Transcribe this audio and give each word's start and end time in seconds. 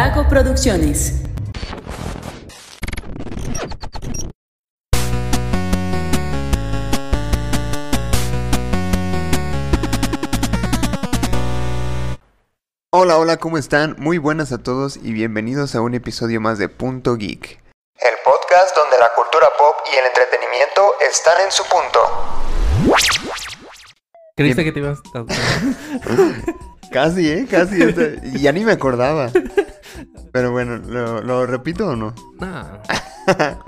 Vago 0.00 0.28
Producciones. 0.28 1.14
Hola, 12.90 13.18
hola, 13.18 13.38
¿cómo 13.38 13.58
están? 13.58 13.96
Muy 13.98 14.18
buenas 14.18 14.52
a 14.52 14.58
todos 14.58 14.96
y 15.02 15.12
bienvenidos 15.12 15.74
a 15.74 15.80
un 15.80 15.94
episodio 15.94 16.40
más 16.40 16.60
de 16.60 16.68
Punto 16.68 17.16
Geek. 17.16 17.60
El 17.96 18.14
podcast 18.24 18.76
donde 18.76 18.98
la 18.98 19.10
cultura 19.16 19.48
pop 19.58 19.78
y 19.92 19.96
el 19.96 20.06
entretenimiento 20.06 20.92
están 21.10 21.44
en 21.44 21.50
su 21.50 21.64
punto. 21.64 21.98
¿Creíste 24.36 24.62
Bien. 24.62 24.72
que 24.72 24.72
te 24.72 24.78
ibas 24.78 25.00
a... 25.12 25.24
Casi, 26.92 27.28
¿eh? 27.28 27.48
Casi. 27.50 27.80
Ya 28.40 28.52
ni 28.52 28.64
me 28.64 28.72
acordaba. 28.72 29.32
Pero 30.32 30.52
bueno, 30.52 30.76
¿lo, 30.76 31.22
lo 31.22 31.46
repito 31.46 31.88
o 31.88 31.96
no? 31.96 32.14
No. 32.40 32.64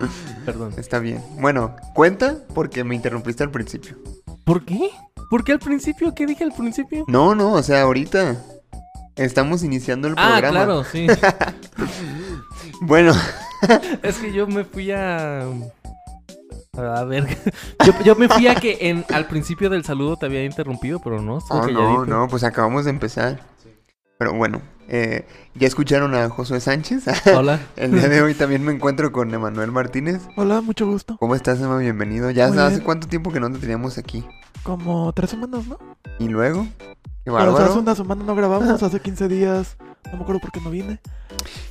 Perdón. 0.47 0.75
Está 0.77 0.99
bien. 0.99 1.23
Bueno, 1.39 1.77
cuenta 1.95 2.37
porque 2.55 2.85
me 2.85 2.95
interrumpiste 2.95 3.43
al 3.43 3.51
principio. 3.51 3.97
¿Por 4.45 4.65
qué? 4.65 4.91
¿Por 5.29 5.45
qué 5.45 5.53
al 5.53 5.59
principio? 5.59 6.15
¿Qué 6.15 6.27
dije 6.27 6.45
al 6.45 6.53
principio? 6.53 7.05
No, 7.09 7.35
no, 7.35 7.53
o 7.53 7.63
sea, 7.63 7.83
ahorita 7.83 8.37
estamos 9.17 9.63
iniciando 9.63 10.09
el 10.09 10.15
Ah, 10.17 10.39
programa. 10.41 10.65
claro, 10.65 10.85
sí. 10.91 11.07
Bueno, 12.83 13.13
es 14.03 14.19
que 14.19 14.33
yo 14.33 14.47
me 14.47 14.65
fui 14.65 14.91
a... 14.93 15.43
A 16.77 17.05
ver, 17.05 17.27
yo, 17.85 17.93
yo 18.05 18.15
me 18.17 18.29
fui 18.29 18.47
a 18.47 18.55
que 18.55 18.79
en, 18.89 19.05
al 19.13 19.27
principio 19.27 19.69
del 19.69 19.85
saludo 19.85 20.17
te 20.17 20.27
había 20.27 20.45
interrumpido, 20.45 20.99
pero 21.01 21.21
no, 21.21 21.39
Oh, 21.51 21.67
no, 21.67 22.07
no, 22.07 22.29
pues 22.29 22.43
acabamos 22.45 22.85
de 22.85 22.91
empezar. 22.91 23.41
Pero 24.19 24.33
bueno, 24.35 24.63
eh, 24.91 25.25
ya 25.55 25.67
escucharon 25.67 26.15
a 26.15 26.29
Josué 26.29 26.61
Sánchez. 26.61 27.05
Hola. 27.35 27.61
El 27.77 27.93
día 27.93 28.09
de 28.09 28.23
hoy 28.23 28.35
también 28.35 28.65
me 28.65 28.73
encuentro 28.73 29.13
con 29.13 29.33
Emanuel 29.33 29.71
Martínez. 29.73 30.21
Hola, 30.37 30.61
mucho 30.61 30.87
gusto. 30.87 31.17
¿Cómo 31.19 31.35
estás, 31.35 31.61
Emma? 31.61 31.79
Bienvenido. 31.79 32.31
Ya 32.31 32.49
Muy 32.49 32.59
hace 32.59 32.75
bien. 32.77 32.85
cuánto 32.85 33.07
tiempo 33.09 33.31
que 33.33 33.41
no 33.41 33.51
te 33.51 33.59
teníamos 33.59 33.97
aquí. 33.99 34.25
Como 34.63 35.13
tres 35.13 35.31
semanas, 35.31 35.67
¿no? 35.67 35.79
¿Y 36.19 36.29
luego? 36.29 36.67
Qué 36.79 36.97
Pero, 37.25 37.35
bárbaro. 37.35 37.65
hace 37.65 37.79
una 37.79 37.95
semana 37.95 38.25
no 38.25 38.35
grabamos, 38.35 38.83
hace 38.83 39.01
15 39.01 39.29
días. 39.29 39.77
No 40.11 40.17
me 40.17 40.23
acuerdo 40.23 40.41
por 40.41 40.51
qué 40.53 40.61
no 40.61 40.71
vine. 40.71 40.99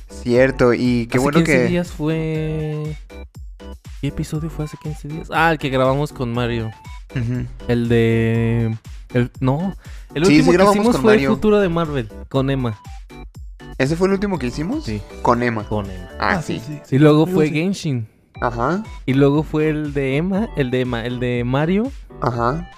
Cierto, 0.08 0.72
y 0.74 1.06
qué 1.06 1.18
hace 1.18 1.22
bueno 1.22 1.38
15 1.38 1.52
que... 1.52 1.64
días 1.68 1.90
fue... 1.90 2.96
¿Qué 4.00 4.08
episodio 4.08 4.48
fue 4.48 4.64
hace 4.64 4.76
15 4.82 5.08
días? 5.08 5.28
Ah, 5.32 5.52
el 5.52 5.58
que 5.58 5.68
grabamos 5.68 6.12
con 6.12 6.32
Mario. 6.32 6.70
El 7.68 7.88
de... 7.88 8.76
El... 9.12 9.30
No, 9.40 9.76
el 10.14 10.24
Sí, 10.24 10.30
sí 10.32 10.38
último 10.38 10.50
que 10.52 10.56
grabamos 10.56 10.76
hicimos 10.76 10.96
fue 11.00 11.12
Mario. 11.12 11.28
el 11.30 11.34
futuro 11.36 11.60
de 11.60 11.68
Marvel, 11.68 12.08
con 12.28 12.48
Emma. 12.50 12.78
¿Ese 13.78 13.96
fue 13.96 14.08
el 14.08 14.14
último 14.14 14.38
que 14.38 14.46
hicimos? 14.48 14.84
Sí, 14.84 15.02
Con 15.22 15.42
Emma. 15.42 15.64
con 15.68 15.90
Emma. 15.90 16.08
Ah, 16.18 16.42
sí. 16.42 16.60
Y 16.90 16.98
luego 16.98 17.26
fue. 17.26 17.48
Genshin. 17.50 18.08
Ajá, 18.42 18.82
Y 19.04 19.12
luego 19.14 19.42
fue 19.42 19.68
el 19.68 19.92
de 19.92 20.16
Emma, 20.16 20.48
el 20.56 20.70
de 20.70 20.80
Emma, 20.80 21.04
el 21.04 21.20
de 21.20 21.44
Mario. 21.44 21.90
ajá. 22.22 22.70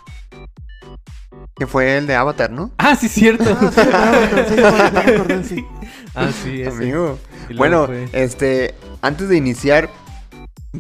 Que 1.56 1.66
fue 1.66 1.98
el 1.98 2.06
de 2.06 2.14
Avatar, 2.16 2.50
¿no? 2.50 2.72
Ah, 2.78 2.97
sí, 2.97 3.08
cierto. 3.08 3.44
Ah, 3.92 4.19
sí, 4.48 4.56
sí, 4.56 5.56
sí. 5.56 5.64
ah, 6.14 6.28
sí, 6.33 6.62
ese. 6.62 6.70
Amigo. 6.70 7.19
Bueno, 7.56 7.86
fue- 7.86 8.08
este, 8.12 8.74
antes 9.02 9.28
de 9.28 9.36
iniciar, 9.36 9.89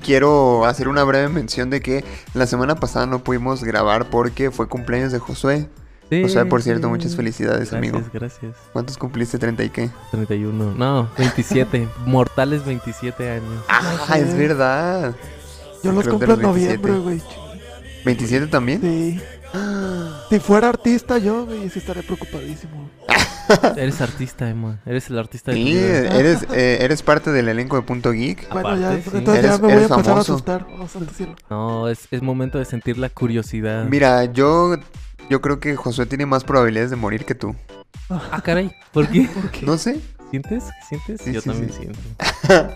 quiero 0.02 0.64
hacer 0.64 0.88
una 0.88 1.04
breve 1.04 1.28
mención 1.28 1.68
de 1.70 1.80
que 1.80 2.04
la 2.34 2.46
semana 2.46 2.74
pasada 2.76 3.06
no 3.06 3.22
pudimos 3.22 3.62
grabar 3.62 4.08
porque 4.10 4.50
fue 4.50 4.66
cumpleaños 4.68 5.12
de 5.12 5.18
Josué. 5.18 5.68
Sí, 6.12 6.22
Josué, 6.24 6.44
por 6.44 6.62
cierto, 6.62 6.88
sí. 6.88 6.90
muchas 6.90 7.16
felicidades, 7.16 7.70
Gracias, 7.70 7.78
amigo. 7.78 8.02
gracias. 8.12 8.54
¿Cuántos 8.74 8.98
cumpliste? 8.98 9.38
¿30 9.38 9.64
y 9.64 9.70
qué? 9.70 9.90
31. 10.10 10.74
No, 10.76 11.08
27. 11.16 11.88
Mortales 12.06 12.66
27 12.66 13.30
años. 13.30 13.64
Ah, 13.68 14.18
es 14.18 14.36
verdad. 14.36 15.14
Yo 15.82 15.92
los 15.92 16.04
de 16.04 16.10
cumplo 16.10 16.34
en 16.34 16.42
los 16.42 16.54
27. 16.54 16.86
noviembre, 16.88 17.20
güey. 18.04 18.16
¿27 18.16 18.50
también? 18.50 18.80
Sí. 18.82 19.20
Si 20.28 20.38
fuera 20.38 20.68
artista 20.68 21.16
yo, 21.18 21.46
güey, 21.46 21.70
sí 21.70 21.78
estaría 21.78 22.02
preocupadísimo. 22.02 22.90
Eres 23.76 24.00
artista, 24.00 24.48
Emma. 24.48 24.80
Eres 24.86 25.08
el 25.10 25.18
artista 25.18 25.50
de 25.52 25.58
tu 25.58 25.62
Sí, 25.64 25.76
eres, 25.78 26.42
eh, 26.52 26.78
eres 26.80 27.02
parte 27.02 27.30
del 27.32 27.48
elenco 27.48 27.76
de 27.76 27.82
Punto 27.82 28.12
Geek. 28.12 28.50
Bueno, 28.52 28.76
ya, 28.78 28.94
sí. 29.02 29.10
entonces 29.14 29.42
ya 29.44 29.48
Eres- 29.50 29.60
me 29.60 29.66
voy 29.66 29.76
a 29.76 29.82
empezar 29.82 30.04
famoso. 30.04 30.32
a 30.32 30.34
asustar. 30.36 30.66
Vamos 30.70 30.94
a 30.96 31.00
decirlo. 31.00 31.36
No, 31.50 31.88
es, 31.88 32.06
es 32.10 32.22
momento 32.22 32.58
de 32.58 32.64
sentir 32.64 32.96
la 32.98 33.08
curiosidad. 33.10 33.84
Mira, 33.86 34.24
yo, 34.26 34.76
yo 35.32 35.40
creo 35.40 35.60
que 35.60 35.76
Josué 35.76 36.04
tiene 36.04 36.26
más 36.26 36.44
probabilidades 36.44 36.90
de 36.90 36.96
morir 36.96 37.24
que 37.24 37.34
tú. 37.34 37.56
Ah, 38.10 38.42
caray. 38.44 38.70
¿Por 38.92 39.08
qué? 39.08 39.26
No 39.62 39.78
sé. 39.78 39.98
¿Sientes? 40.30 40.64
¿Sientes? 40.86 41.22
Sí, 41.22 41.32
Yo 41.32 41.40
sí, 41.40 41.48
también 41.48 41.72
sí. 41.72 41.78
siento. 41.78 41.98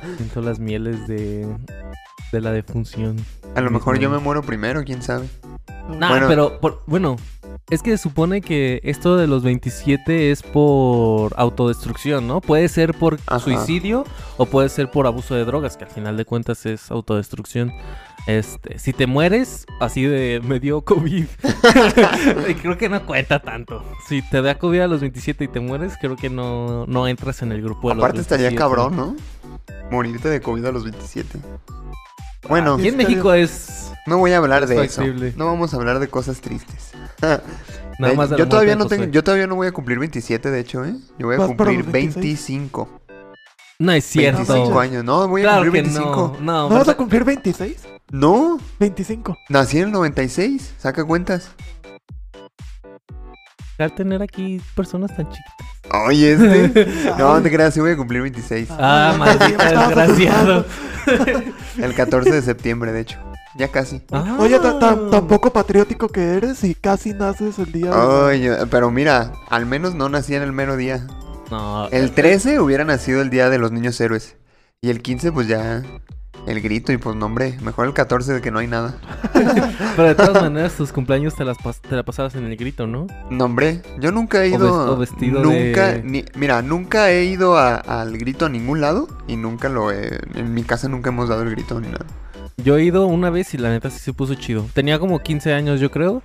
siento 0.16 0.40
las 0.40 0.58
mieles 0.58 1.06
de, 1.06 1.46
de 2.32 2.40
la 2.40 2.52
defunción. 2.52 3.16
A 3.54 3.60
lo 3.60 3.70
mejor 3.70 3.98
yo 3.98 4.08
me 4.08 4.16
muero 4.18 4.40
primero, 4.42 4.82
quién 4.84 5.02
sabe. 5.02 5.28
Nah, 5.98 6.08
Bueno. 6.08 6.28
pero 6.28 6.60
por- 6.60 6.82
bueno, 6.86 7.16
es 7.70 7.82
que 7.82 7.90
se 7.90 7.98
supone 7.98 8.40
que 8.40 8.80
esto 8.84 9.16
de 9.16 9.26
los 9.26 9.42
27 9.42 10.30
es 10.30 10.42
por 10.42 11.34
autodestrucción, 11.36 12.26
¿no? 12.26 12.40
Puede 12.40 12.68
ser 12.68 12.94
por 12.94 13.18
Ajá. 13.26 13.40
suicidio 13.40 14.04
o 14.36 14.46
puede 14.46 14.68
ser 14.68 14.90
por 14.90 15.06
abuso 15.06 15.34
de 15.34 15.44
drogas, 15.44 15.76
que 15.76 15.84
al 15.84 15.90
final 15.90 16.16
de 16.16 16.24
cuentas 16.24 16.64
es 16.66 16.90
autodestrucción. 16.90 17.72
Este, 18.26 18.78
si 18.78 18.92
te 18.92 19.06
mueres 19.06 19.66
así 19.80 20.02
de 20.02 20.40
me 20.42 20.58
dio 20.58 20.80
COVID, 20.84 21.26
creo 22.62 22.76
que 22.76 22.88
no 22.88 23.04
cuenta 23.06 23.40
tanto. 23.40 23.84
Si 24.08 24.22
te 24.22 24.42
da 24.42 24.58
COVID 24.58 24.80
a 24.80 24.86
los 24.88 25.00
27 25.00 25.44
y 25.44 25.48
te 25.48 25.60
mueres, 25.60 25.94
creo 26.00 26.16
que 26.16 26.30
no, 26.30 26.86
no 26.86 27.08
entras 27.08 27.42
en 27.42 27.52
el 27.52 27.62
grupo 27.62 27.88
de 27.88 27.96
los 27.96 28.04
Aparte 28.04 28.20
estaría 28.20 28.48
27. 28.48 28.58
cabrón, 28.58 28.96
¿no? 28.96 29.16
Morirte 29.90 30.28
de 30.28 30.40
COVID 30.40 30.64
a 30.64 30.72
los 30.72 30.82
27. 30.84 31.38
Bueno, 32.48 32.74
Aquí 32.74 32.88
en 32.88 32.96
México 32.96 33.32
es 33.32 33.76
no 34.06 34.18
voy 34.18 34.32
a 34.32 34.38
hablar 34.38 34.62
es 34.62 34.68
de 34.68 34.84
eso. 34.84 35.02
No 35.36 35.46
vamos 35.46 35.74
a 35.74 35.76
hablar 35.76 35.98
de 35.98 36.08
cosas 36.08 36.40
tristes. 36.40 36.92
nada 37.20 38.14
más 38.14 38.30
de 38.30 38.38
yo 38.38 38.48
todavía 38.48 38.76
no 38.76 38.86
tengo, 38.86 39.04
yo 39.06 39.24
todavía 39.24 39.46
no 39.48 39.56
voy 39.56 39.66
a 39.66 39.72
cumplir 39.72 39.98
27, 39.98 40.50
de 40.50 40.60
hecho, 40.60 40.84
¿eh? 40.84 40.94
Yo 41.18 41.26
voy 41.26 41.34
a 41.36 41.38
¿Vas 41.38 41.48
para 41.52 41.56
cumplir 41.70 41.84
los 41.84 41.92
26? 41.92 42.24
25. 42.24 42.88
No 43.78 43.92
es 43.92 44.04
cierto. 44.04 44.38
25 44.46 44.80
años. 44.80 45.04
No, 45.04 45.28
voy 45.28 45.42
a 45.42 45.44
Claro 45.44 45.62
cumplir 45.64 45.82
que 45.82 45.88
25. 45.90 46.36
no. 46.40 46.40
No, 46.40 46.68
¿No 46.70 46.74
vas 46.76 46.88
a 46.88 46.96
cumplir 46.96 47.24
26? 47.24 47.76
No, 48.12 48.60
25. 48.78 49.36
nací 49.48 49.78
en 49.78 49.84
el 49.84 49.92
96. 49.92 50.74
Saca 50.78 51.04
cuentas. 51.04 51.50
Al 53.78 53.94
tener 53.94 54.22
aquí 54.22 54.60
personas 54.74 55.14
tan 55.14 55.28
chiquitas. 55.30 55.66
Oye, 56.06 56.32
este. 56.32 56.86
no, 57.18 57.34
no 57.36 57.42
te 57.42 57.50
creas, 57.50 57.74
sí 57.74 57.80
voy 57.80 57.92
a 57.92 57.96
cumplir 57.96 58.22
26. 58.22 58.68
Ah, 58.72 59.14
maldito 59.18 59.62
desgraciado. 59.64 60.64
El 61.78 61.94
14 61.94 62.30
de 62.30 62.42
septiembre, 62.42 62.92
de 62.92 63.00
hecho. 63.00 63.18
Ya 63.56 63.68
casi. 63.68 64.02
Ah. 64.12 64.36
Oye, 64.38 64.58
ta- 64.58 64.78
ta- 64.78 65.10
tan 65.10 65.26
poco 65.26 65.50
patriótico 65.52 66.08
que 66.08 66.34
eres 66.34 66.62
y 66.64 66.74
casi 66.74 67.12
naces 67.14 67.58
el 67.58 67.72
día. 67.72 67.90
de- 67.90 67.96
Oye, 67.96 68.66
pero 68.70 68.90
mira, 68.90 69.32
al 69.48 69.64
menos 69.66 69.94
no 69.94 70.08
nací 70.08 70.34
en 70.34 70.42
el 70.42 70.52
mero 70.52 70.76
día. 70.76 71.06
No, 71.50 71.88
El 71.88 72.10
13 72.12 72.60
hubiera 72.60 72.84
nacido 72.84 73.22
el 73.22 73.30
día 73.30 73.48
de 73.48 73.58
los 73.58 73.72
niños 73.72 73.98
héroes. 74.00 74.36
Y 74.82 74.90
el 74.90 75.00
15, 75.00 75.32
pues 75.32 75.46
ya. 75.48 75.82
El 76.46 76.60
grito 76.60 76.92
y 76.92 76.96
pues 76.96 77.16
no, 77.16 77.26
hombre. 77.26 77.56
Mejor 77.62 77.86
el 77.88 77.92
14 77.92 78.34
de 78.34 78.40
que 78.40 78.50
no 78.52 78.60
hay 78.60 78.68
nada. 78.68 78.94
pero 79.96 80.08
de 80.08 80.14
todas 80.14 80.40
maneras 80.42 80.74
tus 80.74 80.92
cumpleaños 80.92 81.34
te 81.34 81.44
las 81.44 81.58
pas- 81.58 81.80
te 81.80 81.96
la 81.96 82.04
pasabas 82.04 82.34
en 82.36 82.44
el 82.44 82.56
grito, 82.56 82.86
¿no? 82.86 83.06
No, 83.30 83.44
hombre. 83.46 83.82
Yo 83.98 84.12
nunca 84.12 84.44
he 84.44 84.48
ido. 84.50 84.92
o 84.92 84.96
vestido 84.96 85.42
nunca. 85.42 85.92
de- 85.94 86.02
Ni, 86.04 86.24
mira, 86.36 86.62
nunca 86.62 87.10
he 87.10 87.24
ido 87.24 87.58
a- 87.58 87.74
al 87.76 88.16
grito 88.16 88.46
a 88.46 88.48
ningún 88.48 88.80
lado. 88.80 89.08
Y 89.26 89.36
nunca 89.36 89.68
lo 89.68 89.90
he. 89.90 90.20
En 90.34 90.54
mi 90.54 90.62
casa 90.62 90.88
nunca 90.88 91.10
hemos 91.10 91.28
dado 91.28 91.42
el 91.42 91.50
grito 91.50 91.80
ni 91.80 91.88
nada. 91.88 92.06
Yo 92.58 92.76
he 92.78 92.84
ido 92.84 93.06
una 93.06 93.30
vez 93.30 93.52
y 93.54 93.58
la 93.58 93.70
neta 93.70 93.90
sí 93.90 93.98
se 93.98 94.12
puso 94.12 94.34
chido. 94.36 94.66
Tenía 94.72 94.98
como 94.98 95.18
15 95.18 95.52
años, 95.52 95.80
yo 95.80 95.90
creo. 95.90 96.22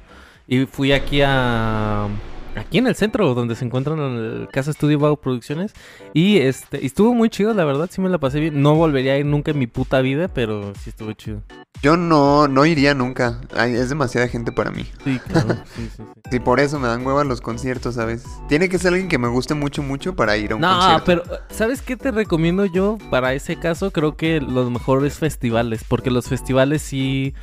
Y 0.47 0.65
fui 0.65 0.91
aquí 0.93 1.21
a. 1.25 2.07
Aquí 2.55 2.77
en 2.79 2.87
el 2.87 2.95
centro, 2.95 3.33
donde 3.33 3.55
se 3.55 3.63
encuentran 3.65 3.99
el 3.99 4.47
Casa 4.51 4.71
Estudio 4.71 4.99
Vago 4.99 5.17
Producciones. 5.17 5.73
Y 6.13 6.37
este 6.39 6.79
y 6.81 6.85
estuvo 6.87 7.13
muy 7.13 7.29
chido, 7.29 7.53
la 7.53 7.63
verdad, 7.65 7.89
sí 7.91 8.01
me 8.01 8.09
la 8.09 8.17
pasé 8.17 8.39
bien. 8.39 8.61
No 8.61 8.75
volvería 8.75 9.13
a 9.13 9.17
ir 9.17 9.25
nunca 9.25 9.51
en 9.51 9.59
mi 9.59 9.67
puta 9.67 10.01
vida, 10.01 10.27
pero 10.27 10.73
sí 10.83 10.89
estuvo 10.89 11.13
chido. 11.13 11.41
Yo 11.81 11.97
no, 11.97 12.47
no 12.47 12.65
iría 12.65 12.93
nunca. 12.93 13.41
Ay, 13.55 13.73
es 13.73 13.89
demasiada 13.89 14.27
gente 14.27 14.51
para 14.51 14.69
mí. 14.69 14.85
Sí, 15.03 15.19
claro. 15.27 15.49
sí, 15.75 15.87
sí, 15.87 15.89
sí. 15.97 16.03
Sí, 16.29 16.39
por 16.39 16.59
eso 16.59 16.79
me 16.79 16.87
dan 16.87 17.05
hueva 17.05 17.23
los 17.23 17.41
conciertos 17.41 17.97
a 17.97 18.05
veces. 18.05 18.29
Tiene 18.47 18.69
que 18.69 18.77
ser 18.77 18.89
alguien 18.93 19.09
que 19.09 19.17
me 19.17 19.27
guste 19.29 19.53
mucho, 19.55 19.81
mucho 19.81 20.15
para 20.15 20.37
ir 20.37 20.51
a 20.51 20.55
un 20.55 20.61
No, 20.61 20.69
concierto. 20.77 21.03
pero 21.05 21.23
¿sabes 21.49 21.81
qué 21.81 21.97
te 21.97 22.11
recomiendo 22.11 22.65
yo 22.65 22.97
para 23.09 23.33
ese 23.33 23.55
caso? 23.57 23.91
Creo 23.91 24.15
que 24.15 24.39
los 24.41 24.69
mejores 24.69 25.15
festivales, 25.15 25.83
porque 25.87 26.11
los 26.11 26.27
festivales 26.27 26.81
sí, 26.83 27.33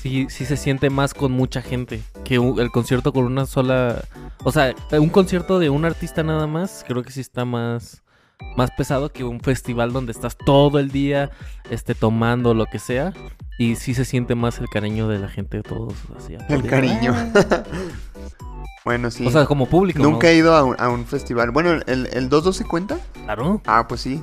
sí, 0.00 0.26
sí 0.28 0.44
se 0.44 0.56
siente 0.56 0.90
más 0.90 1.14
con 1.14 1.32
mucha 1.32 1.62
gente 1.62 2.02
que 2.24 2.34
el 2.34 2.70
concierto 2.70 3.12
con 3.12 3.24
una 3.24 3.46
sola, 3.46 4.02
o 4.44 4.52
sea, 4.52 4.55
un 4.92 5.08
concierto 5.08 5.58
de 5.58 5.70
un 5.70 5.84
artista 5.84 6.22
nada 6.22 6.46
más, 6.46 6.84
creo 6.86 7.02
que 7.02 7.10
sí 7.10 7.20
está 7.20 7.44
más, 7.44 8.02
más 8.56 8.70
pesado 8.70 9.12
que 9.12 9.24
un 9.24 9.40
festival 9.40 9.92
donde 9.92 10.12
estás 10.12 10.36
todo 10.36 10.78
el 10.78 10.90
día, 10.90 11.30
este, 11.70 11.94
tomando 11.94 12.54
lo 12.54 12.66
que 12.66 12.78
sea. 12.78 13.12
Y 13.58 13.76
sí 13.76 13.94
se 13.94 14.04
siente 14.04 14.34
más 14.34 14.58
el 14.58 14.68
cariño 14.68 15.08
de 15.08 15.18
la 15.18 15.28
gente, 15.28 15.62
todos 15.62 15.94
así. 16.16 16.36
El 16.48 16.62
cariño. 16.66 17.14
Bueno, 18.84 19.10
sí. 19.10 19.26
O 19.26 19.30
sea, 19.32 19.46
como 19.46 19.66
público. 19.66 20.00
Nunca 20.00 20.28
¿no? 20.28 20.32
he 20.32 20.36
ido 20.36 20.54
a 20.54 20.62
un, 20.62 20.76
a 20.78 20.88
un 20.88 21.06
festival. 21.06 21.50
Bueno, 21.50 21.72
¿el, 21.72 22.06
el 22.12 22.28
212 22.28 22.64
cuenta? 22.66 23.00
Claro. 23.24 23.60
Ah, 23.66 23.88
pues 23.88 24.02
sí. 24.02 24.22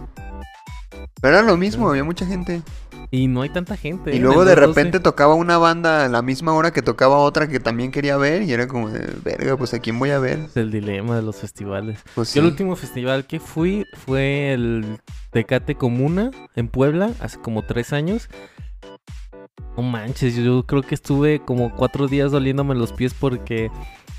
Pero 1.22 1.38
era 1.38 1.46
lo 1.46 1.58
mismo, 1.58 1.90
había 1.90 2.06
mucha 2.06 2.26
gente. 2.26 2.62
Y 3.12 3.28
no 3.28 3.42
hay 3.42 3.50
tanta 3.50 3.78
gente. 3.78 4.12
¿eh? 4.12 4.16
Y 4.16 4.18
en 4.18 4.24
luego 4.24 4.46
de 4.46 4.56
212. 4.56 4.68
repente 4.68 5.00
tocaba 5.00 5.36
una 5.36 5.58
banda 5.58 6.06
a 6.06 6.10
la 6.10 6.22
misma 6.22 6.54
hora 6.54 6.72
que 6.72 6.82
tocaba 6.82 7.18
otra 7.18 7.48
que 7.48 7.60
también 7.60 7.92
quería 7.92 8.18
ver. 8.18 8.42
Y 8.44 8.54
era 8.54 8.68
como 8.68 8.90
de, 8.90 9.14
verga, 9.24 9.58
pues 9.58 9.74
a 9.74 9.80
quién 9.80 10.00
voy 10.00 10.12
a 10.12 10.20
ver. 10.20 10.40
Es 10.40 10.58
el 10.58 10.72
dilema 10.72 11.16
de 11.16 11.22
los 11.22 11.38
festivales. 11.38 12.00
Pues 12.16 12.30
sí. 12.30 12.36
Yo 12.36 12.42
el 12.42 12.52
último 12.52 12.76
festival 12.76 13.26
que 13.26 13.40
fui 13.40 13.86
fue 14.06 14.54
el 14.54 15.00
Tecate 15.32 15.76
Comuna 15.76 16.32
en 16.56 16.68
Puebla, 16.68 17.12
hace 17.20 17.40
como 17.40 17.64
tres 17.64 17.94
años. 17.94 18.30
No 19.76 19.84
manches, 19.84 20.36
yo 20.36 20.64
creo 20.66 20.84
que 20.84 20.96
estuve 20.96 21.40
como 21.40 21.76
cuatro 21.76 22.08
días 22.08 22.32
doliéndome 22.32 22.76
los 22.76 22.94
pies 22.94 23.14
porque 23.14 23.72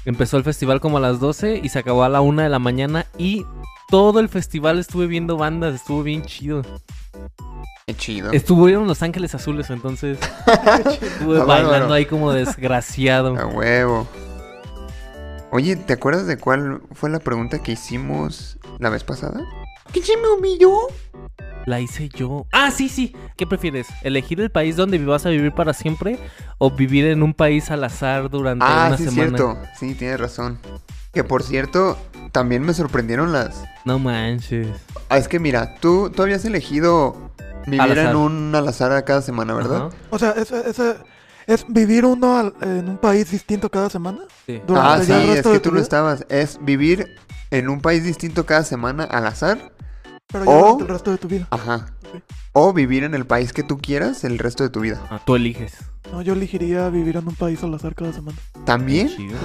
empezó 0.05 0.37
el 0.37 0.45
festival 0.45 0.81
como 0.81 0.99
a 0.99 1.01
las 1.01 1.21
12 1.21 1.61
y 1.63 1.69
se 1.69 1.79
acabó 1.79 2.05
a 2.05 2.09
la 2.09 2.21
una 2.21 2.43
de 2.43 2.49
la 2.49 2.59
mañana 2.59 3.07
y 3.19 3.45
todo 3.89 4.21
el 4.21 4.29
festival 4.29 4.79
estuve 4.79 5.07
viendo 5.07 5.37
bandas, 5.37 5.75
estuvo 5.75 6.03
bien 6.03 6.23
chido. 6.23 6.63
Qué 7.87 7.95
chido. 7.95 8.33
Estuvieron 8.33 8.87
Los 8.87 9.03
Ángeles 9.03 9.35
Azules, 9.35 9.69
entonces 9.71 10.19
estuve 11.03 11.41
Ah, 11.41 11.45
bailando 11.45 11.93
ahí 11.93 12.07
como 12.07 12.33
desgraciado. 12.33 13.37
A 13.39 13.47
huevo. 13.47 14.07
Oye, 15.51 15.77
¿te 15.77 15.93
acuerdas 15.93 16.27
de 16.27 16.37
cuál 16.39 16.81
fue 16.93 17.11
la 17.11 17.21
pregunta 17.21 17.61
que 17.63 17.73
hicimos 17.73 18.59
la 18.79 18.89
vez 18.91 19.05
pasada? 19.05 19.41
¿Que 19.93 20.03
se 20.03 20.17
me 20.17 20.29
humilló? 20.29 20.73
La 21.67 21.81
hice 21.81 22.09
yo. 22.09 22.47
Ah, 22.53 22.71
sí, 22.71 22.89
sí. 22.89 23.15
¿Qué 23.37 23.47
prefieres? 23.47 23.87
¿Elegir 24.03 24.41
el 24.41 24.51
país 24.51 24.77
donde 24.77 24.99
vas 25.05 25.25
a 25.27 25.31
vivir 25.31 25.53
para 25.53 25.73
siempre 25.73 26.19
o 26.59 26.71
vivir 26.71 27.07
en 27.07 27.23
un 27.23 27.33
país 27.35 27.71
al 27.71 27.85
azar 27.85 28.29
durante 28.31 28.65
Ah, 28.67 28.87
una 28.89 28.97
sí, 28.97 29.05
es 29.05 29.11
semana? 29.15 29.37
cierto. 29.39 29.59
Sí, 29.79 29.95
tienes 29.95 30.19
razón. 30.21 30.59
Que 31.13 31.23
por 31.23 31.43
cierto, 31.43 31.97
también 32.35 32.63
me 32.63 32.75
sorprendieron 32.75 33.33
las. 33.33 33.63
No 33.87 33.99
manches. 33.99 34.67
Ah, 35.09 35.17
es 35.19 35.29
que 35.29 35.39
mira, 35.39 35.77
tú, 35.81 36.11
tú 36.11 36.23
habías 36.23 36.45
elegido 36.45 37.31
vivir 37.67 37.97
en 37.99 38.17
un 38.17 38.55
al 38.55 38.67
azar 38.69 39.05
cada 39.05 39.23
semana, 39.23 39.55
¿verdad? 39.55 39.87
Ajá, 39.87 39.97
O 40.11 40.19
sea, 40.19 40.33
ese, 40.33 40.69
ese- 40.69 40.97
es 41.47 41.65
vivir 41.69 42.05
uno 42.05 42.37
al- 42.39 42.55
en 42.61 42.89
un 42.89 42.99
país 42.99 43.31
distinto 43.31 43.71
cada 43.71 43.89
semana. 43.89 44.19
sí. 44.47 44.61
Durante 44.67 44.89
Ah, 44.91 45.05
sí, 45.05 45.31
es 45.31 45.47
que 45.47 45.61
tú 45.61 45.71
no 45.73 45.79
estabas. 45.79 46.27
Es 46.29 46.59
vivir 46.61 47.07
en 47.53 47.69
un 47.69 47.81
país 47.81 48.03
distinto 48.03 48.45
cada 48.45 48.65
semana 48.65 49.05
al 49.05 49.27
azar. 49.29 49.73
Pero 50.27 50.45
ya 50.45 50.51
o- 50.51 50.61
durante 50.63 50.83
el 50.83 50.89
resto 50.89 51.11
de 51.13 51.19
tu 51.19 51.29
vida. 51.29 51.47
Ajá. 51.51 51.87
O 52.53 52.73
vivir 52.73 53.05
en 53.05 53.15
el 53.15 53.27
país 53.27 53.53
que 53.53 53.63
tú 53.63 53.79
quieras 53.79 54.25
el 54.25 54.39
resto 54.39 54.65
de 54.65 54.71
tu 54.71 54.81
vida. 54.81 55.01
Ah, 55.11 55.21
tú 55.25 55.37
eliges. 55.37 55.77
No, 56.15 56.23
yo 56.23 56.35
elegiría 56.35 56.89
vivir 56.91 57.17
en 57.17 57.27
un 57.27 57.35
país 57.35 57.61
al 57.65 57.75
azar 57.75 57.93
cada 57.97 58.13
semana. 58.13 58.39
¿También? 58.65 59.09
Chido. 59.09 59.37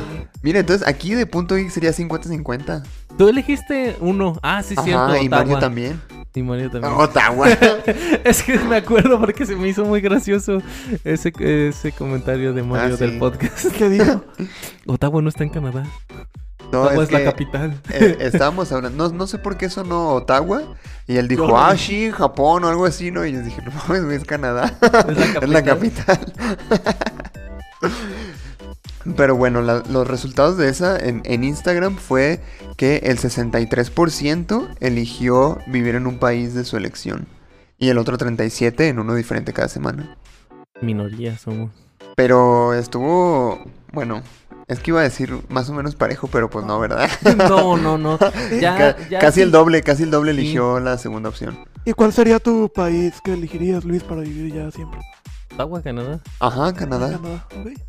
Mira, 0.44 0.60
entonces 0.60 0.88
aquí 0.88 1.16
de 1.16 1.26
punto 1.26 1.56
geek 1.56 1.72
sería 1.72 1.90
50-50. 1.90 2.84
Tú 3.18 3.28
elegiste 3.28 3.96
uno. 4.02 4.38
Ah, 4.44 4.62
sí, 4.62 4.76
cierto. 4.84 5.02
Ajá, 5.06 5.20
y 5.20 5.28
Mario 5.30 5.58
también. 5.58 6.00
Y 6.36 6.44
Mario 6.44 6.70
también. 6.70 6.94
Ottawa. 6.96 7.50
es 8.24 8.44
que 8.44 8.60
me 8.60 8.76
acuerdo 8.76 9.20
porque 9.20 9.48
se 9.48 9.56
me 9.56 9.68
hizo 9.68 9.84
muy 9.84 10.00
gracioso 10.00 10.62
ese, 11.04 11.34
ese 11.40 11.92
comentario 11.92 12.54
de 12.54 12.62
Mario 12.62 12.94
Ah, 12.94 12.98
sí. 13.00 13.04
del 13.04 13.18
podcast. 13.18 13.66
¿Qué 13.76 13.90
dijo? 13.90 14.24
Ottawa 14.86 15.24
no 15.24 15.30
está 15.30 15.44
en 15.44 15.50
Canadá. 15.50 15.84
No, 16.72 16.84
Ottawa 16.84 17.04
es 17.04 17.10
es, 17.10 17.12
la 17.12 17.24
capital. 17.24 17.82
eh, 17.92 18.18
estábamos 18.22 18.72
hablando, 18.72 19.10
no, 19.10 19.14
no 19.16 19.28
sé 19.28 19.38
por 19.40 19.58
qué 19.58 19.70
sonó 19.70 20.10
Ottawa. 20.14 20.62
Y 21.08 21.18
él 21.18 21.28
dijo, 21.28 21.58
ah, 21.58 21.76
sí, 21.76 22.12
Japón 22.12 22.64
o 22.64 22.68
algo 22.70 22.86
así, 22.86 23.10
¿no? 23.12 23.26
Y 23.26 23.32
yo 23.34 23.42
dije, 23.42 23.62
no 23.64 23.72
mames, 23.72 24.06
güey, 24.06 24.18
es 24.18 24.26
Canadá. 24.26 24.78
Es 25.08 25.18
la 25.18 25.26
es 25.42 25.50
la 25.50 25.64
capital. 25.64 26.20
capital. 26.20 26.96
Pero 29.16 29.36
bueno, 29.36 29.62
la- 29.62 29.84
los 29.90 30.08
resultados 30.08 30.58
de 30.58 30.70
esa 30.70 30.98
en, 31.00 31.22
en 31.26 31.44
Instagram 31.44 31.96
fue 31.98 32.42
que 32.78 32.98
el 32.98 33.18
63% 33.18 34.68
eligió 34.82 35.58
vivir 35.68 35.96
en 35.96 36.06
un 36.06 36.20
país 36.20 36.54
de 36.54 36.66
su 36.66 36.78
elección. 36.78 37.28
Y 37.78 37.90
el 37.90 37.98
otro 37.98 38.18
37% 38.18 38.82
en 38.82 39.00
uno 39.00 39.16
diferente 39.16 39.54
cada 39.54 39.70
semana. 39.70 40.18
Minoría 40.82 41.38
somos. 41.38 41.72
Pero 42.16 42.74
estuvo, 42.74 43.60
bueno, 43.94 44.22
es 44.70 44.80
que 44.80 44.92
iba 44.92 45.02
a 45.02 45.04
decir 45.04 45.38
más 45.50 45.70
o 45.70 45.74
menos 45.74 45.96
parejo, 45.96 46.28
pero 46.28 46.50
pues 46.50 46.66
no, 46.66 46.80
¿verdad? 46.80 47.10
No, 47.38 47.76
no, 47.76 47.98
no. 47.98 48.18
Ya, 48.62 48.78
Ca- 48.96 49.10
ya 49.10 49.20
casi 49.20 49.36
sí. 49.36 49.42
el 49.42 49.52
doble, 49.52 49.82
casi 49.84 50.04
el 50.04 50.12
doble 50.12 50.32
Sí. 50.34 50.38
eligió 50.40 50.80
la 50.80 50.98
segunda 50.98 51.28
opción. 51.30 51.60
¿Y 51.86 51.94
cuál 51.94 52.14
sería 52.14 52.40
tu 52.40 52.72
país 52.74 53.16
que 53.24 53.34
elegirías, 53.34 53.84
Luis, 53.84 54.04
para 54.04 54.22
vivir 54.22 54.54
ya 54.54 54.72
siempre? 54.72 55.00
Ottawa, 55.54 55.82
Canadá. 55.82 56.20
Ajá, 56.40 56.74
Canadá. 56.74 57.20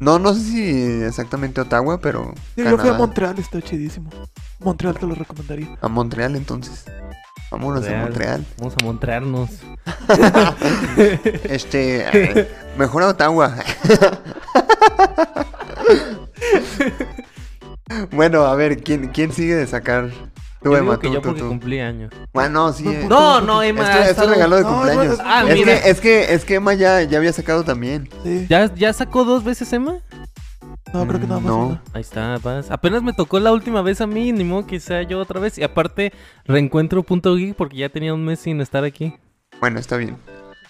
No, 0.00 0.18
no 0.18 0.34
sé 0.34 0.40
si 0.40 1.02
exactamente 1.04 1.60
Ottawa, 1.60 2.00
pero 2.00 2.32
Sí, 2.56 2.64
yo 2.64 2.76
fui 2.78 2.88
a. 2.88 2.94
Montreal, 2.94 3.38
está 3.38 3.60
chidísimo. 3.62 4.10
Montreal 4.58 4.98
te 4.98 5.06
lo 5.06 5.14
recomendaría. 5.14 5.76
A 5.80 5.86
Montreal 5.88 6.34
entonces. 6.34 6.84
Vámonos 7.50 7.86
a 7.86 7.96
Montreal. 7.96 8.44
Vamos 8.58 8.74
a 8.80 8.84
montrearnos. 8.84 9.50
Este, 11.44 12.48
mejor 12.78 13.02
a 13.02 13.08
Ottawa. 13.08 13.54
bueno, 18.12 18.44
a 18.44 18.54
ver, 18.54 18.82
¿quién, 18.82 19.08
quién 19.08 19.32
sigue 19.32 19.54
de 19.54 19.66
sacar? 19.66 20.10
Tú, 20.62 20.72
Yo 20.72 20.76
Emma, 20.76 20.96
digo 20.96 21.00
que 21.00 21.08
tú, 21.08 21.14
yo 21.14 21.20
tú, 21.20 21.28
porque 21.28 21.40
tú. 21.40 21.48
cumplí 21.48 21.80
años. 21.80 22.12
Bueno, 22.34 22.72
sí. 22.72 22.86
eh. 22.86 23.06
No, 23.08 23.40
no, 23.40 23.62
Emma. 23.62 23.82
Esto, 23.82 23.98
esto 23.98 24.10
estado- 24.10 24.30
regalo 24.30 24.56
de 24.56 24.62
No, 24.62 24.68
cumpleaños. 24.74 25.18
Ah, 25.24 25.44
es, 25.48 25.54
mira. 25.54 25.80
que, 25.80 25.90
es 25.90 26.00
que 26.00 26.34
es 26.34 26.44
que 26.44 26.54
Emma 26.56 26.74
ya, 26.74 27.02
ya 27.02 27.18
había 27.18 27.32
sacado 27.32 27.64
también. 27.64 28.08
Sí. 28.22 28.46
¿Ya, 28.48 28.72
¿Ya 28.74 28.92
sacó 28.92 29.24
dos 29.24 29.42
veces 29.42 29.72
Emma? 29.72 29.96
No, 30.92 31.06
creo 31.06 31.18
que 31.20 31.26
nada 31.26 31.40
más. 31.40 31.50
No. 31.50 31.66
una. 31.68 31.82
Ahí 31.94 32.02
está, 32.02 32.36
vas. 32.42 32.70
Apenas 32.70 33.02
me 33.02 33.14
tocó 33.14 33.40
la 33.40 33.52
última 33.52 33.80
vez 33.80 34.00
a 34.02 34.06
mí, 34.06 34.32
ni 34.32 34.44
modo 34.44 34.66
que 34.66 34.80
sea 34.80 35.02
yo 35.02 35.18
otra 35.18 35.40
vez. 35.40 35.56
Y 35.56 35.62
aparte, 35.62 36.12
reencuentro 36.44 37.02
punto 37.04 37.34
geek 37.36 37.56
porque 37.56 37.76
ya 37.78 37.88
tenía 37.88 38.12
un 38.12 38.24
mes 38.24 38.40
sin 38.40 38.60
estar 38.60 38.84
aquí. 38.84 39.14
Bueno, 39.60 39.78
está 39.80 39.96
bien. 39.96 40.18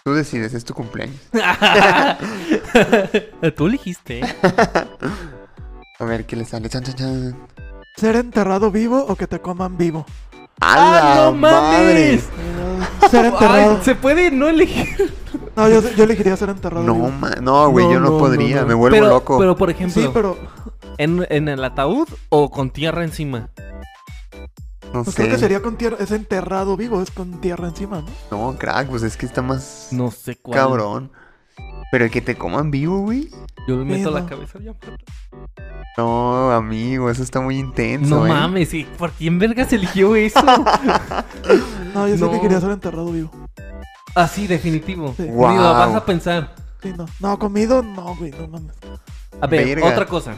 Tú 0.05 0.15
decides, 0.15 0.55
es 0.55 0.65
tu 0.65 0.73
cumpleaños. 0.73 1.17
Tú 3.57 3.67
elegiste. 3.67 4.21
A 6.01 6.05
ver, 6.05 6.27
¿qué 6.27 6.37
le 6.37 6.45
sale? 6.45 6.69
Chan, 6.69 6.83
chan, 6.83 6.95
chan. 6.95 7.37
¿Ser 7.97 8.17
enterrado 8.17 8.71
vivo 8.71 9.05
o 9.07 9.17
que 9.17 9.27
te 9.27 9.39
coman 9.41 9.77
vivo? 9.77 10.07
¡A 10.61 10.75
¡Ah, 10.75 11.15
la 11.17 11.25
no 11.27 11.33
madre! 11.33 12.21
mames! 12.23 13.11
Ser 13.11 13.27
enterrado. 13.27 13.77
Ay, 13.77 13.85
se 13.85 13.95
puede 13.95 14.31
no 14.31 14.49
elegir. 14.49 15.15
No, 15.57 15.69
yo, 15.69 15.83
yo 15.93 16.05
elegiría 16.05 16.37
ser 16.37 16.49
enterrado 16.51 16.85
No, 16.85 16.95
vivo. 16.95 17.11
ma- 17.11 17.31
no, 17.41 17.69
güey, 17.71 17.87
No, 17.87 17.93
yo 17.93 18.01
no, 18.01 18.11
no, 18.11 18.19
podría, 18.19 18.57
no, 18.57 18.63
no. 18.63 18.69
me 18.69 18.75
vuelvo 18.75 18.97
pero, 18.97 19.09
loco. 19.09 19.39
Pero, 19.39 19.57
por 19.57 19.71
ejemplo, 19.71 20.03
Sí, 20.03 20.11
pero 20.13 20.37
¿en, 20.99 21.27
¿en 21.29 21.49
el 21.49 21.63
ataúd 21.65 22.09
o 22.31 22.51
con 22.51 22.71
tierra 22.71 23.05
encima? 23.05 23.51
no 24.93 25.05
pues 25.05 25.15
sé. 25.15 25.23
creo 25.23 25.35
que 25.35 25.39
sería 25.39 25.61
con 25.63 25.77
tierra. 25.77 25.97
Es 26.01 26.11
enterrado 26.11 26.77
vivo, 26.77 27.01
es 27.03 27.11
con 27.11 27.41
tierra 27.41 27.69
encima, 27.69 28.03
¿no? 28.31 28.51
No, 28.53 28.59
crack, 28.59 28.89
pues 28.89 29.03
es 29.03 29.17
que 29.17 29.27
está 29.27 29.43
más 29.43 29.89
No 29.93 30.11
sé 30.11 30.37
cuál. 30.37 30.59
cabrón. 30.59 31.13
Pero 31.91 32.05
el 32.05 32.11
que 32.11 32.21
te 32.21 32.37
coman 32.37 32.71
vivo, 32.71 33.01
güey. 33.01 33.29
Yo 33.67 33.77
le 33.79 33.85
meto 33.85 34.09
Sí, 34.11 34.15
la 34.15 34.27
cabeza 34.27 34.59
ya. 34.61 34.73
No, 35.97 36.51
amigo, 36.53 37.11
eso 37.11 37.23
está 37.23 37.41
muy 37.41 37.59
intenso. 37.59 38.21
No 38.21 38.27
¿eh? 38.27 38.29
mames, 38.29 38.73
¿y 38.75 38.85
¿por 38.85 39.11
quién 39.13 39.39
vergas 39.39 39.73
eligió 39.73 40.15
eso? 40.17 40.41
No, 41.95 42.07
yo 42.07 42.15
sí 42.15 42.21
No. 42.21 42.31
que 42.31 42.41
quería 42.41 42.61
ser 42.61 42.71
enterrado 42.71 43.11
vivo. 43.11 43.31
Así, 44.15 44.47
definitivo. 44.47 45.13
Sí. 45.17 45.25
Digo, 45.25 45.43
vas 45.43 45.95
a 45.95 46.05
pensar. 46.05 46.55
Sí, 46.83 46.93
no. 46.97 47.07
No, 47.19 47.39
comido, 47.39 47.83
no, 47.83 48.15
güey, 48.17 48.31
no 48.31 48.47
mames. 48.49 48.77
A 49.41 49.47
ver, 49.49 49.67
Verga. 49.67 49.87
otra 49.89 50.07
cosa. 50.07 50.35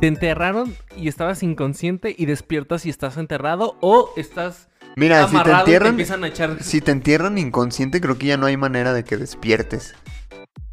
Te 0.00 0.06
enterraron 0.06 0.74
y 0.96 1.08
estabas 1.08 1.42
inconsciente 1.42 2.14
y 2.16 2.24
despiertas 2.26 2.86
y 2.86 2.90
estás 2.90 3.16
enterrado 3.18 3.76
o 3.80 4.10
estás 4.16 4.68
Mira, 4.96 5.26
si 5.28 5.34
te 5.36 5.40
y 5.40 5.44
te 5.44 5.50
entierran, 5.52 5.88
empiezan 5.90 6.24
a 6.24 6.28
echar. 6.28 6.62
si 6.62 6.80
te 6.80 6.92
entierran 6.92 7.36
inconsciente, 7.38 8.00
creo 8.00 8.16
que 8.16 8.26
ya 8.28 8.36
no 8.36 8.46
hay 8.46 8.56
manera 8.56 8.92
de 8.92 9.04
que 9.04 9.16
despiertes. 9.16 9.94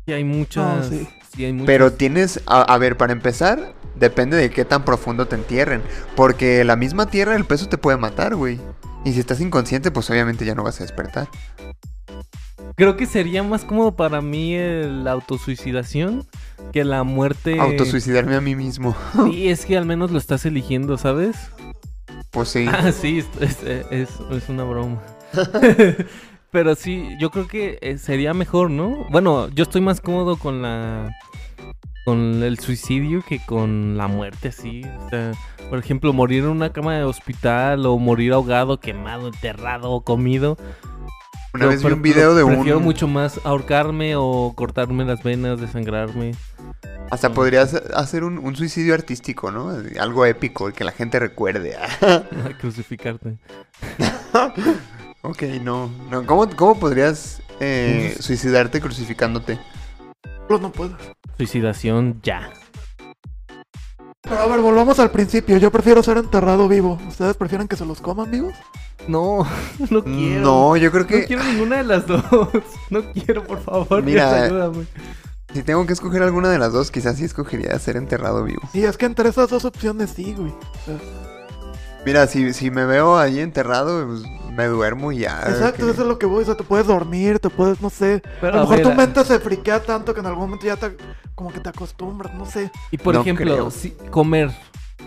Sí, 0.05 0.13
hay 0.13 0.23
muchas. 0.23 0.89
No, 0.91 0.97
sí. 0.97 1.07
sí, 1.35 1.45
hay 1.45 1.53
muchas. 1.53 1.67
Pero 1.67 1.93
tienes, 1.93 2.41
a, 2.45 2.61
a 2.61 2.77
ver, 2.77 2.97
para 2.97 3.13
empezar, 3.13 3.73
depende 3.95 4.37
de 4.37 4.49
qué 4.49 4.65
tan 4.65 4.85
profundo 4.85 5.27
te 5.27 5.35
entierren. 5.35 5.81
Porque 6.15 6.63
la 6.63 6.75
misma 6.75 7.07
tierra, 7.09 7.35
el 7.35 7.45
peso 7.45 7.67
te 7.67 7.77
puede 7.77 7.97
matar, 7.97 8.35
güey. 8.35 8.59
Y 9.03 9.13
si 9.13 9.19
estás 9.19 9.39
inconsciente, 9.41 9.91
pues 9.91 10.09
obviamente 10.09 10.45
ya 10.45 10.55
no 10.55 10.63
vas 10.63 10.79
a 10.79 10.83
despertar. 10.83 11.27
Creo 12.75 12.97
que 12.97 13.05
sería 13.05 13.41
más 13.43 13.63
cómodo 13.63 13.95
para 13.95 14.21
mí 14.21 14.57
la 14.57 15.11
autosuicidación 15.11 16.27
que 16.73 16.83
la 16.83 17.03
muerte. 17.03 17.59
Autosuicidarme 17.59 18.35
a 18.35 18.41
mí 18.41 18.55
mismo. 18.55 18.95
Sí, 19.25 19.47
es 19.49 19.65
que 19.65 19.77
al 19.77 19.85
menos 19.85 20.11
lo 20.11 20.17
estás 20.17 20.45
eligiendo, 20.45 20.97
¿sabes? 20.97 21.35
Pues 22.31 22.49
sí. 22.49 22.65
Ah, 22.69 22.91
sí, 22.91 23.19
es, 23.39 23.59
es- 23.63 23.85
es- 23.91 24.19
es 24.31 24.49
una 24.49 24.63
broma. 24.65 25.01
Pero 26.51 26.75
sí, 26.75 27.09
yo 27.19 27.31
creo 27.31 27.47
que 27.47 27.77
eh, 27.81 27.97
sería 27.97 28.33
mejor, 28.33 28.69
¿no? 28.69 29.05
Bueno, 29.09 29.49
yo 29.49 29.63
estoy 29.63 29.81
más 29.81 30.01
cómodo 30.01 30.37
con 30.37 30.61
la. 30.61 31.11
con 32.05 32.43
el 32.43 32.59
suicidio 32.59 33.23
que 33.27 33.39
con 33.45 33.97
la 33.97 34.07
muerte, 34.07 34.49
así. 34.49 34.83
O 35.05 35.09
sea, 35.09 35.31
por 35.69 35.79
ejemplo, 35.79 36.13
morir 36.13 36.43
en 36.43 36.49
una 36.49 36.71
cama 36.71 36.95
de 36.95 37.03
hospital 37.03 37.85
o 37.85 37.97
morir 37.97 38.33
ahogado, 38.33 38.79
quemado, 38.79 39.27
enterrado 39.27 39.91
o 39.91 40.01
comido. 40.01 40.57
Una 41.53 41.65
Yo 41.65 41.69
vez 41.69 41.83
vi 41.83 41.91
un 41.91 42.01
video 42.01 42.35
de 42.35 42.43
un... 42.43 42.53
Prefiero 42.53 42.81
mucho 42.81 43.07
más 43.07 43.39
ahorcarme 43.45 44.15
o 44.17 44.53
cortarme 44.55 45.05
las 45.05 45.23
venas, 45.23 45.59
desangrarme. 45.61 46.33
Hasta 47.11 47.31
podrías 47.31 47.73
hacer 47.93 48.23
un, 48.23 48.39
un 48.39 48.55
suicidio 48.55 48.93
artístico, 48.93 49.51
¿no? 49.51 49.71
Algo 49.99 50.25
épico, 50.25 50.71
que 50.73 50.83
la 50.83 50.91
gente 50.91 51.17
recuerde. 51.19 51.77
Crucificarte. 52.59 53.37
ok, 55.29 55.43
no. 55.61 55.89
no. 56.09 56.25
¿Cómo, 56.25 56.49
cómo 56.55 56.79
podrías 56.79 57.41
eh, 57.59 58.15
suicidarte 58.19 58.81
crucificándote? 58.81 59.59
Pero 60.47 60.59
no 60.59 60.71
puedo. 60.71 60.97
Suicidación 61.37 62.19
ya. 62.23 62.51
Pero 64.21 64.39
a 64.39 64.47
ver, 64.47 64.59
volvamos 64.59 64.99
al 64.99 65.11
principio. 65.11 65.57
Yo 65.57 65.71
prefiero 65.71 66.01
ser 66.01 66.17
enterrado 66.17 66.67
vivo. 66.67 66.99
¿Ustedes 67.07 67.35
prefieren 67.37 67.67
que 67.67 67.75
se 67.75 67.85
los 67.85 68.01
coman 68.01 68.31
vivos? 68.31 68.53
No, 69.07 69.47
no 69.89 70.03
quiero. 70.03 70.41
No, 70.41 70.77
yo 70.77 70.91
creo 70.91 71.05
que... 71.05 71.21
No 71.21 71.27
quiero 71.27 71.43
ninguna 71.43 71.77
de 71.77 71.83
las 71.83 72.07
dos. 72.07 72.23
No 72.89 73.11
quiero, 73.13 73.43
por 73.43 73.61
favor. 73.61 74.03
Mira, 74.03 74.33
Dios, 74.33 74.51
ayúdame. 74.51 74.85
Si 75.53 75.63
tengo 75.63 75.85
que 75.85 75.93
escoger 75.93 76.21
alguna 76.21 76.49
de 76.49 76.59
las 76.59 76.73
dos, 76.73 76.91
quizás 76.91 77.17
sí 77.17 77.25
escogería 77.25 77.77
ser 77.79 77.97
enterrado 77.97 78.43
vivo. 78.43 78.61
Sí, 78.73 78.83
es 78.83 78.97
que 78.97 79.05
entre 79.05 79.29
esas 79.29 79.49
dos 79.49 79.65
opciones 79.65 80.11
sí, 80.11 80.33
güey. 80.33 80.51
O 80.51 80.85
sea, 80.85 80.97
Mira, 82.05 82.27
si, 82.27 82.53
si 82.53 82.69
me 82.69 82.85
veo 82.85 83.17
ahí 83.17 83.39
enterrado, 83.39 84.05
pues, 84.05 84.21
me 84.55 84.65
duermo 84.65 85.11
y 85.11 85.19
ya. 85.19 85.41
exacto, 85.47 85.85
que- 85.85 85.91
eso 85.91 86.01
es 86.03 86.07
lo 86.07 86.17
que 86.17 86.25
voy. 86.25 86.43
O 86.43 86.45
sea, 86.45 86.55
te 86.55 86.63
puedes 86.63 86.87
dormir, 86.87 87.39
te 87.39 87.49
puedes, 87.49 87.81
no 87.81 87.89
sé. 87.89 88.21
Pero, 88.41 88.53
a 88.53 88.55
lo 88.57 88.61
mejor 88.61 88.77
ver, 88.77 88.85
tu 88.87 88.93
mente 88.93 89.23
se 89.25 89.39
friquea 89.39 89.81
tanto 89.83 90.13
que 90.13 90.19
en 90.21 90.25
algún 90.25 90.43
momento 90.45 90.65
ya 90.65 90.75
te, 90.77 90.95
como 91.35 91.51
que 91.51 91.59
te 91.59 91.69
acostumbras, 91.69 92.33
no 92.35 92.45
sé. 92.45 92.71
Y 92.91 92.97
por 92.97 93.13
No 93.15 93.21
ejemplo, 93.21 93.53
creo. 93.53 93.71
si 93.71 93.91
comer 94.09 94.51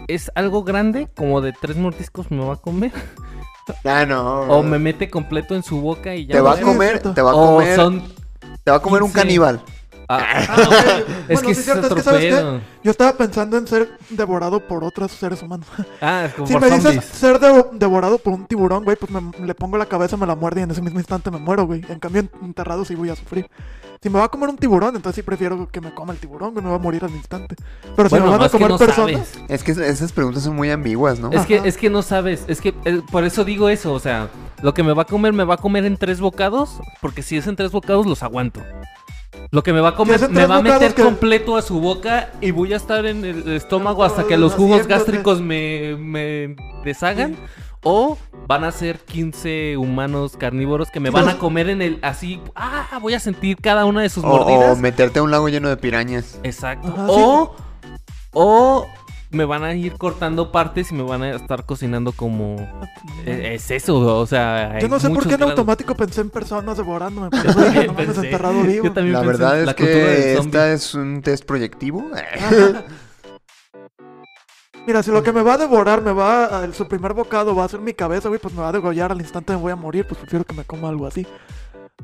es 0.06 0.30
algo 0.34 0.62
grande, 0.64 1.08
como 1.16 1.40
de 1.40 1.52
tres 1.52 1.76
mordiscos 1.76 2.30
me 2.30 2.44
va 2.44 2.54
a 2.54 2.56
comer. 2.56 2.92
Ah, 3.84 4.06
no. 4.06 4.42
O 4.42 4.62
me 4.62 4.78
mete 4.78 5.10
completo 5.10 5.54
en 5.54 5.62
su 5.62 5.80
boca 5.80 6.14
y 6.14 6.26
ya. 6.26 6.32
Te 6.34 6.40
va 6.40 6.52
a 6.54 6.60
comer, 6.60 7.00
te 7.00 7.20
va 7.20 7.32
a 7.32 7.34
O 7.34 7.56
comer, 7.56 7.76
son. 7.76 8.02
te 8.64 8.70
va 8.70 8.78
a 8.78 8.80
comer 8.80 9.02
un 9.02 9.08
15. 9.10 9.20
caníbal. 9.22 9.62
Ah, 10.08 10.18
Ah, 10.48 10.56
ok. 10.56 10.72
es 10.72 11.26
Bueno, 11.34 11.48
que 11.48 11.54
sí, 11.54 11.60
es 11.60 11.64
cierto, 11.66 11.86
es 11.88 11.94
que, 11.94 12.02
¿sabes 12.02 12.20
qué? 12.34 12.60
Yo 12.82 12.90
estaba 12.90 13.12
pensando 13.12 13.58
en 13.58 13.66
ser 13.66 13.90
devorado 14.08 14.60
por 14.60 14.82
otros 14.82 15.12
seres 15.12 15.42
humanos. 15.42 15.66
Ah, 16.00 16.24
es 16.26 16.34
como 16.34 16.46
Si 16.46 16.54
por 16.54 16.62
me 16.62 16.70
dices 16.70 17.04
ser 17.04 17.38
devo- 17.38 17.68
devorado 17.72 18.16
por 18.18 18.32
un 18.32 18.46
tiburón, 18.46 18.84
güey, 18.84 18.96
pues 18.96 19.10
me, 19.12 19.20
le 19.46 19.54
pongo 19.54 19.76
la 19.76 19.86
cabeza, 19.86 20.16
me 20.16 20.26
la 20.26 20.34
muerde 20.34 20.60
y 20.60 20.64
en 20.64 20.70
ese 20.70 20.80
mismo 20.80 20.98
instante 20.98 21.30
me 21.30 21.38
muero, 21.38 21.66
güey. 21.66 21.84
En 21.88 21.98
cambio, 21.98 22.22
enterrado 22.42 22.84
sí 22.86 22.94
voy 22.94 23.10
a 23.10 23.16
sufrir. 23.16 23.50
Si 24.00 24.08
me 24.08 24.18
va 24.20 24.26
a 24.26 24.28
comer 24.28 24.48
un 24.48 24.56
tiburón, 24.56 24.94
entonces 24.96 25.16
sí 25.16 25.22
prefiero 25.22 25.68
que 25.68 25.80
me 25.80 25.92
coma 25.92 26.12
el 26.12 26.18
tiburón, 26.20 26.52
güey, 26.52 26.64
me 26.64 26.70
va 26.70 26.76
a 26.76 26.80
morir 26.80 27.04
al 27.04 27.10
instante. 27.10 27.56
Pero 27.96 28.08
si 28.08 28.14
Bueno, 28.14 28.26
me 28.26 28.30
van 28.32 28.42
a 28.42 28.44
que 28.46 28.52
comer 28.52 28.70
no 28.70 28.78
personas, 28.78 29.26
sabes. 29.28 29.44
Es 29.48 29.62
que 29.64 29.72
es- 29.72 29.78
esas 29.78 30.12
preguntas 30.12 30.44
son 30.44 30.54
muy 30.56 30.70
ambiguas, 30.70 31.18
¿no? 31.18 31.30
Es 31.32 31.44
que, 31.44 31.56
es 31.64 31.76
que 31.76 31.90
no 31.90 32.00
sabes, 32.02 32.44
es 32.48 32.60
que 32.60 32.74
eh, 32.84 33.02
por 33.10 33.24
eso 33.24 33.44
digo 33.44 33.68
eso, 33.68 33.92
o 33.92 33.98
sea, 34.00 34.28
lo 34.62 34.72
que 34.72 34.82
me 34.84 34.92
va 34.94 35.02
a 35.02 35.06
comer 35.06 35.32
me 35.32 35.44
va 35.44 35.54
a 35.54 35.58
comer 35.58 35.84
en 35.84 35.96
tres 35.98 36.20
bocados, 36.20 36.80
porque 37.02 37.22
si 37.22 37.36
es 37.36 37.46
en 37.48 37.56
tres 37.56 37.72
bocados 37.72 38.06
los 38.06 38.22
aguanto. 38.22 38.62
Lo 39.50 39.62
que 39.62 39.72
me 39.72 39.80
va 39.80 39.90
a 39.90 39.94
comer 39.94 40.28
me 40.30 40.46
va 40.46 40.56
a 40.56 40.62
meter 40.62 40.94
que- 40.94 41.02
completo 41.02 41.56
a 41.56 41.62
su 41.62 41.80
boca 41.80 42.30
y 42.40 42.50
voy 42.50 42.72
a 42.72 42.76
estar 42.76 43.06
en 43.06 43.24
el 43.24 43.48
estómago 43.52 44.04
hasta 44.04 44.24
que 44.26 44.36
los 44.36 44.54
jugos 44.54 44.86
gástricos 44.86 45.40
me, 45.40 45.96
me 45.96 46.56
deshagan. 46.84 47.36
O 47.84 48.18
van 48.48 48.64
a 48.64 48.72
ser 48.72 48.98
15 48.98 49.76
humanos 49.76 50.36
carnívoros 50.36 50.90
que 50.90 50.98
me 50.98 51.10
van 51.10 51.28
a 51.28 51.38
comer 51.38 51.68
en 51.68 51.80
el 51.80 51.98
así. 52.02 52.40
Ah, 52.56 52.98
voy 53.00 53.14
a 53.14 53.20
sentir 53.20 53.56
cada 53.60 53.84
una 53.84 54.02
de 54.02 54.08
sus 54.08 54.24
o, 54.24 54.28
o 54.28 54.36
mordidas. 54.38 54.78
meterte 54.78 55.20
a 55.20 55.22
un 55.22 55.30
lago 55.30 55.48
lleno 55.48 55.68
de 55.68 55.76
pirañas. 55.76 56.40
Exacto. 56.42 56.88
Ajá, 56.88 57.06
o, 57.08 57.54
o 58.32 58.86
me 59.30 59.44
van 59.44 59.62
a 59.62 59.74
ir 59.74 59.94
cortando 59.98 60.50
partes 60.50 60.90
y 60.90 60.94
me 60.94 61.02
van 61.02 61.22
a 61.22 61.30
estar 61.30 61.66
cocinando 61.66 62.12
como 62.12 62.56
eh, 63.26 63.54
Es 63.54 63.70
eso, 63.70 63.98
o 63.98 64.26
sea. 64.26 64.78
yo 64.78 64.88
no 64.88 64.98
sé 64.98 65.10
por 65.10 65.24
qué 65.24 65.34
en 65.34 65.38
grados. 65.38 65.50
automático 65.52 65.94
pensé 65.94 66.22
en 66.22 66.30
personas 66.30 66.76
devorándome. 66.76 67.28
Yo 67.44 67.54
también 67.54 67.94
pensé. 67.94 68.24
enterrado 68.24 68.62
vivo. 68.62 68.86
Yo 68.86 68.92
también 68.92 69.12
La 69.12 69.20
pensé 69.20 69.32
en 69.32 69.38
verdad 69.38 69.60
es 69.60 69.66
la 69.66 69.74
que 69.74 70.34
esta 70.34 70.72
es 70.72 70.94
un 70.94 71.20
test 71.22 71.44
proyectivo. 71.44 72.10
Mira, 74.86 75.02
si 75.02 75.10
lo 75.10 75.22
que 75.22 75.32
me 75.32 75.42
va 75.42 75.54
a 75.54 75.58
devorar, 75.58 76.00
me 76.00 76.12
va 76.12 76.62
a, 76.62 76.72
su 76.72 76.88
primer 76.88 77.12
bocado 77.12 77.54
va 77.54 77.64
a 77.64 77.68
ser 77.68 77.80
mi 77.80 77.92
cabeza, 77.92 78.28
güey, 78.28 78.40
pues 78.40 78.54
me 78.54 78.62
va 78.62 78.70
a 78.70 78.72
degollar 78.72 79.12
al 79.12 79.20
instante 79.20 79.52
me 79.52 79.58
voy 79.58 79.72
a 79.72 79.76
morir, 79.76 80.06
pues 80.06 80.18
prefiero 80.18 80.46
que 80.46 80.54
me 80.54 80.64
coma 80.64 80.88
algo 80.88 81.06
así. 81.06 81.26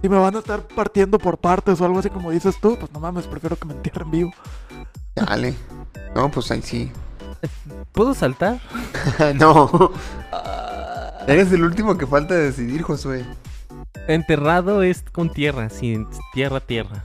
Si 0.02 0.09
me 0.11 0.19
van 0.19 0.37
a 0.37 0.40
estar 0.40 0.61
partiendo 0.61 1.19
por 1.19 1.38
partes 1.38 1.81
o 1.81 1.85
algo 1.87 2.00
así 2.00 2.11
como 2.11 2.31
dices 2.31 2.57
tú, 2.61 2.76
pues 2.78 2.93
no 2.93 3.00
mames, 3.00 3.26
prefiero 3.26 3.57
que 3.57 3.64
me 3.66 3.73
entierren 3.73 4.11
vivo. 4.11 4.35
Dale. 5.14 5.54
No, 6.14 6.31
pues 6.31 6.50
ahí 6.50 6.61
sí. 6.61 6.93
¿Puedo 7.92 8.14
saltar? 8.14 8.60
no. 9.34 9.92
Eres 11.26 11.52
el 11.52 11.62
último 11.62 11.96
que 11.96 12.06
falta 12.06 12.34
decidir, 12.34 12.82
Josué. 12.82 13.24
Enterrado 14.08 14.82
es 14.82 15.02
con 15.12 15.32
tierra, 15.32 15.70
sí, 15.70 16.04
tierra, 16.34 16.60
tierra. 16.60 17.04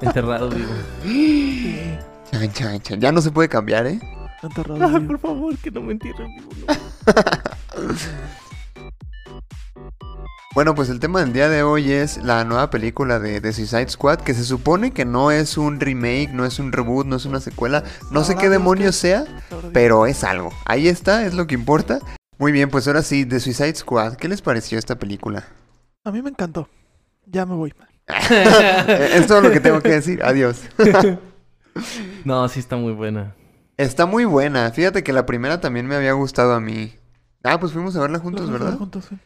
Enterrado 0.00 0.48
vivo. 0.50 0.70
Sí, 1.02 1.96
Chan, 2.30 2.52
chan, 2.52 2.80
chan. 2.80 3.00
Ya 3.00 3.12
no 3.12 3.20
se 3.20 3.30
puede 3.30 3.48
cambiar, 3.48 3.86
¿eh? 3.86 4.00
enterrado 4.42 5.06
por 5.06 5.18
favor, 5.18 5.56
que 5.58 5.70
no 5.70 5.82
me 5.82 5.92
entierren 5.92 6.34
vivo. 6.34 6.50
no. 6.66 7.94
Bueno, 10.52 10.74
pues 10.74 10.88
el 10.88 10.98
tema 10.98 11.20
del 11.20 11.32
día 11.32 11.48
de 11.48 11.62
hoy 11.62 11.92
es 11.92 12.16
la 12.24 12.44
nueva 12.44 12.70
película 12.70 13.20
de, 13.20 13.40
de 13.40 13.52
Suicide 13.52 13.88
Squad, 13.88 14.18
que 14.18 14.34
se 14.34 14.44
supone 14.44 14.90
que 14.90 15.04
no 15.04 15.30
es 15.30 15.56
un 15.56 15.78
remake, 15.78 16.30
no 16.32 16.44
es 16.44 16.58
un 16.58 16.72
reboot, 16.72 17.06
no 17.06 17.14
es 17.14 17.24
una 17.24 17.38
secuela, 17.38 17.84
no 18.10 18.24
sé 18.24 18.34
qué 18.34 18.48
demonios 18.48 18.96
sea, 18.96 19.24
pero 19.72 20.06
es 20.06 20.24
algo. 20.24 20.50
Ahí 20.64 20.88
está, 20.88 21.24
es 21.24 21.34
lo 21.34 21.46
que 21.46 21.54
importa. 21.54 22.00
Muy 22.36 22.50
bien, 22.50 22.68
pues 22.68 22.88
ahora 22.88 23.02
sí, 23.02 23.22
de 23.22 23.38
Suicide 23.38 23.76
Squad, 23.76 24.14
¿qué 24.14 24.26
les 24.26 24.42
pareció 24.42 24.76
esta 24.76 24.98
película? 24.98 25.44
A 26.02 26.10
mí 26.10 26.20
me 26.20 26.30
encantó. 26.30 26.68
Ya 27.26 27.46
me 27.46 27.54
voy. 27.54 27.72
Eh, 28.30 29.10
es 29.14 29.28
todo 29.28 29.40
lo 29.40 29.52
que 29.52 29.60
tengo 29.60 29.80
que 29.80 29.90
decir, 29.90 30.20
adiós. 30.24 30.62
No, 32.24 32.48
sí 32.48 32.58
está 32.58 32.74
muy 32.74 32.92
buena. 32.92 33.36
Está 33.76 34.04
muy 34.04 34.24
buena, 34.24 34.68
fíjate 34.72 35.04
que 35.04 35.12
la 35.12 35.24
primera 35.24 35.60
también 35.60 35.86
me 35.86 35.94
había 35.94 36.12
gustado 36.12 36.54
a 36.54 36.60
mí. 36.60 36.92
Ah, 37.44 37.60
pues 37.60 37.72
fuimos 37.72 37.94
a 37.94 38.00
verla 38.00 38.18
juntos, 38.18 38.50
¿verdad? 38.50 38.76
juntos, 38.76 39.06
sí. 39.08 39.16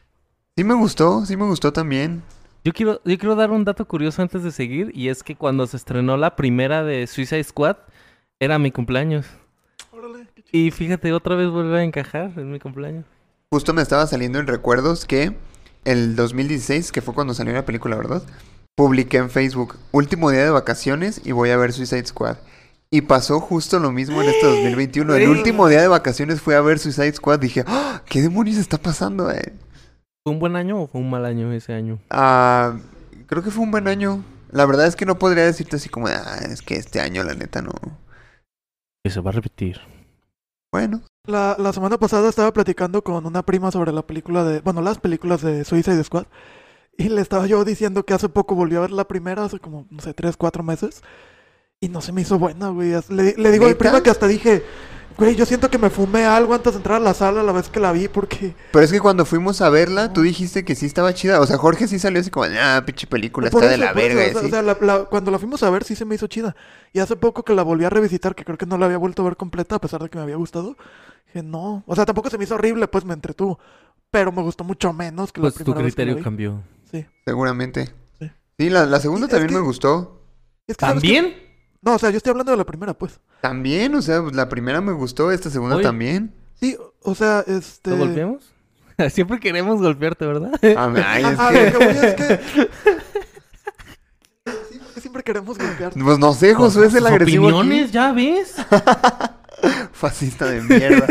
Sí 0.57 0.63
me 0.63 0.75
gustó, 0.75 1.27
sí 1.27 1.37
me 1.37 1.47
gustó 1.47 1.73
también. 1.73 2.23
Yo 2.63 2.73
quiero, 2.73 3.01
yo 3.05 3.19
quiero 3.19 3.35
dar 3.35 3.51
un 3.51 3.65
dato 3.65 3.85
curioso 3.87 4.23
antes 4.23 4.45
de 4.45 4.53
seguir, 4.53 4.93
y 4.95 5.09
es 5.09 5.25
que 5.25 5.35
cuando 5.35 5.67
se 5.67 5.77
estrenó 5.77 6.17
la 6.17 6.37
primera 6.37 6.85
de 6.85 7.09
Suicide 7.09 7.43
Squad, 7.43 7.77
era 8.39 8.61
mi 8.61 8.71
cumpleaños. 8.71 9.27
Órale, 9.91 10.29
qué. 10.33 10.45
Y 10.57 10.71
fíjate, 10.71 11.13
otra 11.13 11.35
vez 11.35 11.51
vuelve 11.51 11.81
a 11.81 11.83
encajar 11.83 12.31
en 12.37 12.53
mi 12.53 12.61
cumpleaños. 12.61 13.05
Justo 13.51 13.75
me 13.75 13.83
estaba 13.83 14.07
saliendo 14.07 14.39
en 14.39 14.47
recuerdos 14.47 15.07
que 15.07 15.37
el 15.85 16.15
2016, 16.15 16.93
que 16.93 17.03
fue 17.03 17.15
cuando 17.15 17.35
salió 17.35 17.53
la 17.53 17.67
película, 17.67 17.97
¿verdad? 17.97 18.23
Publiqué 18.77 19.17
en 19.17 19.31
Facebook, 19.31 19.75
último 19.91 20.31
día 20.31 20.45
de 20.45 20.51
vacaciones 20.51 21.21
y 21.25 21.33
voy 21.33 21.51
a 21.51 21.57
ver 21.57 21.73
Suicide 21.73 22.07
Squad. 22.07 22.37
Y 22.93 23.01
pasó 23.01 23.41
justo 23.41 23.81
lo 23.81 23.91
mismo 23.91 24.23
en 24.23 24.29
este 24.29 24.47
2021. 24.47 25.17
El 25.17 25.31
último 25.31 25.67
día 25.67 25.81
de 25.81 25.89
vacaciones 25.89 26.41
fui 26.41 26.55
a 26.55 26.61
ver 26.61 26.79
Suicide 26.79 27.13
Squad. 27.13 27.41
Dije, 27.41 27.65
¡Ah! 27.67 28.03
¿qué 28.07 28.23
demonios 28.23 28.59
está 28.59 28.79
pasando, 28.79 29.33
eh? 29.33 29.53
¿Fue 30.25 30.33
un 30.33 30.39
buen 30.41 30.57
año 30.57 30.81
o 30.83 30.87
fue 30.87 31.01
un 31.03 31.11
mal 31.11 31.25
año 31.27 31.53
ese 31.53 31.75
año? 31.75 31.99
Ah, 32.11 32.79
creo 33.27 33.43
que 33.43 33.51
fue 33.51 33.63
un 33.63 33.71
buen 33.71 33.89
año. 33.89 34.25
La 34.51 34.67
verdad 34.67 34.87
es 34.87 34.97
que 34.97 35.05
no 35.07 35.19
podría 35.19 35.45
decirte 35.45 35.77
así 35.77 35.89
como, 35.89 36.07
ah, 36.07 36.39
es 36.51 36.63
que 36.63 36.77
este 36.77 37.01
año 37.01 37.23
la 37.25 37.35
neta 37.35 37.61
no. 37.61 37.73
Que 39.05 39.11
se 39.11 39.21
va 39.21 39.31
a 39.31 39.35
repetir. 39.35 39.81
Bueno, 40.73 41.03
La, 41.27 41.57
la 41.59 41.73
semana 41.73 41.99
pasada 41.99 42.29
estaba 42.29 42.53
platicando 42.53 43.03
con 43.03 43.27
una 43.27 43.43
prima 43.45 43.71
sobre 43.71 43.93
la 43.93 44.03
película 44.07 44.45
de. 44.45 44.61
Bueno, 44.61 44.83
las 44.83 44.99
películas 44.99 45.43
de 45.43 45.65
Suicide 45.65 46.03
Squad. 46.05 46.27
Y 46.97 47.09
le 47.11 47.21
estaba 47.21 47.47
yo 47.47 47.65
diciendo 47.65 48.05
que 48.05 48.15
hace 48.15 48.29
poco 48.29 48.55
volvió 48.55 48.79
a 48.79 48.83
ver 48.83 48.93
la 48.93 49.07
primera, 49.09 49.45
hace 49.45 49.61
como, 49.61 49.87
no 49.91 50.01
sé, 50.01 50.15
tres, 50.15 50.37
cuatro 50.37 50.63
meses. 50.63 51.03
Y 51.81 51.89
no 51.91 52.01
se 52.01 52.13
me 52.13 52.23
hizo 52.23 52.39
buena, 52.39 52.69
güey. 52.71 52.93
Le, 53.11 53.35
le 53.37 53.53
digo 53.53 53.67
a 53.67 53.69
mi 53.69 53.75
¿Neta? 53.75 53.79
prima 53.79 54.03
que 54.03 54.11
hasta 54.11 54.27
dije, 54.29 54.65
güey, 55.17 55.35
yo 55.37 55.47
siento 55.47 55.71
que 55.71 55.79
me 55.79 55.91
fumé 55.91 56.25
algo 56.25 56.55
antes 56.55 56.73
de 56.73 56.79
entrar 56.79 56.97
a 56.97 57.01
la 57.05 57.15
sala 57.15 57.43
la 57.43 57.53
vez 57.53 57.69
que 57.69 57.81
la 57.81 57.93
vi, 57.93 58.09
porque. 58.09 58.55
pero 58.73 58.85
es 58.85 58.91
que 58.93 59.01
cuando 59.01 59.25
fuimos 59.25 59.61
a 59.61 59.71
verla, 59.71 60.13
tú 60.13 60.23
dijiste 60.23 60.65
que 60.65 60.75
sí 60.75 60.87
estaba 60.87 61.15
chida. 61.15 61.41
O 61.41 61.47
sea, 61.47 61.57
Jorge 61.59 61.87
sí 61.89 61.99
salió 61.99 62.21
así 62.21 62.31
como, 62.31 62.47
ah, 62.61 62.83
pinche 62.85 63.07
película, 63.07 63.51
Por 63.51 63.63
está 63.63 63.69
de 63.71 63.77
eso, 63.77 63.85
la 63.85 63.93
por 63.93 64.03
eso, 64.03 64.17
verga. 64.17 64.31
o 64.31 64.33
sea, 64.33 64.41
sí. 64.43 64.47
o 64.47 64.51
sea, 64.51 64.63
la- 64.63 64.79
la- 64.81 65.05
cuando 65.05 65.31
la 65.31 65.39
fuimos 65.39 65.63
a 65.63 65.71
ver 65.71 65.85
sí 65.85 65.95
se 65.97 66.05
me 66.05 66.15
hizo 66.15 66.27
chida. 66.27 66.55
Y 66.93 66.99
hace 67.01 67.17
poco 67.17 67.45
que 67.45 67.55
la 67.55 67.63
volví 67.63 67.85
a 67.85 67.91
revisitar, 67.91 68.35
que 68.35 68.45
creo 68.45 68.59
que 68.59 68.67
no 68.67 68.79
la 68.79 68.87
había 68.87 68.99
vuelto 68.99 69.23
a 69.23 69.25
ver 69.27 69.37
completa, 69.37 69.77
a 69.77 69.81
pesar 69.81 70.03
de 70.03 70.09
que 70.11 70.19
me 70.19 70.25
había 70.25 70.37
gustado. 70.37 70.77
Dije, 71.27 71.43
no. 71.43 71.83
O 71.87 71.95
sea, 71.95 72.05
tampoco 72.07 72.31
se 72.31 72.39
me 72.39 72.45
hizo 72.45 72.55
horrible, 72.55 72.87
pues 72.89 73.05
me 73.05 73.15
entretuvo. 73.15 73.59
Pero 74.11 74.31
me 74.31 74.43
gustó 74.43 74.63
mucho 74.63 74.93
menos 74.93 75.33
que 75.33 75.41
Pues 75.41 75.55
la 75.55 75.59
tu 75.59 75.65
primera 75.73 75.85
vez 75.85 75.95
que 75.95 76.03
la 76.03 76.05
criterio 76.05 76.17
vi. 76.17 76.23
cambió. 76.23 76.63
Sí. 76.91 77.05
Seguramente. 77.25 77.93
Sí. 78.21 78.31
Sí, 78.59 78.71
la, 78.71 78.87
la 78.87 79.01
segunda 79.01 79.25
Y 79.25 79.29
es 79.29 79.31
también 79.31 79.49
que- 79.49 79.55
me 79.57 79.61
gustó. 79.61 80.21
Es 80.69 80.77
que. 80.77 80.87
¿También? 80.87 81.35
No, 81.85 81.95
o 81.95 81.99
sea, 81.99 82.11
yo 82.11 82.17
estoy 82.17 82.31
hablando 82.31 82.53
de 82.53 82.59
la 82.59 82.65
primera, 82.65 82.95
pues. 82.95 83.21
También, 83.41 83.95
o 83.95 84.01
sea, 84.03 84.23
la 84.33 84.49
primera 84.49 84.81
me 84.81 84.93
gustó, 84.93 85.31
esta 85.31 85.51
segunda 85.51 85.77
Oye. 85.77 85.85
también. 85.85 86.35
Sí, 86.55 86.77
o 87.03 87.15
sea, 87.15 87.45
este... 87.47 87.91
¿Lo 87.91 87.99
golpeamos? 87.99 88.53
Siempre 89.11 89.39
queremos 89.41 89.81
golpearte, 89.83 90.25
¿verdad? 90.27 90.53
Ah, 90.77 90.93
ay, 91.07 91.25
es 91.25 91.39
Ah, 91.39 91.51
que- 91.53 91.71
lo 91.71 91.79
que 91.79 91.85
voy 91.87 91.97
es 92.07 92.15
que... 92.15 92.41
Siempre 95.01 95.23
queremos 95.23 95.59
golpear. 95.59 95.93
Pues 95.93 96.19
no 96.19 96.33
sé, 96.33 96.55
Josué 96.55 96.87
es 96.87 96.95
el 96.95 97.07
agresivo 97.07 97.49
aquí. 97.49 97.57
opiniones, 97.59 97.93
ya 97.93 98.13
ves. 98.13 98.55
Fascista 99.93 100.47
de 100.47 100.63
mierda. 100.63 101.07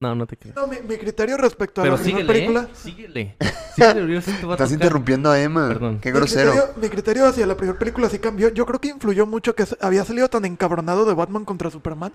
No, 0.00 0.14
no 0.14 0.26
te 0.28 0.36
creo. 0.36 0.54
No, 0.54 0.68
mi, 0.68 0.76
mi 0.88 0.96
criterio 0.96 1.36
respecto 1.36 1.80
a 1.80 1.84
Pero 1.84 1.96
la 1.96 2.02
primera 2.02 2.20
síguele, 2.22 2.32
película. 2.40 2.62
¿eh? 2.62 2.74
síguele. 2.74 3.36
Síguele, 3.74 4.22
sí 4.22 4.30
te 4.32 4.46
va 4.46 4.52
a 4.52 4.54
Estás 4.54 4.68
tocar. 4.68 4.72
interrumpiendo 4.72 5.28
a 5.30 5.40
Emma. 5.40 5.66
Perdón. 5.68 5.98
Qué 6.00 6.12
Mi 6.12 6.18
grosero. 6.18 6.52
criterio, 6.52 6.74
mi 6.80 6.88
criterio 6.88 7.26
hacia 7.26 7.46
la 7.46 7.56
primera 7.56 7.76
película 7.78 8.08
sí 8.08 8.20
cambió. 8.20 8.48
Yo 8.50 8.64
creo 8.64 8.80
que 8.80 8.88
influyó 8.88 9.26
mucho 9.26 9.56
que 9.56 9.64
había 9.80 10.04
salido 10.04 10.28
tan 10.28 10.44
encabronado 10.44 11.04
de 11.04 11.14
Batman 11.14 11.44
contra 11.44 11.68
Superman 11.70 12.12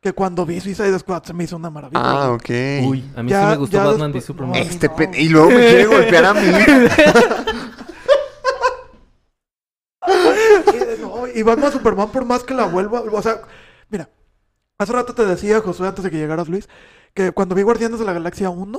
que 0.00 0.12
cuando 0.12 0.44
vi 0.44 0.60
Suicide 0.60 0.98
Squad 0.98 1.22
se 1.22 1.32
me 1.32 1.44
hizo 1.44 1.54
una 1.56 1.70
maravilla. 1.70 2.00
Ah, 2.04 2.32
ok. 2.32 2.50
Uy, 2.88 3.04
a 3.14 3.22
mí 3.22 3.30
Ya- 3.30 3.42
sí 3.42 3.50
me 3.50 3.56
gustó 3.58 3.76
Batman 3.78 4.10
v 4.10 4.18
después- 4.18 4.24
Superman. 4.24 4.50
no, 4.50 4.58
Este 4.58 4.88
no. 4.88 4.96
pe- 4.96 5.10
Y 5.22 5.28
luego 5.28 5.48
me 5.50 5.56
quiere 5.58 5.86
golpear 5.86 6.24
a 6.24 6.34
mí. 6.34 6.40
Eh, 10.08 10.98
no, 11.00 11.28
y 11.28 11.42
Batman 11.42 11.70
Superman 11.72 12.10
por 12.10 12.24
más 12.24 12.42
que 12.42 12.54
la 12.54 12.64
vuelva, 12.64 13.00
o 13.02 13.22
sea, 13.22 13.42
mira, 13.88 14.08
hace 14.78 14.92
rato 14.92 15.14
te 15.14 15.24
decía, 15.24 15.60
Josué, 15.60 15.86
antes 15.86 16.02
de 16.02 16.10
que 16.10 16.16
llegaras 16.16 16.48
Luis, 16.48 16.68
que 17.14 17.32
cuando 17.32 17.54
vi 17.54 17.62
Guardianes 17.62 17.98
de 17.98 18.04
la 18.04 18.12
Galaxia 18.12 18.50
1, 18.50 18.78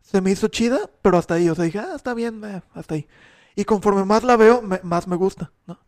se 0.00 0.20
me 0.20 0.30
hizo 0.30 0.48
chida, 0.48 0.78
pero 1.02 1.18
hasta 1.18 1.34
ahí, 1.34 1.48
o 1.48 1.54
sea, 1.54 1.64
dije, 1.64 1.78
ah, 1.80 1.92
está 1.94 2.14
bien, 2.14 2.42
eh, 2.44 2.62
hasta 2.74 2.94
ahí. 2.94 3.06
Y 3.56 3.64
conforme 3.64 4.04
más 4.04 4.22
la 4.24 4.36
veo, 4.36 4.62
me- 4.62 4.80
más 4.82 5.06
me 5.08 5.16
gusta, 5.16 5.52
¿no? 5.66 5.78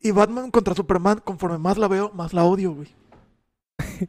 Y 0.00 0.10
Batman 0.12 0.50
contra 0.50 0.74
Superman, 0.74 1.20
conforme 1.24 1.58
más 1.58 1.76
la 1.78 1.88
veo, 1.88 2.10
más 2.14 2.32
la 2.32 2.44
odio, 2.44 2.72
güey. 2.72 2.94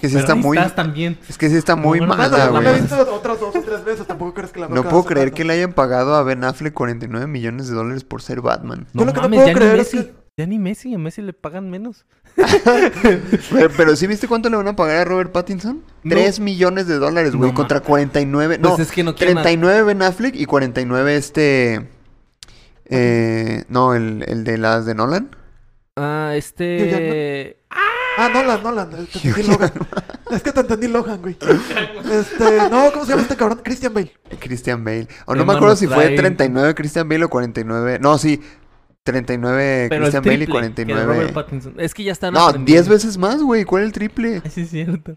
Que 0.00 0.08
sí 0.08 0.16
está 0.18 0.34
ahí 0.34 0.40
muy. 0.40 0.56
estás 0.58 0.74
también. 0.74 1.18
Es 1.28 1.38
que 1.38 1.48
sí 1.48 1.56
está 1.56 1.74
muy 1.76 1.98
Bueno, 1.98 2.14
mala, 2.14 2.28
Bueno, 2.28 2.60
la 2.60 2.68
he 2.70 2.72
güey. 2.72 2.80
visto 2.82 3.14
otras 3.14 3.40
dos 3.40 3.54
o 3.56 3.60
tres 3.62 3.84
veces, 3.84 4.06
tampoco 4.06 4.34
crees 4.34 4.52
que 4.52 4.60
la 4.60 4.66
veo 4.66 4.76
No 4.82 4.88
puedo 4.88 5.04
creer 5.04 5.32
que 5.32 5.44
le 5.44 5.54
hayan 5.54 5.72
pagado 5.72 6.14
a 6.14 6.22
Ben 6.22 6.44
Affleck 6.44 6.74
49 6.74 7.26
millones 7.26 7.68
de 7.68 7.74
dólares 7.74 8.04
por 8.04 8.22
ser 8.22 8.40
Batman. 8.40 8.86
Yo 8.92 9.04
lo 9.04 9.12
que 9.12 9.20
no 9.20 9.30
puedo 9.30 9.52
creer 9.52 9.78
es 9.80 9.90
que- 9.90 10.14
Ya 10.38 10.46
ni 10.46 10.58
Messi, 10.58 10.92
a 10.92 10.98
Messi 10.98 11.22
le 11.22 11.32
pagan 11.32 11.70
menos. 11.70 12.04
Pero, 12.36 13.70
pero 13.74 13.96
¿sí 13.96 14.06
viste 14.06 14.28
cuánto 14.28 14.50
le 14.50 14.56
van 14.58 14.68
a 14.68 14.76
pagar 14.76 14.98
a 14.98 15.04
Robert 15.06 15.32
Pattinson? 15.32 15.82
No. 16.02 16.14
3 16.14 16.40
millones 16.40 16.86
de 16.86 16.96
dólares, 16.98 17.34
güey, 17.34 17.50
No 17.50 17.54
contra 17.56 17.80
49. 17.80 18.58
No, 18.58 18.68
Pues 18.76 18.80
es 18.88 18.92
que 18.92 19.02
no 19.02 19.14
quieren 19.14 19.38
a- 19.38 19.42
39 19.42 19.82
Ben 19.84 20.02
Affleck 20.02 20.34
y 20.36 20.44
49 20.44 21.16
este... 21.16 21.88
Eh, 22.84 23.64
no, 23.70 23.94
el, 23.94 24.24
el 24.28 24.44
de 24.44 24.58
las 24.58 24.84
de 24.84 24.94
Nolan. 24.94 25.34
Ah, 25.96 26.32
este... 26.36 27.56
Ah, 28.18 28.28
Nolan, 28.28 28.62
Nolan, 28.62 28.90
eh, 28.92 29.06
te 29.10 29.28
entendí 29.28 29.48
Logan. 29.50 29.72
Es 30.30 30.42
que 30.42 30.52
te 30.52 30.60
entendí 30.60 30.88
Logan, 30.88 31.22
güey. 31.22 31.36
Este, 32.12 32.70
no, 32.70 32.92
¿cómo 32.92 33.04
se 33.06 33.10
llama 33.12 33.22
este 33.22 33.36
cabrón? 33.36 33.60
Christian 33.64 33.94
Bale. 33.94 34.12
Christian 34.38 34.84
Bale. 34.84 35.08
O 35.24 35.34
no 35.34 35.46
me 35.46 35.54
acuerdo 35.54 35.76
si 35.76 35.86
fue 35.86 36.08
trae- 36.10 36.16
39 36.16 36.74
Christian 36.74 37.08
Bale 37.08 37.24
o 37.24 37.30
49. 37.30 37.98
No, 38.00 38.18
sí. 38.18 38.42
39 39.06 39.86
Pero 39.88 40.02
Christian 40.02 40.22
Bale 40.22 40.34
y 40.34 40.38
triple 40.38 40.46
que 40.46 40.52
49. 40.52 41.04
Robert 41.14 41.32
Pattinson. 41.32 41.74
Es 41.78 41.94
que 41.94 42.04
ya 42.04 42.12
están 42.12 42.34
No, 42.34 42.40
10 42.40 42.48
aprendiendo. 42.50 42.90
veces 42.90 43.16
más, 43.16 43.40
güey. 43.42 43.64
¿Cuál 43.64 43.82
es 43.84 43.86
el 43.86 43.92
triple? 43.92 44.42
Sí, 44.50 44.62
es 44.62 44.70
cierto. 44.70 45.16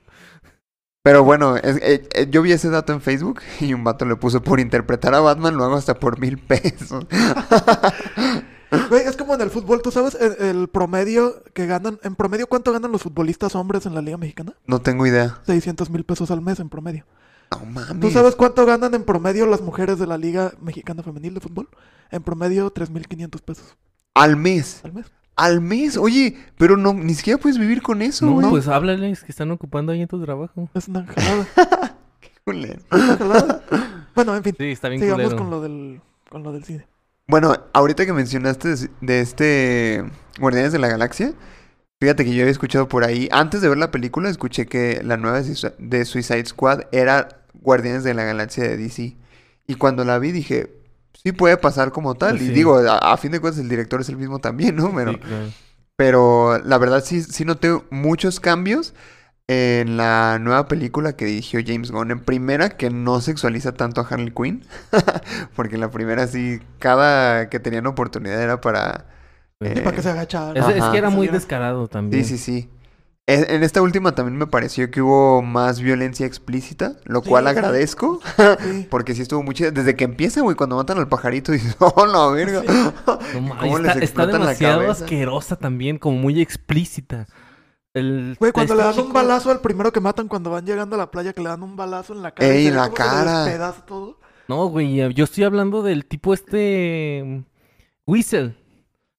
Pero 1.03 1.23
bueno, 1.23 1.55
es- 1.57 1.77
eh, 1.81 2.07
eh, 2.13 2.27
yo 2.29 2.41
vi 2.41 2.51
ese 2.51 2.69
dato 2.69 2.93
en 2.93 3.01
Facebook 3.01 3.41
y 3.59 3.73
un 3.73 3.83
vato 3.83 4.05
le 4.05 4.15
puso 4.15 4.41
por 4.41 4.59
interpretar 4.59 5.13
a 5.15 5.19
Batman, 5.19 5.57
lo 5.57 5.63
hago 5.65 5.75
hasta 5.75 5.99
por 5.99 6.19
mil 6.19 6.37
pesos. 6.37 7.05
Güey, 8.89 9.01
es 9.07 9.17
como 9.17 9.33
en 9.33 9.41
el 9.41 9.49
fútbol, 9.49 9.81
¿tú 9.81 9.89
sabes 9.89 10.15
el, 10.15 10.45
el 10.45 10.67
promedio 10.67 11.43
que 11.53 11.65
ganan? 11.65 11.97
En 12.03 12.15
promedio, 12.15 12.45
¿cuánto 12.45 12.71
ganan 12.71 12.91
los 12.91 13.01
futbolistas 13.01 13.55
hombres 13.55 13.87
en 13.87 13.95
la 13.95 14.01
Liga 14.03 14.17
Mexicana? 14.17 14.53
No 14.67 14.79
tengo 14.79 15.07
idea. 15.07 15.39
600 15.47 15.89
mil 15.89 16.03
pesos 16.03 16.29
al 16.29 16.41
mes 16.41 16.59
en 16.59 16.69
promedio. 16.69 17.03
No 17.51 17.65
mames. 17.65 17.99
¿Tú 17.99 18.11
sabes 18.11 18.35
cuánto 18.35 18.65
ganan 18.65 18.93
en 18.93 19.03
promedio 19.03 19.45
las 19.47 19.61
mujeres 19.61 19.97
de 19.99 20.05
la 20.07 20.17
Liga 20.17 20.53
Mexicana 20.61 21.01
Femenil 21.03 21.33
de 21.33 21.39
Fútbol? 21.39 21.67
En 22.11 22.21
promedio, 22.23 22.73
3.500 22.73 23.41
pesos 23.41 23.77
Al 24.13 24.35
mes. 24.35 24.81
al 24.83 24.93
mes. 24.93 25.05
Al 25.35 25.61
mes. 25.61 25.97
Oye, 25.97 26.37
pero 26.57 26.75
no, 26.77 26.93
ni 26.93 27.13
siquiera 27.13 27.39
puedes 27.39 27.57
vivir 27.57 27.81
con 27.81 28.01
eso, 28.01 28.25
No, 28.25 28.33
güey. 28.33 28.49
pues 28.49 28.67
háblales 28.67 29.23
que 29.23 29.31
están 29.31 29.49
ocupando 29.51 29.91
ahí 29.91 30.01
en 30.01 30.07
tu 30.07 30.21
trabajo. 30.23 30.69
Es 30.73 30.87
una 30.87 31.05
jalada. 31.05 31.47
Culero. 32.45 32.81
es 32.91 32.99
una 33.03 33.17
jalada. 33.17 33.63
Bueno, 34.15 34.35
en 34.35 34.43
fin, 34.43 34.55
Sí, 34.57 34.65
está 34.71 34.89
bien 34.89 35.01
sigamos 35.01 35.23
culero. 35.25 35.37
con 35.37 35.49
lo, 35.49 35.61
del, 35.61 36.01
con 36.29 36.43
lo 36.43 36.51
del 36.51 36.63
cine. 36.65 36.87
Bueno, 37.27 37.53
ahorita 37.73 38.05
que 38.05 38.13
mencionaste 38.13 38.75
de, 39.01 39.19
este 39.21 40.03
Guardianes 40.39 40.71
de 40.73 40.79
la 40.79 40.87
Galaxia, 40.87 41.33
fíjate 42.01 42.25
que 42.25 42.33
yo 42.33 42.41
había 42.41 42.51
escuchado 42.51 42.87
por 42.87 43.03
ahí, 43.03 43.29
antes 43.31 43.61
de 43.61 43.69
ver 43.69 43.77
la 43.77 43.91
película, 43.91 44.29
escuché 44.29 44.65
que 44.65 45.01
la 45.03 45.15
nueva 45.15 45.41
de 45.41 46.05
Suicide 46.05 46.45
Squad 46.47 46.81
era 46.91 47.38
Guardianes 47.61 48.03
de 48.03 48.13
la 48.13 48.23
Galaxia 48.23 48.63
de 48.63 48.77
DC. 48.77 49.17
Y 49.67 49.75
cuando 49.75 50.03
la 50.05 50.19
vi 50.19 50.31
dije, 50.31 50.73
sí 51.23 51.31
puede 51.31 51.57
pasar 51.57 51.91
como 51.91 52.15
tal. 52.15 52.31
Pues 52.37 52.43
y 52.43 52.47
sí. 52.47 52.53
digo, 52.53 52.77
a, 52.77 52.97
a 52.97 53.17
fin 53.17 53.31
de 53.31 53.39
cuentas 53.39 53.61
el 53.61 53.69
director 53.69 54.01
es 54.01 54.09
el 54.09 54.17
mismo 54.17 54.39
también, 54.39 54.75
¿no? 54.75 54.93
Pero, 54.95 55.13
Sí, 55.13 55.19
claro. 55.19 55.53
pero 55.95 56.59
la 56.63 56.77
verdad 56.77 57.03
sí, 57.03 57.21
sí 57.23 57.45
noté 57.45 57.69
muchos 57.91 58.39
cambios 58.39 58.93
en 59.47 59.97
la 59.97 60.37
nueva 60.39 60.67
película 60.67 61.13
que 61.15 61.25
dirigió 61.25 61.59
James 61.65 61.91
Gunn. 61.91 62.11
En 62.11 62.19
primera, 62.19 62.69
que 62.69 62.89
no 62.91 63.19
sexualiza 63.21 63.73
tanto 63.73 64.01
a 64.01 64.07
Harley 64.07 64.31
Quinn. 64.31 64.63
Porque 65.55 65.75
en 65.75 65.81
la 65.81 65.89
primera 65.91 66.27
sí, 66.27 66.59
cada 66.77 67.49
que 67.49 67.59
tenían 67.59 67.87
oportunidad 67.87 68.41
era 68.41 68.61
para... 68.61 69.07
Eh, 69.61 69.81
para 69.81 69.95
que 69.95 70.03
se 70.03 70.09
agachara. 70.09 70.59
Es, 70.59 70.77
es 70.77 70.85
que 70.85 70.97
era 70.97 71.09
muy 71.09 71.27
descarado 71.27 71.87
también. 71.87 72.23
Sí, 72.23 72.37
sí, 72.37 72.37
sí. 72.37 72.69
En 73.31 73.63
esta 73.63 73.81
última 73.83 74.15
también 74.15 74.37
me 74.37 74.47
pareció 74.47 74.89
que 74.89 75.01
hubo 75.03 75.43
más 75.43 75.79
violencia 75.81 76.25
explícita, 76.25 76.95
lo 77.05 77.21
Sí, 77.21 77.29
cual 77.29 77.43
sí. 77.43 77.49
agradezco, 77.51 78.19
Sí. 78.59 78.87
porque 78.89 79.13
sí 79.13 79.21
estuvo 79.21 79.43
muy. 79.43 79.53
Desde 79.53 79.95
que 79.95 80.03
empieza, 80.05 80.41
güey, 80.41 80.55
cuando 80.55 80.77
matan 80.77 80.97
al 80.97 81.07
pajarito, 81.07 81.51
dices, 81.53 81.75
oh, 81.79 82.05
la 82.05 82.27
verga. 82.29 82.63
No 83.33 83.41
mames, 83.41 83.57
¿Cómo 83.59 83.77
les 83.79 83.91
está, 83.91 83.91
está 83.91 84.05
explotan 84.05 84.31
la 84.33 84.47
demasiado 84.47 84.91
asquerosa 84.91 85.55
también, 85.57 85.99
como 85.99 86.17
muy 86.17 86.41
explícita. 86.41 87.27
El, 87.93 88.35
Güey, 88.39 88.51
cuando 88.51 88.73
este 88.73 88.83
le 88.87 88.95
dan 88.95 89.05
un 89.05 89.13
balazo 89.13 89.51
al 89.51 89.61
primero 89.61 89.91
que 89.91 89.99
matan 89.99 90.27
cuando 90.27 90.49
van 90.49 90.65
llegando 90.65 90.95
a 90.95 90.99
la 90.99 91.11
playa, 91.11 91.33
que 91.33 91.41
le 91.41 91.49
dan 91.49 91.61
un 91.63 91.75
balazo 91.75 92.13
en 92.13 92.23
la 92.23 92.31
cara. 92.31 92.49
Ey, 92.49 92.71
la 92.71 92.89
cara. 92.91 93.73
todo. 93.85 94.19
No, 94.47 94.67
güey, 94.67 95.13
yo 95.13 95.23
estoy 95.23 95.43
hablando 95.43 95.83
del 95.83 96.05
tipo 96.05 96.33
este... 96.33 97.43
Whistle. 98.07 98.55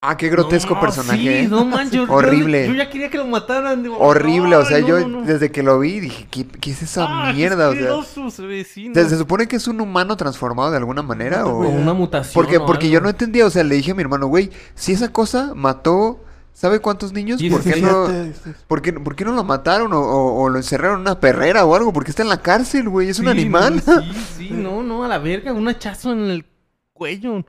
Ah, 0.02 0.16
qué 0.16 0.30
grotesco 0.30 0.74
No, 0.76 0.80
personaje. 0.80 1.18
Sí, 1.20 1.28
¿eh? 1.28 1.46
no 1.48 1.62
man, 1.66 1.90
yo, 1.90 2.04
Horrible. 2.08 2.66
Yo, 2.68 2.72
ya 2.74 2.88
quería 2.88 3.10
que 3.10 3.18
lo 3.18 3.26
mataran. 3.26 3.82
digo, 3.82 3.98
Horrible, 3.98 4.56
o 4.56 4.64
sea, 4.64 4.80
no, 4.80 4.86
yo 4.86 5.20
desde 5.24 5.50
que 5.52 5.62
lo 5.62 5.78
vi 5.78 6.00
dije, 6.00 6.26
¿qué, 6.30 6.46
qué 6.46 6.70
es 6.70 6.80
esa 6.82 7.04
Ah, 7.06 7.32
mierda? 7.34 7.68
O 7.68 8.02
sea, 8.02 8.30
se 8.30 8.42
ve, 8.46 8.64
sí, 8.64 8.88
no. 8.88 8.94
¿se, 8.94 9.10
se 9.10 9.18
supone 9.18 9.46
que 9.46 9.56
es 9.56 9.68
un 9.68 9.78
humano 9.78 10.16
transformado 10.16 10.70
de 10.70 10.78
alguna 10.78 11.02
manera? 11.02 11.44
O... 11.44 11.58
una 11.68 11.92
mutación. 11.92 12.32
Porque, 12.32 12.58
porque 12.60 12.86
algo. 12.86 12.94
yo 12.94 13.00
no 13.02 13.10
entendía, 13.10 13.44
o 13.44 13.50
sea, 13.50 13.62
le 13.62 13.74
dije 13.74 13.90
a 13.90 13.94
mi 13.94 14.00
hermano, 14.00 14.26
güey, 14.28 14.50
si 14.74 14.92
esa 14.92 15.12
cosa 15.12 15.52
mató, 15.54 16.24
¿sabe 16.54 16.78
cuántos 16.80 17.12
niños? 17.12 17.38
¿Por 17.50 17.60
qué, 17.62 17.74
17, 17.74 17.82
no, 17.82 18.08
16. 18.08 18.56
por 18.66 18.80
qué- 18.80 18.92
por 18.94 19.14
qué 19.14 19.26
no 19.26 19.32
lo 19.32 19.44
mataron 19.44 19.92
o, 19.92 20.00
o- 20.00 20.42
o 20.44 20.48
lo 20.48 20.56
encerraron 20.56 20.94
en 20.96 21.00
una 21.02 21.20
perrera 21.20 21.66
o 21.66 21.74
algo? 21.76 21.92
Porque 21.92 22.08
está 22.10 22.22
en 22.22 22.30
la 22.30 22.40
cárcel, 22.40 22.88
güey, 22.88 23.10
es 23.10 23.18
un 23.18 23.28
animal. 23.28 23.82
sí, 23.82 23.92
sí, 24.38 24.50
no, 24.50 24.82
no, 24.82 25.04
a 25.04 25.08
la 25.08 25.18
verga, 25.18 25.52
un 25.52 25.68
hachazo 25.68 26.12
en 26.12 26.20
el 26.30 26.46
cuello. 26.94 27.44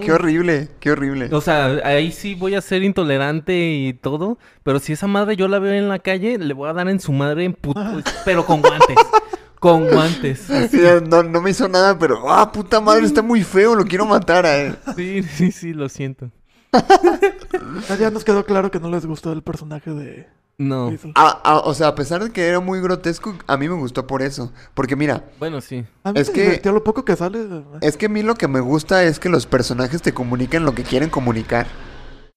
Qué 0.00 0.12
horrible, 0.12 0.68
qué 0.80 0.90
horrible. 0.92 1.28
O 1.32 1.40
sea, 1.40 1.66
ahí 1.84 2.12
sí 2.12 2.34
voy 2.34 2.54
a 2.54 2.60
ser 2.60 2.82
intolerante 2.82 3.54
y 3.58 3.92
todo, 3.94 4.38
pero 4.62 4.78
si 4.78 4.92
esa 4.92 5.06
madre 5.06 5.36
yo 5.36 5.48
la 5.48 5.58
veo 5.58 5.72
en 5.72 5.88
la 5.88 5.98
calle, 5.98 6.38
le 6.38 6.54
voy 6.54 6.68
a 6.68 6.72
dar 6.72 6.88
en 6.88 7.00
su 7.00 7.12
madre 7.12 7.44
en 7.44 7.52
puto, 7.54 7.80
pero 8.24 8.44
con 8.46 8.60
guantes. 8.62 8.96
con 9.60 9.88
guantes. 9.92 10.48
No, 11.08 11.22
no 11.22 11.40
me 11.42 11.50
hizo 11.50 11.68
nada, 11.68 11.98
pero, 11.98 12.30
ah, 12.30 12.50
puta 12.52 12.80
madre, 12.80 13.04
está 13.06 13.22
muy 13.22 13.42
feo, 13.42 13.74
lo 13.74 13.84
quiero 13.84 14.06
matar 14.06 14.46
a 14.46 14.56
él. 14.56 14.76
Sí, 14.96 15.22
sí, 15.22 15.52
sí, 15.52 15.72
lo 15.72 15.88
siento. 15.88 16.30
Ah, 17.90 17.96
Ya 17.98 18.10
nos 18.10 18.24
quedó 18.24 18.44
claro 18.44 18.70
que 18.70 18.78
no 18.80 18.90
les 18.90 19.06
gustó 19.06 19.32
el 19.32 19.42
personaje 19.42 19.90
de 19.90 20.26
No. 20.58 20.92
Ah, 21.14 21.40
ah, 21.44 21.62
o 21.64 21.72
sea, 21.72 21.86
a 21.88 21.94
pesar 21.94 22.22
de 22.24 22.30
que 22.32 22.44
era 22.48 22.58
muy 22.58 22.80
grotesco, 22.80 23.36
a 23.46 23.56
mí 23.56 23.68
me 23.68 23.76
gustó 23.76 24.08
por 24.08 24.22
eso. 24.22 24.52
Porque 24.74 24.96
mira, 24.96 25.24
Bueno, 25.38 25.60
sí. 25.60 25.84
A 26.02 26.12
mí 26.12 26.18
es 26.20 26.28
me 26.34 26.58
que- 26.60 26.72
lo 26.72 26.82
poco 26.82 27.04
que 27.04 27.14
sale. 27.14 27.46
es 27.80 27.96
que 27.96 28.06
a 28.06 28.08
mí 28.08 28.22
lo 28.24 28.34
que 28.34 28.48
me 28.48 28.58
gusta 28.58 29.04
es 29.04 29.20
que 29.20 29.28
los 29.28 29.46
personajes 29.46 30.02
te 30.02 30.12
comunican 30.12 30.64
lo 30.64 30.74
que 30.74 30.82
quieren 30.82 31.10
comunicar. 31.10 31.68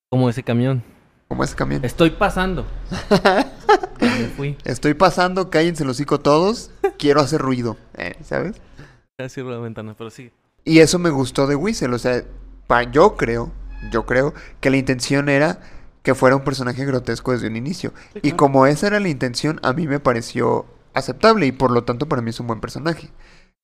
Como 0.08 0.30
ese 0.30 0.44
camión. 0.44 0.84
Como 1.26 1.42
ese 1.42 1.56
camión. 1.56 1.84
Estoy 1.84 2.10
pasando. 2.10 2.64
Ya 4.00 4.08
me 4.18 4.26
fui. 4.36 4.56
Estoy 4.64 4.94
pasando, 4.94 5.48
cállense 5.48 5.84
los 5.84 5.96
hocico 5.96 6.18
todos, 6.18 6.72
quiero 6.98 7.20
hacer 7.20 7.40
ruido, 7.40 7.76
eh, 7.96 8.16
¿sabes? 8.24 8.56
Ya 9.16 9.28
cierro 9.28 9.50
la 9.50 9.58
ventana, 9.58 9.94
pero 9.96 10.10
sí. 10.10 10.32
Y 10.64 10.80
eso 10.80 10.98
me 10.98 11.10
gustó 11.10 11.46
de 11.46 11.54
Whistle, 11.54 11.94
o 11.94 11.98
sea, 11.98 12.24
pa- 12.66 12.82
yo 12.82 13.16
creo, 13.16 13.52
yo 13.92 14.04
creo 14.04 14.34
que 14.60 14.70
la 14.70 14.76
intención 14.76 15.28
era 15.28 15.60
que 16.02 16.14
fuera 16.14 16.36
un 16.36 16.44
personaje 16.44 16.84
grotesco 16.84 17.32
desde 17.32 17.46
un 17.46 17.56
inicio. 17.56 17.92
Sí, 18.14 18.20
Y 18.22 18.32
como 18.32 18.66
esa 18.66 18.88
era 18.88 19.00
la 19.00 19.08
intención, 19.08 19.60
a 19.62 19.72
mí 19.72 19.86
me 19.86 20.00
pareció 20.00 20.66
aceptable 20.94 21.46
y 21.46 21.52
por 21.52 21.70
lo 21.70 21.84
tanto 21.84 22.08
para 22.08 22.22
mí 22.22 22.30
es 22.30 22.40
un 22.40 22.46
buen 22.46 22.60
personaje. 22.60 23.10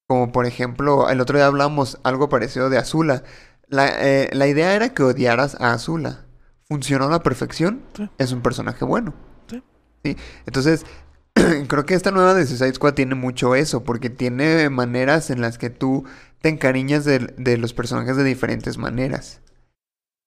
Como 0.07 0.33
por 0.33 0.47
ejemplo, 0.47 1.09
el 1.11 1.21
otro 1.21 1.37
día 1.37 1.47
hablamos 1.47 1.99
algo 2.03 2.29
parecido 2.29 2.71
de 2.71 2.79
Azula. 2.79 3.25
La, 3.67 3.89
eh, 4.01 4.31
la 4.33 4.47
idea 4.47 4.75
era 4.75 4.95
que 4.95 5.03
odiaras 5.03 5.57
a 5.61 5.73
Azula. 5.73 6.25
Funcionó 6.67 7.07
a 7.07 7.11
la 7.11 7.23
perfección. 7.23 7.83
Sí. 7.95 8.09
Es 8.19 8.33
un 8.33 8.41
personaje 8.41 8.85
bueno. 8.85 9.15
Sí. 9.49 9.63
Sí. 10.05 10.17
Entonces, 10.47 10.87
creo 11.69 11.85
que 11.85 11.95
esta 11.95 12.11
nueva 12.11 12.35
de 12.35 12.47
Suicide 12.47 12.75
Squad 12.75 12.95
tiene 12.95 13.15
mucho 13.15 13.55
eso, 13.55 13.85
porque 13.85 14.11
tiene 14.11 14.71
maneras 14.71 15.31
en 15.31 15.41
las 15.41 15.59
que 15.59 15.71
tú 15.71 16.05
te 16.41 16.49
encariñas 16.49 17.05
de, 17.05 17.19
de 17.37 17.59
los 17.59 17.75
personajes 17.75 18.17
de 18.17 18.25
diferentes 18.25 18.79
maneras. 18.79 19.41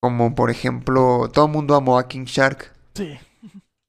Como 0.02 0.34
por 0.36 0.50
ejemplo, 0.50 1.30
todo 1.32 1.46
el 1.46 1.52
mundo 1.52 1.76
amó 1.76 1.98
a 2.00 2.08
King 2.08 2.26
Shark. 2.26 2.72
Sí. 2.96 3.18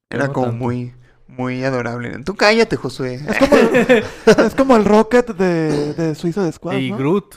Era 0.09 0.27
como 0.29 0.47
tanto. 0.47 0.63
muy, 0.63 0.93
muy 1.27 1.63
adorable. 1.63 2.17
Tú 2.23 2.35
cállate, 2.35 2.75
Josué. 2.75 3.15
Es 3.15 3.39
como 3.39 3.55
el, 3.57 4.03
es 4.45 4.55
como 4.55 4.75
el 4.75 4.85
Rocket 4.85 5.27
de, 5.35 5.93
de 5.95 6.15
Suiza 6.15 6.43
de 6.43 6.51
Squad, 6.51 6.77
Y 6.77 6.91
¿no? 6.91 6.97
Groot. 6.97 7.35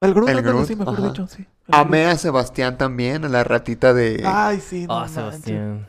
El 0.00 0.12
Groot, 0.12 0.28
El 0.28 0.38
ándale, 0.38 0.54
Groot, 0.54 0.66
sí, 0.66 0.76
mejor 0.76 0.94
ajá. 0.98 1.06
dicho, 1.08 1.26
sí. 1.28 1.46
El 1.68 1.74
Amé 1.74 2.02
Groot. 2.02 2.14
a 2.14 2.18
Sebastián 2.18 2.76
también, 2.78 3.24
a 3.24 3.28
la 3.28 3.44
ratita 3.44 3.94
de... 3.94 4.22
Ay, 4.26 4.60
sí, 4.60 4.86
no 4.86 4.98
Ah. 4.98 5.08
Sebastián. 5.08 5.86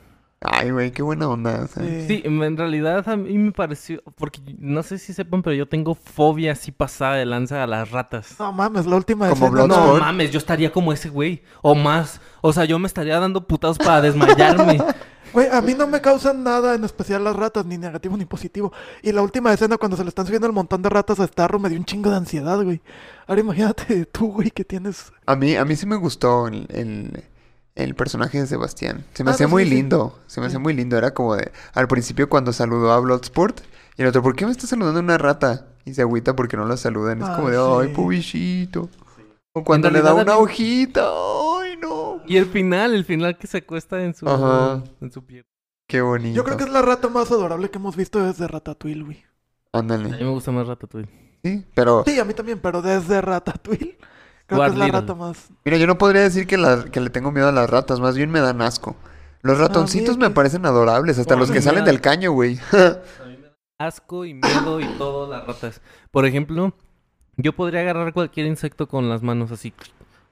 Ay, 0.51 0.71
güey, 0.71 0.91
qué 0.91 1.01
buena 1.01 1.27
onda. 1.27 1.67
sea. 1.67 1.83
Sí. 2.07 2.21
En 2.25 2.57
realidad 2.57 3.07
a 3.07 3.17
mí 3.17 3.38
me 3.38 3.51
pareció, 3.51 4.01
porque 4.15 4.41
no 4.57 4.83
sé 4.83 4.97
si 4.97 5.13
sepan, 5.13 5.41
pero 5.43 5.55
yo 5.55 5.67
tengo 5.67 5.95
fobia 5.95 6.53
así 6.53 6.71
pasada 6.71 7.15
de 7.15 7.25
lanza 7.25 7.63
a 7.63 7.67
las 7.67 7.91
ratas. 7.91 8.36
No 8.39 8.51
mames, 8.51 8.86
la 8.86 8.95
última 8.95 9.29
Como 9.29 9.47
escena. 9.47 9.65
Bloodsport. 9.65 9.99
No 9.99 10.05
mames, 10.05 10.31
yo 10.31 10.38
estaría 10.38 10.71
como 10.71 10.93
ese 10.93 11.10
güey, 11.10 11.43
o 11.62 11.75
más. 11.75 12.21
O 12.41 12.53
sea, 12.53 12.65
yo 12.65 12.79
me 12.79 12.88
estaría 12.88 13.19
dando 13.19 13.45
putados 13.45 13.77
para 13.77 14.01
desmayarme. 14.01 14.79
Güey, 15.33 15.49
a 15.51 15.62
mí 15.62 15.73
no 15.73 15.88
me 15.88 16.01
causan 16.01 16.43
nada 16.43 16.75
en 16.75 16.83
especial 16.83 17.23
las 17.23 17.36
ratas, 17.36 17.65
ni 17.65 17.77
negativo 17.77 18.15
ni 18.15 18.25
positivo. 18.25 18.71
Y 19.01 19.12
la 19.12 19.21
última 19.21 19.51
escena 19.53 19.77
cuando 19.77 19.97
se 19.97 20.03
le 20.03 20.10
están 20.10 20.25
subiendo 20.25 20.47
el 20.47 20.53
montón 20.53 20.81
de 20.81 20.89
ratas 20.89 21.19
a 21.19 21.27
Starro 21.27 21.60
me 21.60 21.69
dio 21.69 21.77
un 21.77 21.86
chingo 21.86 22.10
de 22.10 22.15
ansiedad, 22.15 22.62
güey. 22.63 22.81
Ahora 23.27 23.41
imagínate 23.41 24.05
tú, 24.12 24.31
güey, 24.31 24.51
que 24.51 24.63
tienes... 24.63 25.12
A 25.25 25.36
mí, 25.36 25.55
a 25.55 25.65
mí 25.65 25.75
sí 25.75 25.86
me 25.86 25.97
gustó 25.97 26.47
el, 26.47 26.65
el, 26.69 27.23
el 27.77 27.95
personaje 27.95 28.39
de 28.39 28.47
Sebastián. 28.47 29.05
Se 29.13 29.23
me 29.23 29.31
Ah, 29.31 29.33
hacía 29.33 29.47
no, 29.47 29.51
muy 29.51 29.63
sí, 29.63 29.69
sí. 29.69 29.75
lindo. 29.75 30.19
Se 30.27 30.39
me 30.41 30.45
Sí. 30.45 30.49
hacía 30.49 30.59
muy 30.59 30.73
lindo. 30.73 30.97
Era 30.97 31.13
como 31.13 31.35
de... 31.35 31.51
Al 31.73 31.87
principio 31.87 32.27
cuando 32.29 32.51
saludó 32.53 32.91
a 32.91 32.99
Bloodsport. 32.99 33.61
Y 33.97 34.01
el 34.01 34.07
otro, 34.09 34.21
¿por 34.21 34.35
qué 34.35 34.45
me 34.45 34.51
está 34.51 34.67
saludando 34.67 34.99
una 34.99 35.17
rata? 35.17 35.67
Y 35.85 35.93
se 35.93 36.01
agüita 36.01 36.35
porque 36.35 36.57
no 36.57 36.65
lo 36.65 36.75
saludan. 36.77 37.21
Es 37.21 37.27
Ah, 37.29 37.35
como 37.35 37.49
de, 37.49 37.57
ay, 37.87 37.93
pobrecito. 37.95 38.89
O 39.53 39.63
cuando 39.63 39.89
le 39.89 40.01
da 40.01 40.13
una 40.13 40.37
hojita. 40.37 41.01
Ay, 41.61 41.77
no. 41.81 42.21
Y 42.27 42.37
el 42.37 42.45
final, 42.45 42.93
el 42.93 43.05
final 43.05 43.37
que 43.37 43.47
se 43.47 43.57
acuesta 43.59 44.03
en 44.03 44.13
su, 44.13 44.27
Ajá. 44.29 44.83
en 45.01 45.11
su 45.11 45.23
piel. 45.25 45.45
Qué 45.87 46.01
bonito. 46.01 46.35
Yo 46.35 46.43
creo 46.43 46.57
que 46.57 46.65
es 46.65 46.69
la 46.69 46.81
rata 46.81 47.07
más 47.07 47.31
adorable 47.31 47.69
que 47.71 47.77
hemos 47.77 47.95
visto 47.95 48.21
desde 48.23 48.47
Ratatouille, 48.47 49.03
güey. 49.03 49.17
A 49.71 49.81
mí 49.81 49.93
Ándale. 49.93 50.09
me 50.09 50.29
gusta 50.29 50.51
más 50.51 50.67
Ratatouille. 50.67 51.09
Sí, 51.43 51.65
pero... 51.73 52.03
Sí, 52.05 52.19
a 52.19 52.25
mí 52.25 52.33
también, 52.33 52.59
pero 52.59 52.81
desde 52.81 53.21
Ratatouille 53.21 53.97
creo 54.47 54.62
que 54.62 54.67
es 54.67 54.75
la 54.77 54.88
rata 54.88 55.13
más... 55.15 55.49
Mira, 55.65 55.77
yo 55.77 55.86
no 55.88 55.97
podría 55.97 56.21
decir 56.23 56.47
que, 56.47 56.57
la- 56.57 56.86
que 56.86 56.99
le 56.99 57.10
tengo 57.10 57.31
miedo 57.31 57.47
a 57.47 57.51
las 57.51 57.69
ratas. 57.69 57.99
Más 57.99 58.15
bien 58.17 58.31
me 58.31 58.39
dan 58.39 58.62
asco. 58.62 58.95
Los 59.43 59.60
ratoncitos 59.60 60.17
me 60.17 60.29
parecen 60.31 60.65
adorables. 60.65 61.19
Hasta 61.19 61.36
Oh, 61.36 61.38
los 61.38 61.51
que 61.51 61.62
salen 61.62 61.86
del 61.86 62.01
caño, 62.01 62.31
güey. 62.31 62.60
Asco 63.79 64.25
y 64.25 64.33
miedo 64.33 64.79
y 64.81 64.86
todo 64.97 65.29
las 65.31 65.45
ratas. 65.45 65.81
Por 66.10 66.25
ejemplo, 66.25 66.73
yo 67.38 67.53
podría 67.53 67.81
agarrar 67.81 68.12
cualquier 68.13 68.47
insecto 68.47 68.88
con 68.88 69.07
las 69.07 69.21
manos 69.21 69.51
así. 69.51 69.73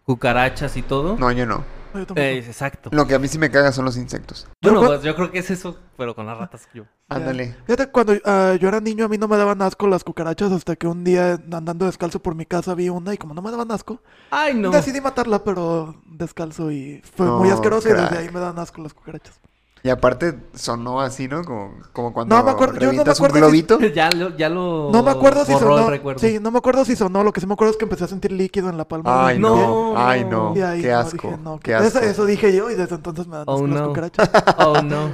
Cucarachas 0.05 0.77
y 0.77 0.81
todo. 0.81 1.17
no, 1.17 1.31
yo 1.31 1.45
no. 1.45 1.63
No, 1.93 2.01
yo 2.01 2.07
tampoco. 2.07 2.19
Eh, 2.19 2.37
exacto. 2.39 2.89
Lo 2.91 3.07
que 3.07 3.15
a 3.15 3.19
mí 3.19 3.27
sí 3.29 3.39
me 3.39 3.49
caga 3.49 3.71
son 3.71 3.85
los 3.85 3.95
insectos. 3.95 4.47
Bueno, 4.61 4.81
Yo- 4.81 4.87
pues 4.87 5.01
yo 5.03 5.15
creo 5.15 5.31
que 5.31 5.39
es 5.39 5.49
eso, 5.49 5.79
pero 5.97 6.13
con 6.13 6.25
las 6.25 6.37
ratas 6.37 6.67
yo. 6.73 6.83
Ándale. 7.09 7.55
Fíjate, 7.65 7.87
cuando 7.89 8.13
ah, 8.25 8.55
yo 8.59 8.67
era 8.67 8.81
niño 8.81 9.05
a 9.05 9.07
mí 9.07 9.17
no 9.17 9.27
me 9.29 9.37
daban 9.37 9.61
asco 9.61 9.87
las 9.87 10.03
cucarachas 10.03 10.51
hasta 10.51 10.75
que 10.75 10.87
un 10.87 11.03
día 11.05 11.39
andando 11.51 11.85
descalzo 11.85 12.19
por 12.21 12.35
mi 12.35 12.45
casa 12.45 12.75
vi 12.75 12.89
una 12.89 13.13
y 13.13 13.17
como 13.17 13.33
no 13.33 13.41
me 13.41 13.49
daban 13.51 13.71
asco, 13.71 14.01
Ay, 14.29 14.53
no. 14.55 14.71
decidí 14.71 14.99
matarla 14.99 15.43
pero 15.43 15.95
descalzo 16.05 16.69
y 16.71 17.01
fue 17.15 17.27
muy 17.27 17.49
asqueroso 17.49 17.87
y 17.89 17.93
desde 17.93 18.17
ahí 18.17 18.29
me 18.29 18.39
dan 18.41 18.59
asco 18.59 18.81
las 18.81 18.93
cucarachas. 18.93 19.39
Y 19.85 19.89
aparte 19.91 20.35
sonó 20.55 20.99
así, 20.99 21.27
¿no? 21.27 21.43
Como, 21.43 21.75
como 21.93 22.11
cuando 22.11 22.35
No 22.35 22.43
me 22.43 22.49
acuerdo- 22.49 22.73
yo 22.73 22.79
no 22.79 22.85
me 22.85 22.85
revientas 22.87 23.19
un 23.19 23.25
acuerdo 23.27 23.35
si- 23.35 23.61
globito. 23.61 23.79
ya 23.93 24.09
lo, 24.09 24.35
ya 24.35 24.49
lo 24.49 24.89
No 24.91 25.03
me 25.03 25.11
acuerdo 25.11 25.45
si 25.45 25.53
sonó. 25.53 25.87
recuerdo. 25.91 26.19
Sí, 26.19 26.39
no 26.41 26.49
me 26.49 26.57
acuerdo 26.57 26.83
si 26.85 26.95
sonó. 26.95 27.23
Lo 27.23 27.31
que 27.31 27.39
sí 27.39 27.45
me 27.45 27.53
acuerdo 27.53 27.71
es 27.73 27.77
que 27.77 27.85
empecé 27.85 28.05
a 28.05 28.07
sentir 28.07 28.31
líquido 28.31 28.69
en 28.69 28.77
la 28.79 28.87
palma. 28.87 29.27
Ay, 29.27 29.37
no. 29.37 29.53
pie. 29.93 30.03
Ay, 30.03 30.25
no. 30.25 30.53
Y 30.55 30.61
ahí 30.61 30.81
Qué 30.81 30.91
asco. 30.91 31.27
dije, 31.29 31.37
no, 31.43 31.59
Qué 31.59 31.73
eso, 31.73 31.83
asco. 31.83 31.99
eso 31.99 32.25
dije 32.25 32.55
yo 32.55 32.71
y 32.71 32.73
desde 32.73 32.95
entonces 32.95 33.27
me 33.27 33.35
dan 33.35 33.43
Oh, 33.47 33.67
las 33.67 33.79
no. 33.81 33.87
cucarachas. 33.89 34.27
Oh, 34.57 34.81
no. 34.81 35.09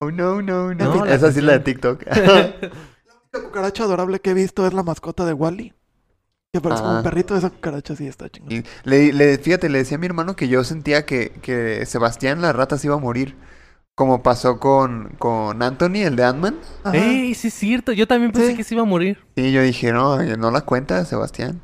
Oh, 0.00 0.10
no, 0.10 0.42
no, 0.42 0.74
no. 0.74 0.94
No, 0.96 1.04
Esa 1.06 1.30
sí 1.30 1.38
es 1.38 1.44
la 1.44 1.52
de. 1.52 1.60
TikTok. 1.60 2.02
La 3.32 3.40
cucaracha 3.40 3.84
adorable 3.84 4.20
que 4.20 4.30
he 4.30 4.34
visto 4.34 4.66
es 4.66 4.72
la 4.74 4.82
mascota 4.82 5.24
de 5.24 5.32
Wally. 5.32 5.72
Que 6.52 6.60
parece 6.60 6.82
como 6.82 6.94
Ah. 6.94 6.98
un 6.98 7.02
perrito, 7.04 7.36
esa 7.36 7.50
cucaracha 7.50 7.96
sí 7.96 8.06
está 8.06 8.28
chingón. 8.28 8.64
Le, 8.84 9.12
le- 9.12 9.38
fíjate, 9.38 9.68
le 9.68 9.78
decía 9.78 9.96
a 9.96 10.00
mi 10.00 10.06
hermano 10.06 10.36
que 10.36 10.46
yo 10.48 10.62
sentía 10.62 11.04
que, 11.04 11.30
que 11.42 11.84
Sebastián 11.86 12.40
la 12.42 12.52
rata 12.52 12.78
se 12.78 12.86
iba 12.88 12.94
a 12.96 13.00
morir. 13.00 13.36
Como 13.96 14.24
pasó 14.24 14.58
con, 14.58 15.14
con 15.20 15.62
Anthony, 15.62 15.98
el 16.04 16.16
de 16.16 16.24
Ant-Man. 16.24 16.56
Ey, 16.92 17.32
sí 17.34 17.46
es 17.48 17.54
cierto. 17.54 17.92
Yo 17.92 18.08
también 18.08 18.32
pensé 18.32 18.50
Sí. 18.50 18.56
que 18.56 18.64
se 18.64 18.74
iba 18.74 18.82
a 18.82 18.86
morir. 18.86 19.18
Y 19.36 19.52
yo 19.52 19.62
dije, 19.62 19.92
no, 19.92 20.20
no 20.20 20.50
la 20.50 20.62
cuenta, 20.62 21.04
Sebastián. 21.04 21.60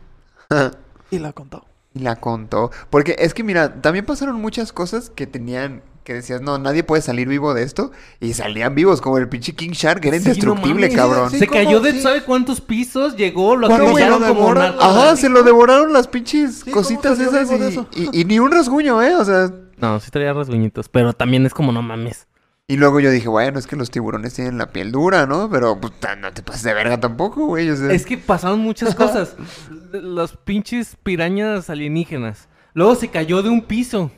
Y 1.10 1.18
la 1.18 1.32
contó. 1.32 1.64
Y 1.92 1.98
la 1.98 2.14
contó. 2.14 2.70
Porque 2.88 3.16
es 3.18 3.34
que, 3.34 3.42
mira, 3.42 3.80
también 3.82 4.06
pasaron 4.06 4.36
muchas 4.40 4.72
cosas 4.72 5.10
que 5.10 5.26
tenían. 5.26 5.82
Que 6.04 6.14
decías, 6.14 6.40
no, 6.40 6.56
nadie 6.56 6.84
puede 6.84 7.02
salir 7.02 7.26
vivo 7.26 7.52
de 7.52 7.64
esto. 7.64 7.90
Y 8.20 8.32
salían 8.34 8.76
vivos, 8.76 9.00
como 9.00 9.18
el 9.18 9.28
pinche 9.28 9.56
King 9.56 9.70
Shark, 9.72 10.04
era 10.04 10.16
Sí, 10.16 10.22
indestructible, 10.22 10.88
cabrón. 10.90 11.30
Sí, 11.32 11.40
se 11.40 11.48
cayó 11.48 11.80
de 11.80 11.90
Sí. 11.94 12.00
¿sabe 12.00 12.22
cuántos 12.22 12.60
pisos? 12.60 13.16
Llegó, 13.16 13.56
lo 13.56 13.66
atropellaron 13.66 14.22
como. 14.22 14.52
Ajá, 14.52 15.16
se 15.16 15.28
lo 15.28 15.42
devoraron 15.42 15.92
las 15.92 16.06
pinches 16.06 16.58
Sí, 16.60 16.70
¿cómo 16.70 16.74
cositas 16.76 17.18
esas 17.18 17.50
y, 17.50 17.54
eso? 17.56 17.88
y- 17.92 18.20
y 18.20 18.24
ni 18.24 18.38
un 18.38 18.52
rasguño, 18.52 19.02
¿eh? 19.02 19.16
O 19.16 19.24
sea. 19.24 19.50
No, 19.80 19.98
sí 20.00 20.10
traía 20.10 20.32
rasguñitos, 20.32 20.88
pero 20.88 21.12
también 21.12 21.46
es 21.46 21.54
como 21.54 21.72
no 21.72 21.82
mames. 21.82 22.26
Y 22.70 22.76
luego 22.76 23.00
yo 23.00 23.10
dije, 23.10 23.28
bueno, 23.28 23.58
es 23.58 23.66
que 23.66 23.74
los 23.74 23.90
tiburones 23.90 24.34
tienen 24.34 24.56
la 24.56 24.70
piel 24.70 24.92
dura, 24.92 25.26
¿no? 25.26 25.50
Pero 25.50 25.80
pues, 25.80 25.92
no 26.20 26.32
te 26.32 26.42
pases 26.42 26.62
de 26.62 26.72
verga 26.72 27.00
tampoco, 27.00 27.46
güey. 27.46 27.68
O 27.68 27.74
sea, 27.76 27.90
Es 27.90 28.06
que 28.06 28.16
pasaron 28.16 28.60
muchas 28.60 28.94
cosas. 28.94 29.34
Los 29.92 30.36
pinches 30.36 30.96
pirañas 31.02 31.68
alienígenas. 31.68 32.48
Luego 32.72 32.94
se 32.94 33.08
cayó 33.08 33.42
de 33.42 33.48
un 33.48 33.62
piso. 33.62 34.12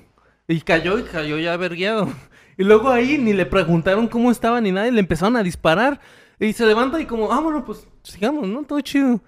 Y 0.49 0.61
cayó 0.61 0.99
y 0.99 1.05
cayó 1.05 1.39
ya 1.39 1.57
vergueado. 1.57 2.09
Y 2.59 2.65
luego 2.65 2.91
ahí 2.91 3.17
ni 3.17 3.33
le 3.33 3.47
preguntaron 3.47 4.07
cómo 4.07 4.31
estaba 4.31 4.61
ni 4.61 4.71
nada 4.73 4.87
y 4.87 4.91
le 4.91 5.01
empezaron 5.01 5.37
a 5.37 5.43
disparar. 5.43 5.99
Y 6.39 6.53
se 6.53 6.67
levanta 6.67 7.01
y 7.01 7.07
como, 7.07 7.33
ah, 7.33 7.41
bueno, 7.41 7.65
pues 7.65 7.89
sigamos, 8.03 8.47
¿no? 8.47 8.63
Todo 8.65 8.79
chido. 8.83 9.23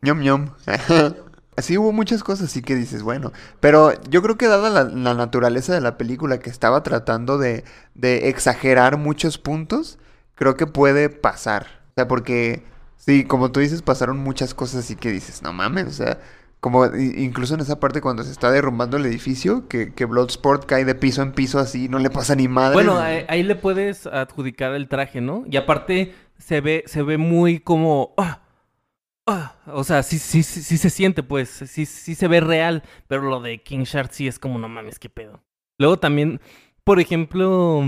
ñom 0.00 0.20
ñom. 0.20 0.50
Así 1.58 1.76
hubo 1.76 1.90
muchas 1.90 2.22
cosas, 2.22 2.50
así 2.50 2.62
que 2.62 2.76
dices, 2.76 3.02
bueno. 3.02 3.32
Pero 3.58 3.92
yo 4.08 4.22
creo 4.22 4.38
que 4.38 4.46
dada 4.46 4.84
la, 4.84 5.14
naturaleza 5.14 5.74
de 5.74 5.80
la 5.80 5.98
película 5.98 6.38
que 6.38 6.50
estaba 6.50 6.84
tratando 6.84 7.36
de, 7.36 7.64
exagerar 8.00 8.96
muchos 8.96 9.38
puntos, 9.38 9.98
creo 10.36 10.56
que 10.56 10.68
puede 10.68 11.08
pasar. 11.08 11.66
O 11.90 11.94
sea, 11.96 12.06
porque, 12.06 12.62
sí, 12.96 13.24
como 13.24 13.50
tú 13.50 13.58
dices, 13.58 13.82
pasaron 13.82 14.18
muchas 14.18 14.54
cosas 14.54 14.84
así 14.84 14.94
que 14.94 15.10
dices, 15.10 15.42
no 15.42 15.52
mames, 15.52 15.86
o 15.88 15.90
sea, 15.90 16.20
como 16.60 16.86
incluso 16.94 17.54
en 17.54 17.60
esa 17.60 17.80
parte 17.80 18.00
cuando 18.00 18.22
se 18.22 18.30
está 18.30 18.52
derrumbando 18.52 18.96
el 18.96 19.06
edificio, 19.06 19.66
que, 19.66 19.92
que 19.92 20.04
Bloodsport 20.04 20.64
cae 20.64 20.84
de 20.84 20.94
piso 20.94 21.22
en 21.22 21.32
piso 21.32 21.58
así, 21.58 21.88
no 21.88 21.98
le 21.98 22.10
pasa 22.10 22.36
ni 22.36 22.46
madre. 22.46 22.74
Bueno, 22.74 23.00
ahí, 23.00 23.24
ahí 23.26 23.42
le 23.42 23.56
puedes 23.56 24.06
adjudicar 24.06 24.74
el 24.74 24.86
traje, 24.86 25.20
¿no? 25.20 25.42
Y 25.50 25.56
aparte 25.56 26.14
se 26.38 26.60
ve, 26.60 26.84
se 26.86 27.02
ve 27.02 27.18
muy 27.18 27.58
como... 27.58 28.14
ah, 28.16 28.42
ah, 29.28 29.54
o 29.66 29.84
sea, 29.84 30.02
sí, 30.02 30.18
sí, 30.18 30.42
sí, 30.42 30.62
sí 30.62 30.76
se 30.78 30.90
siente, 30.90 31.22
pues. 31.22 31.48
Sí, 31.48 31.86
sí 31.86 32.14
se 32.14 32.26
ve 32.28 32.40
real. 32.40 32.82
Pero 33.06 33.22
lo 33.22 33.40
de 33.40 33.62
King 33.62 33.84
Shark 33.84 34.10
sí 34.12 34.26
es 34.26 34.38
como, 34.38 34.58
no 34.58 34.68
mames, 34.68 34.98
qué 34.98 35.08
pedo. 35.08 35.42
Luego 35.78 35.98
también, 35.98 36.40
por 36.84 36.98
ejemplo, 37.00 37.82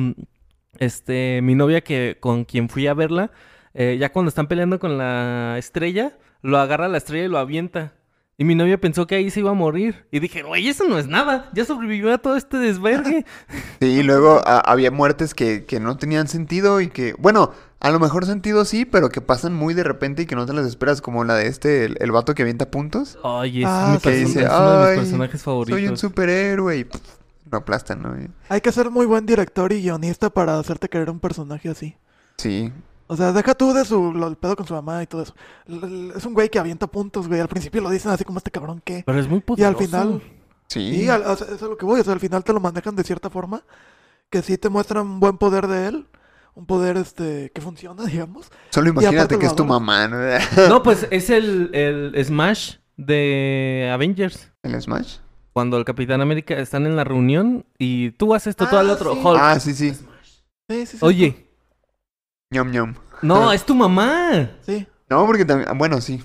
este, 0.79 1.41
mi 1.43 1.55
novia 1.55 1.81
que 1.83 2.17
con 2.21 2.45
quien 2.45 2.69
fui 2.69 2.87
a 2.87 2.95
verla, 2.95 3.31
eh, 3.75 3.97
ya 3.99 4.13
cuando 4.13 4.29
están 4.29 4.47
peleando 4.47 4.79
con 4.79 4.99
la 4.99 5.57
estrella, 5.59 6.17
lo 6.43 6.59
agarra 6.59 6.89
la 6.89 6.99
estrella 6.99 7.25
y 7.25 7.29
lo 7.29 7.39
avienta. 7.39 7.95
Y 8.39 8.45
mi 8.45 8.55
novia 8.55 8.81
pensó 8.81 9.07
que 9.07 9.17
ahí 9.17 9.29
se 9.31 9.41
iba 9.41 9.51
a 9.51 9.55
morir. 9.55 10.07
Y 10.11 10.19
dije, 10.19 10.43
güey, 10.43 10.67
eso 10.67 10.85
no 10.89 10.99
es 10.99 11.07
nada. 11.07 11.51
Ya 11.53 11.67
sobrevivió 11.67 12.15
a 12.15 12.19
todo 12.19 12.37
este 12.37 12.57
desvergue. 12.57 13.27
Sí, 13.81 13.87
y 13.87 14.03
luego 14.03 14.41
a- 14.47 14.61
había 14.61 14.91
muertes 14.91 15.35
que, 15.35 15.65
que 15.67 15.79
no 15.81 15.97
tenían 15.99 16.27
sentido 16.29 16.81
y 16.81 16.89
que, 16.89 17.15
bueno, 17.19 17.53
a 17.81 17.91
lo 17.91 17.99
mejor 17.99 18.27
sentido 18.27 18.65
sí, 18.65 18.85
pero 18.85 19.09
que 19.09 19.21
pasan 19.21 19.55
muy 19.55 19.75
de 19.75 19.83
repente 19.85 20.23
y 20.23 20.27
que 20.27 20.37
no 20.37 20.47
te 20.47 20.53
las 20.53 20.67
esperas, 20.67 21.01
como 21.01 21.25
la 21.25 21.35
de 21.35 21.47
este, 21.47 21.85
el, 21.87 21.97
el 22.01 22.13
vato 22.13 22.35
que 22.35 22.43
avienta 22.43 22.71
puntos. 22.71 23.19
Oye, 23.23 23.61
es, 23.63 23.67
Ah, 23.69 23.93
mi 23.95 23.99
que 23.99 24.11
dice, 24.11 24.43
es 24.45 24.49
uno 24.51 24.71
de 24.73 24.79
mis 24.79 24.89
"Ay, 24.91 24.97
personajes 24.99 25.43
favoritos. 25.43 25.81
Soy 25.81 25.89
un 25.89 25.97
superhéroe 25.97 26.77
y 26.79 26.85
pff, 26.85 27.01
lo 27.51 27.59
aplastan, 27.59 28.03
¿no? 28.03 28.17
Y- 28.21 28.29
Hay 28.49 28.61
que 28.61 28.71
ser 28.73 28.91
muy 28.91 29.07
buen 29.07 29.27
director 29.27 29.73
y 29.73 29.83
guionista 29.83 30.31
para 30.31 30.59
hacerte 30.59 30.89
querer 30.89 31.11
un 31.11 31.21
personaje 31.21 31.69
así. 31.69 31.97
Sí, 32.37 32.73
O 33.13 33.17
sea, 33.17 33.33
deja 33.33 33.55
tú 33.55 33.73
de 33.73 33.85
su 33.85 34.13
lo- 34.15 34.29
el 34.29 34.37
pedo 34.37 34.55
con 34.55 34.67
su 34.67 34.73
mamá 34.75 35.03
y 35.03 35.07
todo 35.09 35.23
eso. 35.23 35.35
Es 36.17 36.25
un 36.25 36.33
güey 36.33 36.49
que 36.49 36.61
avienta 36.61 36.87
puntos, 36.87 37.27
güey. 37.27 37.41
Al 37.41 37.49
principio 37.49 37.81
lo 37.81 37.91
dicen 37.91 38.13
así 38.13 38.25
como 38.25 38.39
este 38.39 38.53
cabrón 38.53 38.81
que. 38.85 39.03
Pero 39.05 39.19
es 39.19 39.29
muy 39.29 39.39
Y 39.39 39.41
poderoso. 39.41 39.69
al 39.81 39.85
final. 39.85 40.23
sí. 40.69 40.81
Y 40.81 41.09
al- 41.09 41.23
o 41.23 41.35
sea, 41.35 41.47
eso 41.49 41.55
es 41.57 41.63
lo 41.63 41.77
que 41.77 41.85
voy. 41.87 42.01
O 42.01 42.05
sea, 42.05 42.13
al 42.13 42.21
final 42.21 42.45
te 42.45 42.53
lo 42.53 42.61
manejan 42.61 42.95
de 42.95 43.03
cierta 43.03 43.29
forma. 43.31 43.65
Que 44.31 44.43
sí 44.43 44.59
te 44.59 44.69
muestran 44.69 45.05
un 45.09 45.19
buen 45.19 45.39
poder 45.39 45.67
de 45.67 45.89
él. 45.89 46.07
Un 46.55 46.67
poder 46.67 46.97
este 46.97 47.51
que 47.55 47.61
funciona, 47.61 48.05
digamos. 48.07 48.51
Solo 48.71 48.91
imagínate 48.91 49.39
que 49.39 49.47
es 49.47 49.55
tu 49.57 49.65
mamá, 49.65 50.09
¿no? 50.09 50.17
No, 50.69 50.83
pues 50.83 51.07
es 51.11 51.31
el, 51.31 51.71
el 51.75 52.25
Smash 52.25 52.77
de 52.97 53.91
Avengers. 53.93 54.53
¿El 54.63 54.81
Smash? 54.81 55.19
Cuando 55.53 55.79
el 55.79 55.85
Capitán 55.85 56.21
América 56.21 56.55
están 56.55 56.87
en 56.87 56.95
la 56.97 57.05
reunión 57.05 57.67
y 57.79 58.11
tú 58.13 58.35
haces 58.35 58.49
esto, 58.53 58.69
tú 58.69 58.77
al 58.77 58.89
Ah, 58.89 58.93
otro. 58.93 59.15
sí. 59.15 59.21
Hulk. 59.25 59.39
Ah, 59.41 59.61
sí, 59.61 59.75
sí. 59.75 59.93
Sí, 59.95 60.87
sí, 60.87 60.87
sí. 60.87 60.99
Oye, 61.01 61.47
ñom 62.53 62.71
ñom. 62.71 62.95
no, 63.23 63.53
es 63.53 63.65
tu 63.67 63.75
mamá. 63.75 64.51
Sí. 64.63 64.87
No, 65.09 65.27
porque 65.27 65.45
también, 65.45 65.69
ah, 65.69 65.75
bueno, 65.77 66.01
sí. 66.01 66.23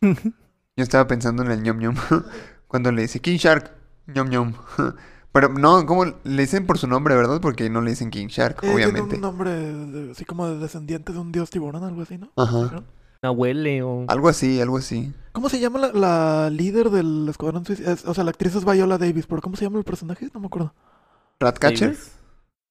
Yo 0.00 0.84
estaba 0.84 1.08
pensando 1.08 1.42
en 1.42 1.50
el 1.50 1.62
ñom 1.62 1.78
ñom. 1.78 1.96
Cuando 2.68 2.92
le 2.92 3.02
dice 3.02 3.18
King 3.20 3.36
Shark, 3.38 3.72
ñom 4.06 4.28
ñom. 4.28 4.52
Pero 5.32 5.48
no, 5.50 5.84
¿cómo 5.86 6.04
le 6.06 6.42
dicen 6.42 6.66
por 6.66 6.78
su 6.78 6.86
nombre, 6.86 7.14
verdad? 7.14 7.40
Porque 7.40 7.68
no 7.70 7.80
le 7.82 7.90
dicen 7.90 8.10
King 8.10 8.28
Shark, 8.28 8.56
Eh, 8.58 8.60
tiene 8.60 8.74
obviamente. 8.74 9.16
un 9.16 9.20
nombre 9.20 9.50
de- 9.50 10.10
así 10.12 10.24
como 10.24 10.48
de 10.48 10.58
descendiente 10.58 11.12
de 11.12 11.18
un 11.18 11.30
dios 11.32 11.50
tiburón, 11.50 11.84
algo 11.84 12.02
así, 12.02 12.16
¿no? 12.18 12.30
Ajá. 12.36 12.82
Abuele 13.22 13.82
o... 13.82 14.04
Algo 14.08 14.28
así, 14.28 14.60
algo 14.60 14.78
así. 14.78 15.12
¿Cómo 15.32 15.48
se 15.48 15.58
llama 15.60 15.78
la, 15.80 15.92
la 15.92 16.50
líder 16.50 16.90
del 16.90 17.26
escuadrón 17.28 17.64
suicida? 17.66 17.92
Es- 17.92 18.04
o 18.06 18.14
sea, 18.14 18.24
la 18.24 18.30
actriz 18.30 18.54
es 18.54 18.64
Viola 18.64 18.96
Davis, 18.96 19.26
pero 19.26 19.42
¿cómo 19.42 19.56
se 19.56 19.64
llama 19.64 19.78
el 19.78 19.84
personaje? 19.84 20.28
No 20.32 20.40
me 20.40 20.46
acuerdo. 20.46 20.72
¿Ratcatcher? 21.40 21.88
Davis. 21.90 22.12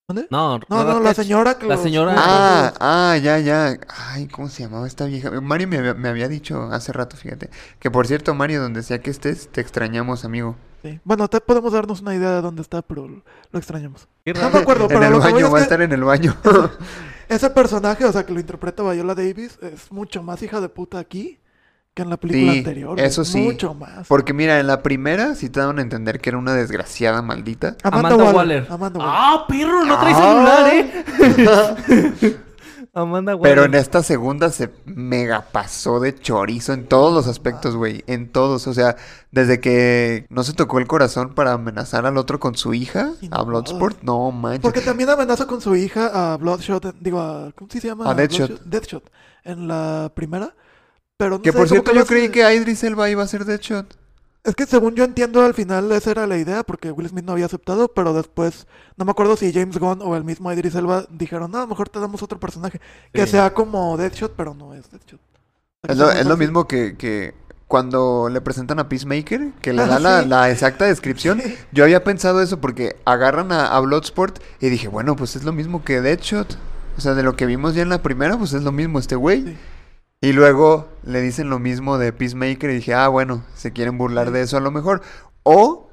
¿Dónde? 0.09 0.27
No, 0.31 0.57
No, 0.69 0.83
no, 0.85 0.99
la 1.01 1.13
señora 1.13 1.57
que 1.59 1.67
La 1.67 1.75
los- 1.75 1.83
señora- 1.83 2.15
Ah, 2.17 2.73
ah, 2.79 3.17
ya, 3.17 3.39
ya. 3.39 3.77
Ay, 3.89 4.27
¿cómo 4.29 4.47
se 4.47 4.63
llamaba 4.63 4.87
esta 4.87 5.03
vieja? 5.05 5.29
Mario 5.41 5.67
me, 5.67 5.77
había- 5.77 5.93
me 5.93 6.07
había 6.07 6.29
dicho 6.29 6.63
hace 6.71 6.93
rato, 6.93 7.17
fíjate. 7.17 7.49
Que 7.79 7.91
por 7.91 8.07
cierto, 8.07 8.33
Mario, 8.33 8.61
donde 8.61 8.83
sea 8.83 8.99
que 9.01 9.09
estés, 9.09 9.49
te 9.49 9.59
extrañamos, 9.59 10.23
amigo. 10.23 10.55
Sí. 10.83 10.99
Bueno, 11.03 11.27
te 11.27 11.41
podemos 11.41 11.73
darnos 11.73 12.01
una 12.01 12.13
idea 12.15 12.31
de 12.35 12.41
dónde 12.41 12.61
está, 12.61 12.81
pero 12.81 13.07
lo 13.07 13.59
extrañamos. 13.59 14.07
No 14.25 14.49
me 14.51 14.59
acuerdo, 14.59 14.87
pero 14.87 14.99
en 15.01 15.05
el 15.07 15.11
lo 15.13 15.19
que 15.21 15.31
baño, 15.31 15.51
va 15.51 15.57
a 15.57 15.61
que 15.61 15.63
estar 15.63 15.81
en 15.81 15.91
el 15.91 16.03
baño. 16.03 16.35
ese 17.29 17.49
personaje, 17.49 18.05
o 18.05 18.11
sea, 18.11 18.25
que 18.25 18.33
lo 18.33 18.39
interpreta 18.39 18.83
Viola 18.83 19.15
Davis, 19.15 19.57
es 19.61 19.91
mucho 19.91 20.21
más 20.23 20.41
hija 20.43 20.61
de 20.61 20.69
puta 20.69 20.99
aquí 20.99 21.39
que 21.93 22.03
en 22.03 22.11
la 22.11 22.17
película 22.17 22.51
Sí, 22.53 22.57
anterior. 22.59 22.99
eso 22.99 23.25
sí. 23.25 23.39
Mucho 23.41 23.73
más. 23.73 24.07
Porque 24.07 24.31
mira, 24.31 24.59
en 24.59 24.67
la 24.67 24.83
primera 24.83 25.33
sí 25.33 25.49
te 25.49 25.59
daban 25.61 25.79
a 25.79 25.81
entender 25.81 26.19
que 26.21 26.29
era 26.29 26.37
una 26.37 26.53
desgraciada 26.53 27.23
maldita. 27.23 27.75
Amanda, 27.81 28.09
Amanda 28.09 28.17
Waller. 28.17 28.35
Waller. 28.35 28.67
Amanda 28.69 28.99
Waller. 28.99 29.13
¡Ah, 29.17 29.45
perro! 29.47 29.83
No 29.83 29.99
trae 29.99 30.13
Ah. 30.15 31.75
celular, 31.75 32.21
¿eh? 32.21 32.37
Amanda 33.01 33.35
Waller. 33.35 33.55
Pero 33.55 33.65
en 33.65 33.75
esta 33.75 34.03
segunda 34.03 34.49
se 34.51 34.69
mega 34.85 35.41
pasó 35.51 35.99
de 35.99 36.13
chorizo 36.19 36.73
en 36.73 36.87
todos 36.87 37.13
los 37.13 37.27
aspectos, 37.27 37.75
güey. 37.75 38.03
En 38.07 38.29
todos. 38.31 38.67
O 38.67 38.73
sea, 38.73 38.95
desde 39.31 39.59
que 39.59 40.25
no 40.29 40.43
se 40.43 40.53
tocó 40.53 40.79
el 40.79 40.87
corazón 40.87 41.33
para 41.35 41.53
amenazar 41.53 42.05
al 42.05 42.17
otro 42.17 42.39
con 42.39 42.55
su 42.55 42.73
hija, 42.73 43.11
a. 43.31 43.43
Bloodsport, 43.43 44.01
no 44.03 44.31
manches. 44.31 44.61
Porque 44.61 44.81
también 44.81 45.09
amenaza 45.09 45.45
con 45.47 45.61
su 45.61 45.75
hija 45.75 46.33
a 46.33 46.37
Bloodshot, 46.37 46.95
digo, 46.99 47.19
a, 47.19 47.51
¿cómo 47.55 47.69
se 47.69 47.79
llama? 47.79 48.09
A 48.09 48.13
Deadshot. 48.13 48.49
Bloodshot- 48.51 48.63
Deathshot, 48.65 49.11
en 49.43 49.67
la 49.67 50.11
primera. 50.15 50.53
Pero 51.17 51.37
no 51.37 51.41
Que 51.41 51.51
sé, 51.51 51.57
por 51.57 51.67
cierto, 51.67 51.93
yo 51.93 52.05
creí 52.05 52.29
que 52.29 52.53
Idris 52.53 52.83
Elba 52.83 53.09
iba 53.09 53.23
a 53.23 53.27
ser 53.27 53.43
Deadshot. 53.45 53.97
Es 54.43 54.55
que 54.55 54.65
según 54.65 54.95
yo 54.95 55.03
entiendo, 55.03 55.43
al 55.43 55.53
final 55.53 55.91
esa 55.91 56.11
era 56.11 56.25
la 56.27 56.37
idea, 56.37 56.63
porque 56.63 56.91
Will 56.91 57.09
Smith 57.09 57.25
no 57.25 57.33
había 57.33 57.45
aceptado, 57.47 57.89
pero 57.89 58.13
después, 58.13 58.65
no 58.95 59.03
me 59.03 59.11
acuerdo 59.11 59.35
si 59.35 59.51
James 59.51 59.77
Gunn 59.77 60.01
o 60.01 60.15
el 60.15 60.23
mismo 60.23 60.51
Idris 60.53 60.75
Elba 60.75 61.05
dijeron, 61.09 61.51
no, 61.51 61.67
mejor 61.67 61.89
te 61.89 61.99
damos 61.99 62.23
otro 62.23 62.39
personaje, 62.39 62.79
que 63.11 63.25
Sí. 63.25 63.31
sea 63.31 63.53
como 63.53 63.97
Deadshot, 63.97 64.35
pero 64.37 64.53
no 64.53 64.73
es 64.73 64.89
Deadshot. 64.89 65.19
Es 65.87 65.97
lo, 65.97 66.09
es 66.11 66.25
lo 66.25 66.37
mismo 66.37 66.65
que, 66.67 66.95
que 66.97 67.33
cuando 67.67 68.29
le 68.29 68.39
presentan 68.39 68.79
a 68.79 68.87
Peacemaker, 68.87 69.51
que 69.61 69.73
le 69.73 69.81
Ah, 69.81 69.87
da 69.87 69.99
la, 69.99 70.23
sí. 70.23 70.29
la 70.29 70.49
exacta 70.49 70.85
descripción. 70.87 71.41
Yo 71.73 71.83
había 71.83 72.05
pensado 72.05 72.41
eso 72.41 72.61
porque 72.61 72.95
agarran 73.03 73.51
a, 73.51 73.67
a 73.67 73.79
Bloodsport 73.81 74.39
y 74.61 74.69
dije, 74.69 74.87
bueno, 74.87 75.17
pues 75.17 75.35
es 75.35 75.43
lo 75.43 75.51
mismo 75.51 75.83
que 75.83 75.99
Deadshot. 75.99 76.57
O 76.97 77.01
sea, 77.01 77.13
de 77.15 77.23
lo 77.23 77.35
que 77.35 77.45
vimos 77.45 77.75
ya 77.75 77.81
en 77.83 77.89
la 77.89 78.01
primera, 78.01 78.37
pues 78.37 78.53
es 78.53 78.63
lo 78.63 78.71
mismo 78.71 78.97
este 78.97 79.15
güey. 79.17 79.57
Y 80.21 80.33
luego 80.33 80.87
le 81.03 81.21
dicen 81.21 81.49
lo 81.49 81.59
mismo 81.59 81.97
de 81.97 82.11
Peacemaker 82.11 82.69
y 82.71 82.75
dije, 82.75 82.93
ah, 82.93 83.07
bueno, 83.07 83.43
se 83.55 83.71
quieren 83.71 83.97
burlar 83.97 84.31
de 84.31 84.41
eso 84.41 84.57
a 84.57 84.61
lo 84.61 84.71
mejor. 84.71 85.01
O 85.43 85.89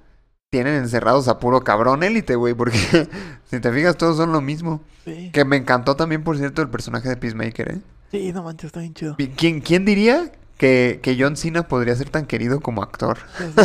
tienen 0.50 0.74
encerrados 0.76 1.28
a 1.28 1.38
puro 1.38 1.62
cabrón 1.62 2.02
élite, 2.02 2.34
güey, 2.36 2.54
porque 2.54 2.78
si 3.50 3.60
te 3.60 3.72
fijas, 3.72 3.96
todos 3.98 4.16
son 4.16 4.32
lo 4.32 4.40
mismo. 4.40 4.80
Sí. 5.04 5.30
Que 5.32 5.44
me 5.44 5.56
encantó 5.56 5.94
también, 5.96 6.24
por 6.24 6.38
cierto, 6.38 6.62
el 6.62 6.68
personaje 6.70 7.08
de 7.08 7.16
Peacemaker, 7.16 7.72
¿eh? 7.72 7.78
Sí, 8.10 8.32
no 8.32 8.42
manches, 8.44 8.66
está 8.68 8.80
bien 8.80 8.94
chido. 8.94 9.16
¿Quién, 9.36 9.60
quién 9.60 9.84
diría 9.84 10.30
que, 10.56 11.00
que 11.02 11.16
John 11.18 11.36
Cena 11.36 11.68
podría 11.68 11.94
ser 11.96 12.08
tan 12.08 12.26
querido 12.26 12.60
como 12.60 12.82
actor? 12.82 13.18
Sí, 13.36 13.44
sí. 13.56 13.62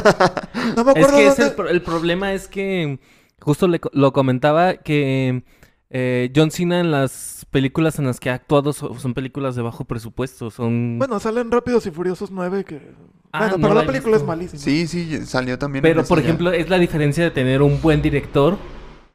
No 0.76 0.84
me 0.84 0.92
Es 0.92 0.98
acuerdo 0.98 1.18
que 1.18 1.28
es 1.28 1.40
el, 1.40 1.46
dónde- 1.46 1.56
pro- 1.56 1.70
el 1.70 1.82
problema 1.84 2.34
es 2.34 2.48
que 2.48 3.00
justo 3.40 3.68
le 3.68 3.80
co- 3.80 3.92
lo 3.94 4.12
comentaba 4.12 4.76
que 4.76 5.44
eh, 5.92 6.32
John 6.36 6.52
Cena 6.52 6.80
en 6.80 6.92
las 6.92 7.46
películas 7.52 7.98
en 8.00 8.06
las 8.06 8.20
que 8.20 8.30
ha 8.30 8.36
actuado 8.36 8.74
so- 8.74 8.94
son, 9.00 9.14
películas 9.14 9.56
de 9.56 9.62
bajo 9.62 9.86
presupuesto, 9.86 10.52
son 10.52 10.98
Bueno, 11.00 11.20
salen 11.20 11.50
Rápidos 11.52 11.86
y 11.88 11.92
Furiosos 11.92 12.30
9 12.32 12.64
que... 12.64 12.92
Ah, 13.32 13.40
bueno, 13.50 13.58
no 13.58 13.68
pero 13.70 13.82
la 13.82 13.86
película 13.86 14.18
es 14.18 14.24
malísima. 14.24 14.62
Sí, 14.62 14.88
sí, 14.88 15.26
salió 15.26 15.58
también. 15.60 15.86
en 15.86 15.92
pero 15.94 16.04
por 16.06 16.18
ya. 16.20 16.24
ejemplo 16.26 16.52
es 16.52 16.70
la 16.70 16.78
diferencia 16.80 17.24
de 17.24 17.32
tener 17.32 17.62
un 17.62 17.82
buen 17.82 18.02
director 18.02 18.58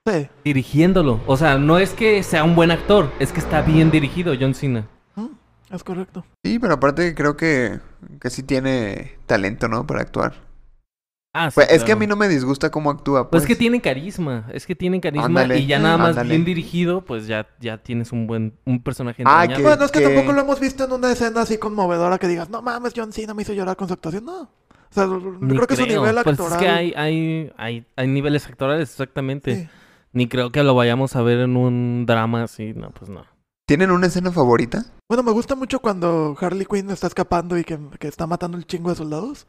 Sí. 0.06 0.28
dirigiéndolo, 0.44 1.20
o 1.26 1.36
sea, 1.36 1.56
no 1.58 1.78
es 1.78 1.90
que 1.94 2.22
sea 2.22 2.44
un 2.44 2.54
buen 2.54 2.70
actor, 2.70 3.10
es 3.20 3.32
que 3.32 3.40
está 3.40 3.62
bien 3.62 3.90
dirigido 3.90 4.34
John 4.38 4.54
Cena. 4.54 4.86
Mm, 5.16 5.28
Es 5.70 5.82
correcto. 5.82 6.24
Sí, 6.44 6.58
pero 6.58 6.74
aparte 6.74 7.14
creo 7.14 7.36
que, 7.38 7.80
que 8.20 8.28
sí 8.30 8.42
tiene 8.42 9.16
talento, 9.26 9.66
¿no? 9.68 9.86
Para 9.86 10.02
actuar. 10.02 10.34
Ah, 11.36 11.50
sí, 11.50 11.56
Pues, 11.56 11.70
es 11.72 11.82
que 11.82 11.90
a 11.90 11.96
mí 11.96 12.06
no 12.06 12.14
me 12.14 12.28
disgusta 12.28 12.70
cómo 12.70 12.90
actúa, 12.90 13.22
Pues 13.28 13.30
pues. 13.30 13.42
es 13.42 13.48
que 13.48 13.56
tienen 13.56 13.80
carisma, 13.80 14.46
es 14.52 14.66
que 14.66 14.76
tienen 14.76 15.00
carisma 15.00 15.26
Ándale, 15.26 15.58
y 15.58 15.66
ya 15.66 15.80
nada 15.80 15.98
más 15.98 16.10
ándale. 16.10 16.28
bien 16.30 16.44
dirigido, 16.44 17.04
pues 17.04 17.26
ya, 17.26 17.48
ya 17.60 17.78
tienes 17.78 18.12
un 18.12 18.28
buen 18.28 18.54
un 18.64 18.80
personaje 18.82 19.24
Ah, 19.26 19.44
que- 19.48 19.60
Bueno, 19.60 19.84
es 19.84 19.90
que, 19.90 19.98
que- 19.98 20.06
tampoco 20.06 20.32
lo 20.32 20.42
hemos 20.42 20.60
visto 20.60 20.84
en 20.84 20.92
una 20.92 21.10
escena 21.10 21.40
así 21.42 21.58
conmovedora 21.58 22.18
que 22.18 22.28
digas, 22.28 22.50
no 22.50 22.62
mames, 22.62 22.92
John 22.96 23.12
Cena 23.12 23.34
me 23.34 23.42
hizo 23.42 23.52
llorar 23.52 23.76
con 23.76 23.88
su 23.88 23.94
actuación. 23.94 24.24
No. 24.24 24.42
O 24.42 24.48
sea, 24.94 25.06
Ni 25.08 25.56
creo 25.56 25.66
que 25.66 25.74
su 25.74 25.86
nivel 25.86 26.14
Pues 26.22 26.38
actoral... 26.38 26.52
es 26.52 26.58
que 26.58 26.68
hay, 26.68 26.92
hay, 26.96 27.52
hay, 27.56 27.84
hay 27.96 28.06
niveles 28.06 28.46
actorales, 28.46 28.88
exactamente. 28.90 29.56
Sí. 29.56 29.68
Ni 30.12 30.28
creo 30.28 30.52
que 30.52 30.62
lo 30.62 30.76
vayamos 30.76 31.16
a 31.16 31.22
ver 31.22 31.40
en 31.40 31.56
un 31.56 32.04
drama 32.06 32.44
así, 32.44 32.74
no, 32.74 32.90
pues 32.92 33.10
no. 33.10 33.24
¿Tienen 33.66 33.90
una 33.90 34.06
escena 34.06 34.30
favorita? 34.30 34.84
Bueno, 35.08 35.24
me 35.24 35.32
gusta 35.32 35.56
mucho 35.56 35.80
cuando 35.80 36.36
Harley 36.40 36.64
Quinn 36.66 36.90
está 36.90 37.08
escapando 37.08 37.58
y 37.58 37.64
que, 37.64 37.76
que 37.98 38.06
está 38.06 38.28
matando 38.28 38.56
el 38.56 38.66
chingo 38.66 38.90
de 38.90 38.96
soldados. 38.96 39.48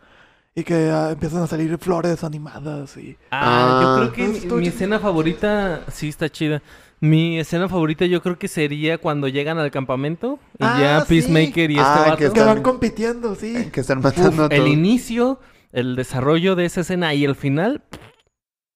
Y 0.57 0.63
que 0.63 0.89
ah, 0.89 1.09
empiezan 1.11 1.43
a 1.43 1.47
salir 1.47 1.77
flores 1.77 2.23
animadas 2.23 2.95
y... 2.95 3.17
Ah, 3.29 3.41
Ah. 3.41 3.99
yo 4.05 4.13
creo 4.13 4.13
que 4.49 4.55
mi, 4.55 4.67
escena 4.67 4.99
favorita, 4.99 5.81
sí 5.91 6.07
está 6.07 6.29
chida. 6.29 6.61
Mi 7.01 7.37
escena 7.39 7.67
favorita 7.67 8.05
yo 8.05 8.21
creo 8.21 8.39
que 8.39 8.47
sería 8.47 8.97
cuando 8.97 9.27
llegan 9.27 9.57
al 9.59 9.69
campamento 9.69 10.39
y 10.57 10.63
Ah, 10.63 10.77
ya 10.79 11.01
sí. 11.01 11.07
Peacemaker 11.09 11.71
y 11.71 11.77
este 11.77 11.85
Ah, 11.85 12.05
vato. 12.07 12.17
que 12.17 12.31
Que 12.31 12.39
van 12.41 12.63
compitiendo, 12.63 13.35
sí. 13.35 13.69
Que 13.71 13.81
están 13.81 13.99
matando 14.01 14.45
Uf, 14.45 14.51
a 14.51 14.55
el 14.55 14.61
todos. 14.61 14.69
inicio, 14.69 15.39
el 15.73 15.97
desarrollo 15.97 16.55
de 16.55 16.65
esa 16.65 16.81
escena 16.81 17.13
y 17.13 17.25
el 17.25 17.35
final 17.35 17.83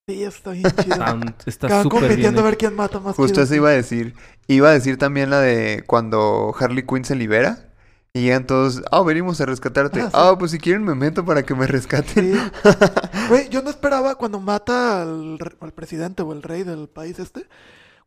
Sí, 0.09 0.23
está 0.23 0.51
bien 0.51 0.63
chido. 0.63 0.95
están- 0.95 1.35
está 1.45 1.67
Que 1.67 1.73
van 1.75 1.83
súper 1.83 1.99
bien. 1.99 2.09
compitiendo 2.09 2.41
a 2.41 2.43
ver 2.43 2.57
quién 2.57 2.75
mata 2.75 2.99
más 2.99 3.15
Justo 3.15 3.35
chido. 3.35 3.43
eso 3.45 3.55
iba 3.55 3.69
a 3.69 3.73
decir. 3.73 4.15
Iba 4.47 4.69
a 4.69 4.73
decir 4.73 4.97
también 4.97 5.29
la 5.29 5.39
de 5.39 5.83
cuando 5.87 6.53
Harley 6.59 6.83
Quinn 6.85 7.05
se 7.05 7.15
libera. 7.15 7.68
Y 8.13 8.21
llegan 8.23 8.47
todos, 8.47 8.81
ah, 8.91 9.03
venimos 9.03 9.39
a 9.39 9.45
rescatarte. 9.45 10.01
Ah, 10.01 10.05
sí. 10.05 10.11
Ah, 10.13 10.35
pues 10.37 10.51
si 10.51 10.57
quieren 10.57 10.83
me 10.83 10.95
meto 10.95 11.23
para 11.23 11.43
que 11.43 11.53
me 11.53 11.67
rescaten. 11.67 12.33
Sí. 12.33 12.39
Güey, 13.29 13.49
yo 13.49 13.61
no 13.61 13.69
esperaba 13.69 14.15
cuando 14.15 14.39
mata 14.39 15.03
al, 15.03 15.37
re- 15.37 15.55
al 15.61 15.71
presidente 15.73 16.23
o 16.23 16.33
el 16.33 16.41
rey 16.41 16.63
del 16.63 16.87
país 16.89 17.19
este. 17.19 17.47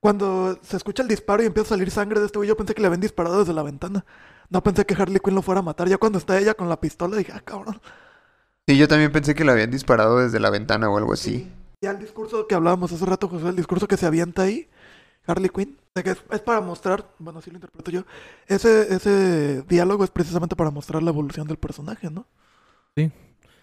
Cuando 0.00 0.58
se 0.62 0.76
escucha 0.76 1.02
el 1.02 1.08
disparo 1.08 1.44
y 1.44 1.46
empieza 1.46 1.68
a 1.68 1.78
salir 1.78 1.90
sangre 1.92 2.18
de 2.18 2.26
este 2.26 2.38
güey, 2.38 2.48
yo 2.48 2.56
pensé 2.56 2.74
que 2.74 2.80
le 2.80 2.88
habían 2.88 3.00
disparado 3.00 3.38
desde 3.38 3.52
la 3.52 3.62
ventana. 3.62 4.04
No 4.50 4.60
pensé 4.64 4.84
que 4.84 4.94
Harley 4.94 5.20
Quinn 5.20 5.36
lo 5.36 5.42
fuera 5.42 5.60
a 5.60 5.62
matar. 5.62 5.88
Ya 5.88 5.98
cuando 5.98 6.18
está 6.18 6.36
ella 6.38 6.54
con 6.54 6.68
la 6.68 6.80
pistola 6.80 7.16
dije, 7.16 7.30
ah, 7.32 7.40
cabrón. 7.44 7.80
Sí, 8.66 8.76
yo 8.76 8.88
también 8.88 9.12
pensé 9.12 9.36
que 9.36 9.44
lo 9.44 9.52
habían 9.52 9.70
disparado 9.70 10.18
desde 10.18 10.40
la 10.40 10.50
ventana 10.50 10.90
o 10.90 10.98
algo 10.98 11.12
así. 11.12 11.48
Ya 11.80 11.92
el 11.92 12.00
discurso 12.00 12.46
que 12.48 12.54
hablábamos 12.56 12.90
hace 12.92 13.06
rato, 13.06 13.28
José, 13.28 13.48
el 13.48 13.56
discurso 13.56 13.86
que 13.86 13.96
se 13.96 14.06
avienta 14.06 14.42
ahí, 14.42 14.68
Harley 15.26 15.48
Quinn, 15.50 15.76
de 15.94 16.02
que 16.02 16.10
es, 16.10 16.18
es 16.30 16.40
para 16.40 16.60
mostrar, 16.60 17.06
bueno, 17.18 17.38
así 17.38 17.50
lo 17.50 17.56
interpreto 17.56 17.90
yo, 17.90 18.04
ese, 18.46 18.94
ese 18.94 19.62
diálogo 19.68 20.04
es 20.04 20.10
precisamente 20.10 20.56
para 20.56 20.70
mostrar 20.70 21.02
la 21.02 21.10
evolución 21.10 21.46
del 21.46 21.56
personaje, 21.58 22.10
¿no? 22.10 22.26
Sí. 22.96 23.10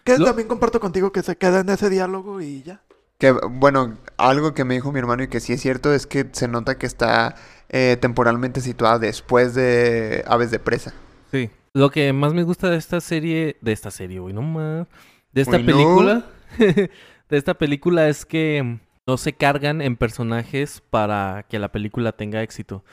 Que 0.04 0.18
Lo- 0.18 0.24
también 0.26 0.48
comparto 0.48 0.80
contigo 0.80 1.12
que 1.12 1.22
se 1.22 1.36
queda 1.36 1.60
en 1.60 1.68
ese 1.68 1.90
diálogo 1.90 2.40
y 2.40 2.62
ya. 2.62 2.82
Que, 3.18 3.32
bueno, 3.32 3.98
algo 4.16 4.54
que 4.54 4.64
me 4.64 4.74
dijo 4.74 4.90
mi 4.92 4.98
hermano 4.98 5.22
y 5.22 5.28
que 5.28 5.40
sí 5.40 5.52
es 5.52 5.60
cierto 5.60 5.92
es 5.92 6.06
que 6.06 6.26
se 6.32 6.48
nota 6.48 6.78
que 6.78 6.86
está 6.86 7.34
eh, 7.68 7.98
temporalmente 8.00 8.62
situada 8.62 8.98
después 8.98 9.54
de 9.54 10.24
Aves 10.26 10.50
de 10.50 10.58
Presa. 10.58 10.94
Sí. 11.30 11.50
Lo 11.74 11.90
que 11.90 12.12
más 12.14 12.32
me 12.32 12.42
gusta 12.44 12.70
de 12.70 12.78
esta 12.78 13.00
serie, 13.02 13.58
de 13.60 13.72
esta 13.72 13.90
serie, 13.90 14.20
güey, 14.20 14.32
no 14.34 14.40
más. 14.42 14.86
De 15.32 15.42
esta 15.42 15.58
Uy, 15.58 15.64
no. 15.64 15.66
película, 15.66 16.26
de 16.58 16.90
esta 17.28 17.54
película 17.54 18.08
es 18.08 18.24
que 18.24 18.80
no 19.06 19.16
se 19.16 19.32
cargan 19.32 19.82
en 19.82 19.96
personajes 19.96 20.82
para 20.90 21.44
que 21.48 21.58
la 21.58 21.72
película 21.72 22.12
tenga 22.12 22.42
éxito. 22.42 22.84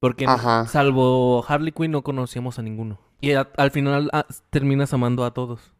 Porque 0.00 0.26
Ajá. 0.26 0.66
salvo 0.66 1.44
Harley 1.46 1.72
Quinn 1.72 1.90
no 1.90 2.02
conocíamos 2.02 2.58
a 2.58 2.62
ninguno. 2.62 3.00
Y 3.20 3.32
a- 3.32 3.48
al 3.56 3.70
final 3.72 4.10
ah, 4.12 4.26
terminas 4.50 4.92
amando 4.92 5.24
a 5.24 5.34
todos. 5.34 5.72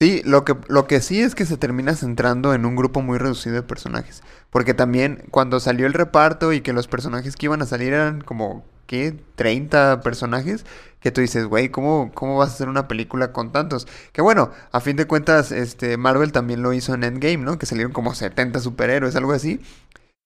Sí, 0.00 0.22
lo 0.24 0.44
que, 0.44 0.56
lo 0.68 0.86
que 0.86 1.00
sí 1.00 1.20
es 1.20 1.34
que 1.34 1.46
se 1.46 1.56
termina 1.56 1.94
centrando 1.94 2.52
en 2.52 2.66
un 2.66 2.74
grupo 2.76 3.00
muy 3.00 3.18
reducido 3.18 3.54
de 3.56 3.62
personajes. 3.62 4.22
Porque 4.50 4.74
también 4.74 5.24
cuando 5.30 5.60
salió 5.60 5.86
el 5.86 5.92
reparto 5.94 6.52
y 6.52 6.60
que 6.62 6.72
los 6.72 6.88
personajes 6.88 7.36
que 7.36 7.46
iban 7.46 7.62
a 7.62 7.66
salir 7.66 7.92
eran 7.92 8.20
como, 8.20 8.64
¿qué? 8.86 9.14
30 9.36 10.00
personajes. 10.00 10.64
Que 11.00 11.10
tú 11.10 11.20
dices, 11.20 11.44
güey, 11.46 11.68
¿cómo, 11.70 12.10
¿cómo 12.14 12.38
vas 12.38 12.50
a 12.50 12.54
hacer 12.54 12.68
una 12.68 12.88
película 12.88 13.32
con 13.32 13.52
tantos? 13.52 13.86
Que 14.12 14.22
bueno, 14.22 14.50
a 14.72 14.80
fin 14.80 14.96
de 14.96 15.06
cuentas, 15.06 15.52
este, 15.52 15.98
Marvel 15.98 16.32
también 16.32 16.62
lo 16.62 16.72
hizo 16.72 16.94
en 16.94 17.04
Endgame, 17.04 17.38
¿no? 17.38 17.58
Que 17.58 17.66
salieron 17.66 17.92
como 17.92 18.14
70 18.14 18.60
superhéroes, 18.60 19.14
algo 19.14 19.32
así. 19.32 19.60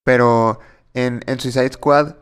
Pero 0.04 0.60
en, 0.94 1.22
en 1.26 1.40
Suicide 1.40 1.72
Squad 1.72 2.14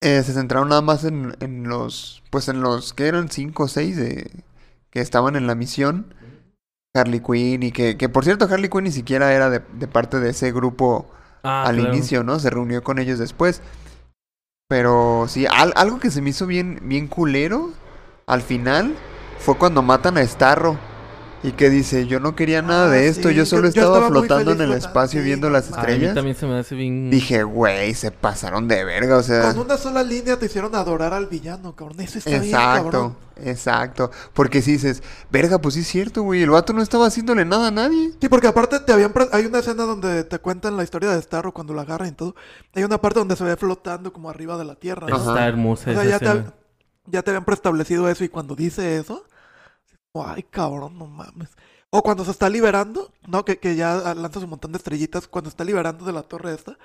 eh, 0.00 0.22
se 0.22 0.32
centraron 0.32 0.68
nada 0.70 0.80
más 0.82 1.04
en, 1.04 1.36
en 1.40 1.68
los, 1.68 2.22
pues 2.30 2.48
en 2.48 2.60
los 2.62 2.94
que 2.94 3.06
eran 3.08 3.28
5 3.30 3.62
o 3.62 3.68
6 3.68 3.96
de, 3.96 4.30
que 4.90 5.00
estaban 5.00 5.36
en 5.36 5.46
la 5.46 5.54
misión. 5.54 6.14
Harley 6.94 7.20
Quinn 7.20 7.62
y 7.62 7.70
que, 7.70 7.96
que 7.96 8.08
por 8.08 8.24
cierto 8.24 8.46
Harley 8.46 8.70
Quinn 8.70 8.84
ni 8.84 8.92
siquiera 8.92 9.32
era 9.32 9.50
de, 9.50 9.60
de 9.74 9.86
parte 9.88 10.20
de 10.20 10.30
ese 10.30 10.52
grupo 10.52 11.10
Ah, 11.42 11.66
al 11.66 11.76
claro. 11.76 11.94
inicio, 11.94 12.24
¿no? 12.24 12.38
Se 12.40 12.50
reunió 12.50 12.82
con 12.82 12.98
ellos 12.98 13.18
después. 13.18 13.62
Pero 14.68 15.24
sí, 15.28 15.46
al- 15.46 15.72
algo 15.76 15.98
que 15.98 16.10
se 16.10 16.20
me 16.20 16.30
hizo 16.30 16.46
bien, 16.46 16.80
bien 16.82 17.06
culero 17.08 17.70
al 18.26 18.42
final 18.42 18.94
fue 19.38 19.56
cuando 19.56 19.82
matan 19.82 20.18
a 20.18 20.26
Starro. 20.26 20.78
Y 21.42 21.52
que 21.52 21.70
dice, 21.70 22.08
yo 22.08 22.18
no 22.18 22.34
quería 22.34 22.62
nada 22.62 22.86
Ah, 22.86 22.90
de 22.90 23.06
esto, 23.06 23.28
sí, 23.28 23.34
yo 23.36 23.46
solo 23.46 23.68
yo- 23.68 23.74
yo 23.74 23.82
estaba 23.82 24.08
flotando 24.08 24.50
en 24.52 24.60
el 24.60 24.72
espacio 24.72 25.20
sí, 25.20 25.24
viendo 25.26 25.48
las 25.50 25.70
no 25.70 25.76
A 25.76 25.78
mí 25.78 25.86
estrellas. 25.92 26.14
también 26.16 26.36
se 26.36 26.46
me 26.46 26.58
hace 26.58 26.74
bien... 26.74 27.10
Dije, 27.10 27.44
güey, 27.44 27.94
se 27.94 28.10
pasaron 28.10 28.66
de 28.66 28.82
verga, 28.84 29.16
o 29.18 29.22
sea... 29.22 29.52
Con 29.54 29.60
una 29.66 29.76
sola 29.76 30.02
línea 30.02 30.36
te 30.36 30.46
hicieron 30.46 30.74
adorar 30.74 31.14
al 31.14 31.26
villano, 31.28 31.76
cabrón. 31.76 32.00
Eso 32.00 32.18
está 32.18 32.30
bien, 32.30 32.42
Exacto, 32.42 32.82
cabrón. 32.90 33.16
exacto. 33.44 34.10
Porque 34.32 34.62
si 34.62 34.72
dices, 34.72 35.00
verga, 35.30 35.58
pues 35.60 35.74
sí 35.74 35.80
es 35.82 35.86
cierto, 35.86 36.22
güey, 36.22 36.42
el 36.42 36.50
vato 36.50 36.72
no 36.72 36.82
estaba 36.82 37.06
haciéndole 37.06 37.44
nada 37.44 37.68
a 37.68 37.70
nadie. 37.70 38.10
Sí, 38.20 38.28
porque 38.28 38.48
aparte 38.48 38.80
te 38.80 38.92
habían 38.92 39.12
pre- 39.12 39.28
hay 39.30 39.46
una 39.46 39.60
escena 39.60 39.84
donde 39.84 40.24
te 40.24 40.40
cuentan 40.40 40.76
la 40.76 40.82
historia 40.82 41.10
de 41.10 41.22
Starro 41.22 41.54
cuando 41.54 41.72
la 41.72 41.82
agarran 41.82 42.08
y 42.08 42.12
todo. 42.12 42.34
Hay 42.74 42.82
una 42.82 43.00
parte 43.00 43.20
donde 43.20 43.36
se 43.36 43.44
ve 43.44 43.56
flotando 43.56 44.12
como 44.12 44.28
arriba 44.28 44.58
de 44.58 44.64
la 44.64 44.74
tierra. 44.74 45.06
¿no? 45.06 45.16
Está 45.16 45.46
hermosa 45.46 45.90
O 45.90 45.94
sea, 45.94 46.02
esa 46.02 46.10
ya 46.10 46.18
te, 46.18 46.24
escena. 46.26 46.54
ya 47.06 47.22
te 47.22 47.30
habían 47.30 47.44
preestablecido 47.44 48.08
eso 48.08 48.24
y 48.24 48.28
cuando 48.28 48.56
dice 48.56 48.96
eso, 48.98 49.24
ay, 50.26 50.42
cabrón, 50.44 50.98
no 50.98 51.06
mames. 51.06 51.50
O 51.90 52.02
cuando 52.02 52.24
se 52.24 52.30
está 52.30 52.48
liberando, 52.50 53.10
¿no? 53.26 53.44
Que, 53.44 53.58
que 53.58 53.74
ya 53.76 54.14
lanzas 54.14 54.42
un 54.42 54.50
montón 54.50 54.72
de 54.72 54.78
estrellitas, 54.78 55.26
cuando 55.28 55.48
está 55.48 55.64
liberando 55.64 56.04
de 56.04 56.12
la 56.12 56.22
torre 56.22 56.54
esta. 56.54 56.78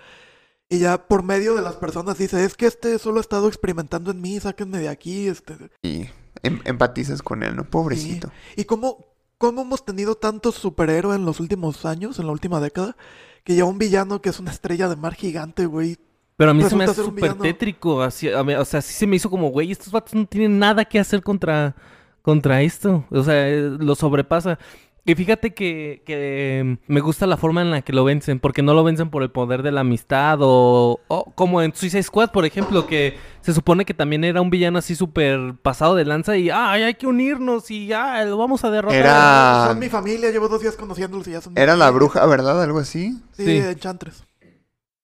Y 0.69 0.79
ya 0.79 1.07
por 1.07 1.23
medio 1.23 1.55
de 1.55 1.61
las 1.61 1.75
personas 1.75 2.17
dice, 2.17 2.43
es 2.45 2.55
que 2.55 2.65
este 2.65 2.97
solo 2.97 3.17
ha 3.17 3.21
estado 3.21 3.47
experimentando 3.47 4.11
en 4.11 4.21
mí, 4.21 4.39
sáquenme 4.39 4.79
de 4.79 4.89
aquí, 4.89 5.27
este... 5.27 5.55
Y 5.83 6.07
em- 6.41 6.61
empatizas 6.63 7.21
con 7.21 7.43
él, 7.43 7.55
¿no? 7.55 7.65
Pobrecito. 7.65 8.31
¿Y 8.55 8.63
cómo, 8.63 9.05
cómo 9.37 9.61
hemos 9.63 9.85
tenido 9.85 10.15
tantos 10.15 10.55
superhéroes 10.55 11.17
en 11.19 11.25
los 11.25 11.39
últimos 11.41 11.85
años, 11.85 12.17
en 12.17 12.25
la 12.25 12.31
última 12.31 12.59
década? 12.61 12.95
Que 13.43 13.55
ya 13.55 13.65
un 13.65 13.77
villano 13.77 14.21
que 14.21 14.29
es 14.29 14.39
una 14.39 14.51
estrella 14.51 14.87
de 14.87 14.95
mar 14.95 15.13
gigante, 15.15 15.65
güey. 15.65 15.97
Pero 16.37 16.51
a 16.51 16.53
mí 16.53 16.63
se 16.63 16.75
me 16.75 16.85
hace 16.85 17.03
súper 17.03 17.33
tétrico. 17.35 18.01
Así, 18.01 18.31
a 18.31 18.41
mí- 18.43 18.55
o 18.55 18.65
sea, 18.65 18.81
sí 18.81 18.93
se 18.93 19.05
me 19.05 19.17
hizo 19.17 19.29
como, 19.29 19.49
güey, 19.49 19.71
estos 19.71 19.91
vatos 19.91 20.15
no 20.15 20.25
tienen 20.25 20.57
nada 20.57 20.85
que 20.85 20.97
hacer 20.97 21.21
contra, 21.21 21.75
contra 22.23 22.63
esto. 22.63 23.05
O 23.11 23.21
sea, 23.21 23.47
eh, 23.47 23.69
lo 23.79 23.93
sobrepasa. 23.93 24.57
Y 25.05 25.15
fíjate 25.15 25.53
que, 25.53 26.01
que 26.05 26.77
me 26.87 27.01
gusta 27.01 27.27
la 27.27 27.35
forma 27.35 27.61
en 27.61 27.71
la 27.71 27.81
que 27.81 27.91
lo 27.91 28.05
vencen, 28.05 28.39
porque 28.39 28.61
no 28.61 28.73
lo 28.73 28.85
vencen 28.85 29.09
por 29.09 29.21
el 29.21 29.31
poder 29.31 29.61
de 29.61 29.73
la 29.73 29.81
amistad 29.81 30.37
o, 30.39 31.01
o 31.09 31.25
como 31.35 31.61
en 31.61 31.75
Suicide 31.75 32.03
Squad, 32.03 32.31
por 32.31 32.45
ejemplo, 32.45 32.87
que 32.87 33.17
se 33.41 33.53
supone 33.53 33.83
que 33.83 33.93
también 33.93 34.23
era 34.23 34.39
un 34.39 34.49
villano 34.49 34.79
así 34.79 34.95
súper 34.95 35.55
pasado 35.61 35.95
de 35.95 36.05
lanza 36.05 36.37
y, 36.37 36.49
ay, 36.49 36.83
hay 36.83 36.93
que 36.93 37.05
unirnos 37.05 37.69
y 37.69 37.87
ya, 37.87 38.23
lo 38.23 38.37
vamos 38.37 38.63
a 38.63 38.71
derrotar. 38.71 38.97
Era-. 38.97 39.65
Son 39.67 39.79
mi 39.79 39.89
familia, 39.89 40.31
llevo 40.31 40.47
dos 40.47 40.61
días 40.61 40.77
conociéndolos 40.77 41.27
y 41.27 41.31
ya 41.31 41.41
son 41.41 41.57
Era 41.57 41.75
la 41.75 41.91
bruja, 41.91 42.25
¿verdad? 42.25 42.63
Algo 42.63 42.79
así. 42.79 43.19
Sí, 43.33 43.43
Sí. 43.43 43.57
Enchantress. 43.57 44.23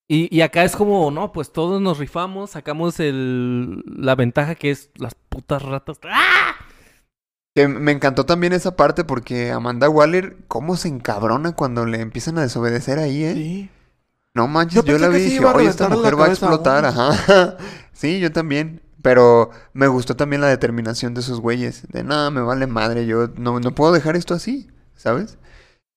Y, 0.08 0.34
y 0.34 0.42
acá 0.42 0.64
es 0.64 0.78
como, 0.78 1.12
no, 1.12 1.34
pues 1.34 1.52
todos 1.52 1.82
nos 1.82 1.98
rifamos, 1.98 2.52
sacamos 2.52 3.02
el, 3.02 3.84
la 3.86 4.16
ventaja 4.16 4.56
que 4.56 4.72
es 4.72 4.92
las 4.96 5.14
putas 5.14 5.62
ratas. 5.62 6.00
¡Ah! 6.10 6.56
Que 7.60 7.68
me 7.68 7.92
encantó 7.92 8.26
también 8.26 8.54
esa 8.54 8.78
parte 8.78 9.04
porque 9.04 9.52
Amanda 9.52 9.90
Waller, 9.90 10.38
¿cómo 10.48 10.78
se 10.78 10.88
encabrona 10.88 11.52
cuando 11.52 11.86
le 11.86 12.00
empiezan 12.00 12.38
a 12.38 12.42
desobedecer 12.42 13.00
ahí, 13.00 13.26
eh? 13.26 13.34
Sí. 13.34 13.70
No 14.34 14.48
manches, 14.48 14.86
Yo 14.86 14.94
yo, 14.94 14.98
la 14.98 15.10
vi 15.10 15.18
y 15.18 15.24
dije, 15.26 15.44
oye, 15.44 15.68
esta 15.68 15.90
mujer 15.90 16.18
va 16.18 16.28
a 16.28 16.30
explotar, 16.30 16.86
uno". 16.86 16.88
ajá. 16.88 17.58
sí, 17.92 18.22
yo 18.22 18.32
también. 18.32 18.82
Pero 19.02 19.50
me 19.74 19.88
gustó 19.88 20.16
también 20.16 20.42
la 20.42 20.48
determinación 20.48 21.14
de 21.14 21.20
esos 21.20 21.42
güeyes. 21.42 21.86
De 21.90 22.06
nada, 22.06 22.32
me 22.32 22.40
vale 22.40 22.66
madre, 22.66 23.06
yo 23.06 23.28
no, 23.36 23.60
no 23.60 23.76
puedo 23.76 23.92
dejar 23.92 24.16
esto 24.16 24.34
así, 24.34 24.70
¿sabes? 24.96 25.38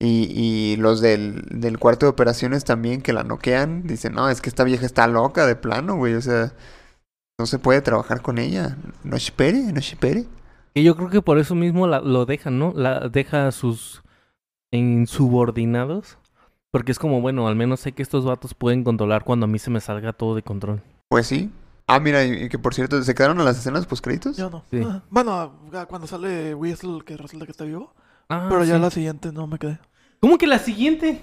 Y, 0.01 0.33
y 0.35 0.77
los 0.79 1.01
del, 1.01 1.45
del 1.49 1.79
cuarto 1.79 2.07
de 2.07 2.11
operaciones 2.11 2.65
también 2.65 3.03
que 3.03 3.13
la 3.13 3.23
noquean, 3.23 3.87
dicen, 3.87 4.15
no, 4.15 4.29
es 4.29 4.41
que 4.41 4.49
esta 4.49 4.65
vieja 4.65 4.85
está 4.85 5.07
loca 5.07 5.47
de 5.47 5.55
plano, 5.55 5.95
güey, 5.95 6.15
o 6.15 6.23
sea, 6.23 6.55
no 7.39 7.47
se 7.47 7.61
puede 7.61 7.83
trabajar 7.83 8.21
con 8.21 8.39
ella. 8.39 8.77
No 9.05 9.17
espere, 9.17 9.61
no 9.73 9.79
espere. 9.79 10.27
Y 10.75 10.83
yo 10.85 10.97
creo 10.97 11.11
que 11.11 11.23
por 11.23 11.39
eso 11.39 11.55
mismo 11.55 11.87
la- 11.87 12.01
lo 12.01 12.25
dejan, 12.27 12.59
¿no? 12.59 12.73
La, 12.75 13.09
deja 13.09 13.47
a 13.47 13.53
sus 13.53 14.03
insubordinados. 14.71 16.19
Porque 16.71 16.93
es 16.93 16.99
como, 16.99 17.21
bueno, 17.21 17.47
al 17.49 17.57
menos 17.57 17.81
sé 17.81 17.93
que 17.93 18.03
estos 18.03 18.25
vatos 18.25 18.55
pueden 18.55 18.83
controlar 18.83 19.25
cuando 19.25 19.45
a 19.45 19.47
mí 19.49 19.59
se 19.59 19.71
me 19.71 19.81
salga 19.81 20.13
todo 20.15 20.35
de 20.35 20.43
control. 20.43 20.81
Pues 21.11 21.27
sí. 21.27 21.51
Ah, 21.87 22.01
mira, 22.01 22.25
y 22.25 22.45
y 22.45 22.49
que 22.49 22.59
por 22.59 22.75
cierto, 22.75 23.03
¿se 23.03 23.15
quedaron 23.15 23.39
a 23.41 23.45
las 23.45 23.59
escenas 23.59 23.85
post 23.87 24.03
créditos? 24.03 24.37
Yo 24.39 24.49
no. 24.49 24.63
Sí. 24.71 24.81
Ah, 24.83 25.03
Bueno, 25.11 25.53
cuando 25.89 26.07
sale 26.07 26.55
Whistle, 26.55 27.01
que 27.05 27.17
resulta 27.19 27.45
que 27.45 27.53
está 27.53 27.65
vivo. 27.65 27.93
Ah, 28.31 28.47
pero 28.49 28.65
ya 28.65 28.79
la 28.79 28.91
siguiente 28.91 29.31
no 29.33 29.47
me 29.47 29.59
quedé. 29.59 29.79
¿Cómo 30.21 30.39
que 30.39 30.47
la 30.47 30.59
siguiente? 30.59 31.21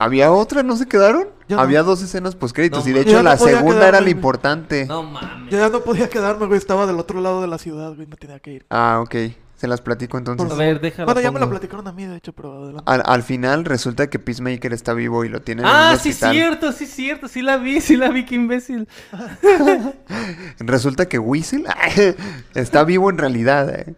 ¿Había 0.00 0.30
otra? 0.30 0.62
¿No 0.62 0.76
se 0.76 0.86
quedaron? 0.86 1.24
Yo 1.48 1.56
no. 1.56 1.62
Había 1.62 1.82
dos 1.82 2.00
escenas 2.02 2.36
post 2.36 2.54
créditos 2.54 2.84
No 2.84 2.90
y 2.90 2.94
de 2.94 3.00
hecho 3.00 3.16
no 3.16 3.22
la 3.24 3.36
segunda 3.36 3.88
era 3.88 4.00
la 4.00 4.10
importante. 4.10 4.86
No 4.86 5.02
mames. 5.02 5.50
Yo 5.50 5.58
ya 5.58 5.68
no 5.70 5.80
podía 5.80 6.08
quedarme, 6.08 6.46
güey. 6.46 6.56
Estaba 6.58 6.86
del 6.86 6.98
otro 7.00 7.20
lado 7.20 7.40
de 7.40 7.48
la 7.48 7.58
ciudad, 7.58 7.94
güey. 7.96 8.06
Me 8.06 8.14
tenía 8.16 8.38
que 8.38 8.52
ir. 8.52 8.66
Ah, 8.70 9.00
ok. 9.02 9.14
Se 9.56 9.66
las 9.66 9.80
platico 9.80 10.16
entonces. 10.16 10.52
A 10.52 10.54
ver, 10.54 10.80
déjala. 10.80 11.06
Bueno, 11.06 11.20
ya 11.20 11.32
me 11.32 11.40
la 11.40 11.50
platicaron 11.50 11.88
a 11.88 11.92
mí, 11.92 12.06
de 12.06 12.14
hecho, 12.16 12.32
pero 12.32 12.62
adelante. 12.62 12.84
Al, 12.86 13.02
al 13.04 13.22
final 13.24 13.64
resulta 13.64 14.08
que 14.08 14.20
Peacemaker 14.20 14.72
está 14.72 14.92
vivo 14.94 15.24
y 15.24 15.28
lo 15.30 15.42
tienen 15.42 15.64
en 15.66 15.72
Ah, 15.74 15.90
un 15.94 15.98
sí, 15.98 16.10
hospital. 16.10 16.32
cierto, 16.32 16.70
sí, 16.72 16.86
cierto. 16.86 17.26
Sí 17.26 17.42
la 17.42 17.56
vi, 17.56 17.80
sí 17.80 17.96
la 17.96 18.10
vi, 18.10 18.24
qué 18.24 18.36
imbécil. 18.36 18.86
Resulta 20.60 21.08
que 21.08 21.18
Whistle 21.18 21.64
está 22.54 22.84
vivo 22.84 23.10
en 23.10 23.18
realidad, 23.18 23.68
eh. 23.74 23.94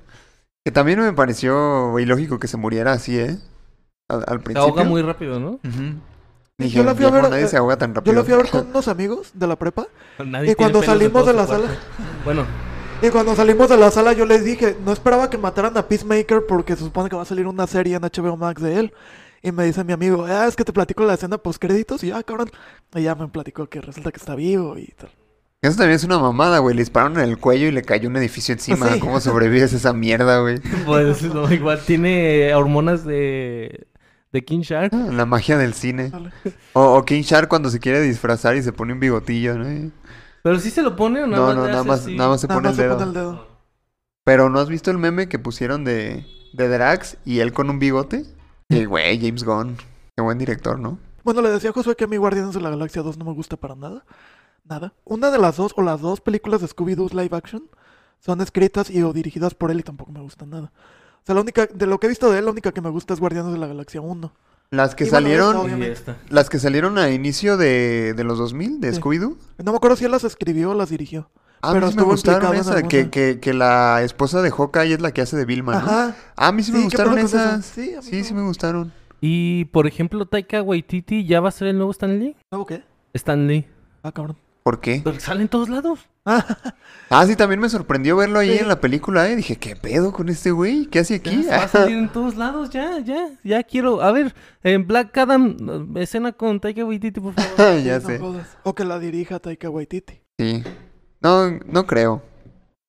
Que 0.64 0.70
también 0.70 1.00
me 1.00 1.12
pareció 1.12 1.98
ilógico 1.98 2.38
que 2.38 2.48
se 2.48 2.56
muriera 2.56 2.92
así, 2.92 3.18
¿eh? 3.18 3.36
Al, 4.10 4.24
al 4.26 4.38
Se 4.38 4.44
principio. 4.44 4.62
ahoga 4.62 4.84
muy 4.84 5.02
rápido, 5.02 5.38
¿no? 5.40 5.50
Ujú. 5.52 5.94
Yo 6.58 6.64
Dije, 6.66 6.84
la 6.84 6.94
fui 6.94 7.04
a 7.06 7.08
"Viejo, 7.10 7.22
ver, 7.22 7.30
nadie 7.30 7.44
eh, 7.44 7.48
se 7.48 7.56
ahoga 7.56 7.76
tan 7.78 7.94
rápido. 7.94 8.12
Yo 8.12 8.18
la 8.18 8.24
fui 8.24 8.34
a 8.34 8.36
ver 8.36 8.50
con 8.50 8.66
unos 8.68 8.86
amigos 8.88 9.30
de 9.32 9.46
la 9.46 9.56
prepa. 9.56 9.86
Nadie 10.24 10.52
Y 10.52 10.54
cuando 10.54 10.82
salimos 10.82 11.24
de 11.26 11.32
la 11.32 11.46
sala- 11.46 11.68
Bueno, 12.24 12.44
Y 13.02 13.08
cuando 13.08 13.34
salimos 13.34 13.70
de 13.70 13.78
la 13.78 13.90
sala, 13.90 14.12
yo 14.12 14.26
les 14.26 14.44
dije, 14.44 14.76
no 14.84 14.92
esperaba 14.92 15.30
que 15.30 15.38
mataran 15.38 15.74
a 15.78 15.88
Peacemaker 15.88 16.44
porque 16.46 16.76
se 16.76 16.84
supone 16.84 17.08
que 17.08 17.16
va 17.16 17.22
a 17.22 17.24
salir 17.24 17.46
una 17.46 17.66
serie 17.66 17.96
en 17.96 18.02
HBO 18.02 18.36
Max 18.36 18.60
de 18.60 18.78
él. 18.78 18.92
Y 19.42 19.52
me 19.52 19.64
dice 19.64 19.82
mi 19.84 19.94
amigo, 19.94 20.26
ah, 20.28 20.46
es 20.46 20.54
que 20.54 20.64
te 20.64 20.72
platico 20.74 21.02
la 21.06 21.14
escena 21.14 21.38
post 21.38 21.58
créditos. 21.62 22.04
Y 22.04 22.08
ya, 22.08 22.22
cabrón. 22.22 22.50
Y 22.94 23.00
ya 23.04 23.14
me 23.14 23.26
platicó 23.28 23.66
que 23.70 23.80
resulta 23.80 24.10
que 24.12 24.18
está 24.18 24.34
vivo 24.34 24.76
y 24.76 24.84
tal. 24.98 25.08
Eso 25.62 25.76
también 25.78 25.96
es 25.96 26.04
una 26.04 26.18
mamada, 26.18 26.58
güey. 26.58 26.74
Le 26.74 26.82
dispararon 26.82 27.18
en 27.18 27.24
el 27.30 27.38
cuello 27.38 27.68
y 27.68 27.70
le 27.70 27.80
cayó 27.82 28.10
un 28.10 28.16
edificio 28.18 28.52
encima. 28.52 28.88
Sí. 28.92 29.00
¿Cómo 29.00 29.18
sobrevives 29.20 29.72
a 29.72 29.76
esa 29.76 29.94
mierda, 29.94 30.40
güey? 30.40 30.58
pues 30.84 31.22
no, 31.22 31.50
igual 31.50 31.80
tiene 31.86 32.54
hormonas 32.54 33.06
de, 33.06 33.86
de 34.32 34.44
King 34.44 34.60
Shark. 34.60 34.92
Ah, 34.94 35.08
La 35.12 35.26
magia 35.26 35.58
del 35.58 35.74
cine. 35.74 36.12
O, 36.72 36.82
o 36.96 37.04
King 37.04 37.22
Shark 37.22 37.48
cuando 37.48 37.68
se 37.70 37.80
quiere 37.80 38.00
disfrazar 38.00 38.56
y 38.56 38.62
se 38.62 38.72
pone 38.72 38.92
un 38.92 39.00
bigotillo, 39.00 39.58
¿no? 39.58 39.90
Pero 40.42 40.58
sí 40.60 40.70
se 40.70 40.82
lo 40.82 40.94
pone 40.96 41.22
o 41.22 41.26
nada 41.26 41.40
No, 41.42 41.46
más 41.48 41.56
no, 41.56 41.66
nada 41.68 41.84
más, 41.84 42.00
así? 42.02 42.16
nada 42.16 42.30
más 42.30 42.40
se 42.40 42.46
Nada 42.46 42.56
pone 42.58 42.68
el 42.68 42.72
más 42.72 42.76
se 42.76 42.82
dedo. 42.84 42.94
pone 42.96 43.08
el 43.08 43.14
dedo. 43.14 43.46
Pero 44.24 44.48
¿no 44.50 44.60
has 44.60 44.68
visto 44.68 44.90
el 44.90 44.98
meme 44.98 45.28
que 45.28 45.38
pusieron 45.38 45.84
de, 45.84 46.26
de 46.52 46.68
Drax 46.68 47.16
y 47.24 47.40
él 47.40 47.52
con 47.52 47.68
un 47.70 47.78
bigote? 47.78 48.24
Y 48.68 48.84
güey, 48.84 49.18
James 49.20 49.42
Gunn. 49.44 49.76
Qué 50.16 50.22
buen 50.22 50.38
director, 50.38 50.78
¿no? 50.78 50.98
Bueno, 51.24 51.42
le 51.42 51.50
decía 51.50 51.70
a 51.70 51.72
Josué 51.72 51.96
que 51.96 52.04
a 52.04 52.06
mí 52.06 52.16
Guardianes 52.16 52.54
de 52.54 52.60
la 52.60 52.70
Galaxia 52.70 53.02
2 53.02 53.18
no 53.18 53.24
me 53.24 53.32
gusta 53.32 53.56
para 53.56 53.74
nada. 53.74 54.04
Nada. 54.64 54.92
Una 55.04 55.30
de 55.30 55.38
las 55.38 55.56
dos, 55.56 55.72
o 55.76 55.82
las 55.82 56.00
dos 56.00 56.20
películas 56.20 56.60
de 56.60 56.68
Scooby-Doo 56.68 57.10
live 57.12 57.36
action, 57.36 57.64
son 58.20 58.40
escritas 58.40 58.90
y 58.90 59.02
o 59.02 59.12
dirigidas 59.12 59.54
por 59.54 59.70
él 59.70 59.80
y 59.80 59.82
tampoco 59.82 60.12
me 60.12 60.20
gustan 60.20 60.50
nada. 60.50 60.72
O 61.22 61.26
sea, 61.26 61.34
la 61.34 61.40
única, 61.42 61.66
de 61.66 61.86
lo 61.86 61.98
que 62.00 62.06
he 62.06 62.08
visto 62.08 62.30
de 62.30 62.38
él, 62.38 62.44
la 62.46 62.50
única 62.50 62.72
que 62.72 62.80
me 62.80 62.90
gusta 62.90 63.14
es 63.14 63.20
Guardianes 63.20 63.52
de 63.52 63.58
la 63.58 63.66
Galaxia 63.66 64.00
1. 64.00 64.32
Las 64.70 64.94
que 64.94 65.04
Y 65.04 65.10
bueno, 65.10 65.26
salieron, 65.26 65.82
Y 65.82 65.84
esta. 65.86 66.16
las 66.28 66.48
que 66.48 66.58
salieron 66.58 66.96
a 66.98 67.10
inicio 67.10 67.56
de, 67.56 68.14
de 68.14 68.24
los 68.24 68.38
2000, 68.38 68.80
de 68.80 68.92
Sí. 68.94 69.00
Scooby-Doo. 69.00 69.36
No 69.64 69.72
me 69.72 69.76
acuerdo 69.76 69.96
si 69.96 70.04
él 70.04 70.12
las 70.12 70.24
escribió 70.24 70.70
o 70.70 70.74
las 70.74 70.90
dirigió. 70.90 71.28
A 71.62 71.72
Pero 71.72 71.86
mí 71.86 71.92
sí 71.92 71.98
me 71.98 72.04
gustaron 72.04 72.54
esas, 72.54 72.82
que, 72.84 73.10
que, 73.10 73.38
que 73.40 73.52
la 73.52 74.02
esposa 74.02 74.40
de 74.42 74.50
Hawkeye 74.50 74.94
es 74.94 75.00
la 75.00 75.12
que 75.12 75.20
hace 75.22 75.36
de 75.36 75.44
Vilma, 75.44 75.72
¿no? 75.72 75.78
Ajá. 75.78 76.16
Ah, 76.36 76.48
a 76.48 76.52
mí 76.52 76.62
sí 76.62 76.72
me 76.72 76.78
Sí, 76.78 76.82
¿qué 76.82 76.86
gustaron 76.86 77.18
esas. 77.18 77.66
Sí, 77.66 77.94
a 77.94 77.98
mí 77.98 78.02
Sí, 78.08 78.24
sí 78.24 78.32
me 78.32 78.42
gustaron. 78.42 78.92
Y, 79.20 79.66
por 79.66 79.86
ejemplo, 79.86 80.24
Taika 80.24 80.62
Waititi 80.62 81.26
ya 81.26 81.40
va 81.40 81.50
a 81.50 81.52
ser 81.52 81.68
el 81.68 81.76
nuevo 81.76 81.90
Stan 81.90 82.18
Lee. 82.18 82.36
¿Nuevo 82.50 82.64
qué? 82.64 82.82
Stan 83.12 83.46
Lee. 83.46 83.66
Ah, 84.02 84.12
cabrón. 84.12 84.36
¿Por 84.62 84.80
qué? 84.80 85.02
Pero 85.04 85.18
sale 85.20 85.42
en 85.42 85.48
todos 85.48 85.68
lados. 85.68 85.98
Ah, 87.12 87.26
sí, 87.26 87.34
también 87.34 87.58
me 87.58 87.68
sorprendió 87.68 88.16
verlo 88.16 88.38
ahí 88.38 88.52
Sí. 88.52 88.58
en 88.58 88.68
la 88.68 88.80
película, 88.80 89.28
¿eh? 89.28 89.34
Dije, 89.34 89.56
¿qué 89.56 89.74
pedo 89.74 90.12
con 90.12 90.28
este 90.28 90.52
güey? 90.52 90.86
¿Qué 90.86 91.00
hace 91.00 91.16
aquí? 91.16 91.42
Ya, 91.42 91.58
va 91.58 91.64
a 91.64 91.68
salir 91.68 91.96
en 91.98 92.08
todos 92.08 92.36
lados, 92.36 92.70
ya, 92.70 93.00
ya, 93.00 93.30
ya 93.42 93.64
quiero. 93.64 94.00
A 94.00 94.12
ver, 94.12 94.32
en 94.62 94.86
Black 94.86 95.18
Adam, 95.18 95.56
eh, 95.96 96.02
escena 96.02 96.30
con 96.30 96.60
Taika 96.60 96.84
Waititi, 96.84 97.18
por 97.20 97.34
favor. 97.34 97.82
ya 97.82 97.98
no 97.98 98.06
sé. 98.06 98.18
jodas. 98.20 98.56
O 98.62 98.76
que 98.76 98.84
la 98.84 99.00
dirija 99.00 99.40
Taika 99.40 99.68
Waititi. 99.68 100.20
Sí. 100.38 100.62
No, 101.20 101.50
no 101.66 101.84
creo. 101.88 102.22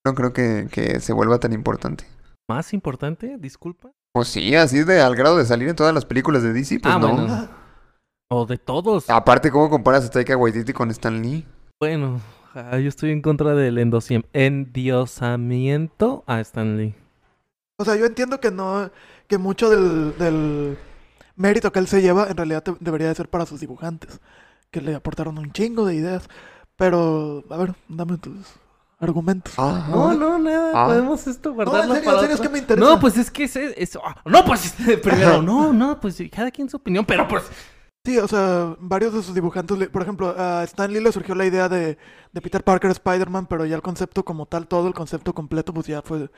No 0.06 0.14
creo 0.14 0.34
que, 0.34 0.68
que 0.72 1.00
se 1.00 1.14
vuelva 1.14 1.40
tan 1.40 1.54
importante. 1.54 2.06
Más 2.48 2.74
importante, 2.74 3.38
disculpa. 3.40 3.90
Pues 4.14 4.28
sí, 4.28 4.54
así 4.56 4.84
de 4.84 5.02
al 5.02 5.16
grado 5.16 5.38
de 5.38 5.46
salir 5.46 5.68
en 5.68 5.76
todas 5.76 5.96
las 5.96 6.06
películas 6.06 6.44
de 6.44 6.54
DC, 6.54 6.80
pues 6.80 6.94
ah, 6.94 7.00
no. 7.00 7.08
bueno. 7.16 7.50
O 8.30 8.46
de 8.46 8.60
todos. 8.60 9.10
Aparte, 9.10 9.50
¿cómo 9.50 9.68
comparas 9.68 10.06
a 10.06 10.12
Taika 10.12 10.38
Waititi 10.38 10.74
con 10.74 10.92
Stan 10.92 11.20
Lee? 11.24 11.44
Bueno, 11.80 12.22
ah, 12.56 12.78
yo 12.80 12.90
estoy 12.90 13.12
en 13.12 13.22
contra 13.22 13.54
del 13.56 13.78
endiosamiento 14.34 16.24
a 16.28 16.40
Stan 16.42 16.78
Lee. 16.78 16.96
O 17.78 17.86
sea, 17.86 17.96
yo 17.96 18.06
entiendo 18.06 18.40
que 18.40 18.52
no, 18.52 18.92
que 19.28 19.38
mucho 19.38 19.70
del, 19.70 20.18
del 20.18 20.78
mérito 21.36 21.72
que 21.72 21.80
él 21.80 21.88
se 21.88 22.02
lleva 22.02 22.28
en 22.28 22.38
realidad 22.38 22.64
te- 22.64 22.76
debería 22.80 23.08
de 23.08 23.16
ser 23.16 23.30
para 23.30 23.46
sus 23.46 23.60
dibujantes, 23.60 24.20
que 24.70 24.82
le 24.82 24.94
aportaron 24.96 25.38
un 25.38 25.52
chingo 25.52 25.86
de 25.86 25.96
ideas. 25.96 26.28
Pero, 26.76 27.44
a 27.50 27.58
ver, 27.58 27.74
dame 27.88 28.18
tus 28.18 28.34
argumentos. 29.00 29.54
Ajá. 29.58 29.88
No, 29.92 30.14
no, 30.14 30.40
nada. 30.40 30.72
Ah. 30.76 30.88
Podemos 30.88 31.26
esto 31.28 31.50
No, 31.50 31.56
guardarlo 31.56 31.96
en 31.96 32.02
serio, 32.02 32.06
para 32.06 32.18
en 32.18 32.22
serio, 32.22 32.36
es 32.36 32.42
que 32.42 32.50
me 32.50 32.60
interesa. 32.60 32.88
No, 32.90 33.00
pues 33.00 33.18
es 33.18 33.30
que 33.32 33.44
es, 33.44 33.56
es- 33.56 33.98
ah, 34.04 34.16
no, 34.26 34.46
pues 34.46 34.74
primero, 35.04 35.42
no, 35.42 35.74
no, 35.74 36.00
pues 36.00 36.22
cada 36.32 36.50
quien 36.52 36.70
su 36.70 36.78
opinión, 36.78 37.06
pero 37.06 37.28
pues 37.28 37.44
Sí, 38.04 38.18
o 38.18 38.28
sea, 38.28 38.76
varios 38.80 39.14
de 39.14 39.22
sus 39.22 39.36
dibujantes, 39.36 39.90
por 39.90 40.02
ejemplo, 40.02 40.34
a 40.36 40.64
Stan 40.64 40.92
Lee 40.92 41.02
le 41.02 41.12
surgió 41.12 41.36
la 41.36 41.46
idea 41.46 41.70
de, 41.70 42.00
de 42.32 42.42
Peter 42.42 42.64
Parker 42.64 42.90
Spider-Man, 42.90 43.46
pero 43.46 43.66
ya 43.66 43.76
el 43.76 43.84
concepto 43.84 44.26
como 44.26 44.48
tal, 44.48 44.68
todo 44.68 44.88
el 44.88 44.94
concepto 44.96 45.34
completo, 45.34 45.72
pues 45.74 45.86
ya 45.86 46.02
fue... 46.02 46.30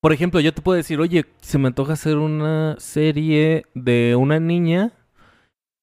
Por 0.00 0.12
ejemplo, 0.12 0.38
yo 0.38 0.54
te 0.54 0.62
puedo 0.62 0.76
decir, 0.76 1.00
oye, 1.00 1.26
se 1.40 1.58
me 1.58 1.66
antoja 1.66 1.94
hacer 1.94 2.18
una 2.18 2.76
serie 2.78 3.66
de 3.74 4.14
una 4.16 4.38
niña 4.38 4.92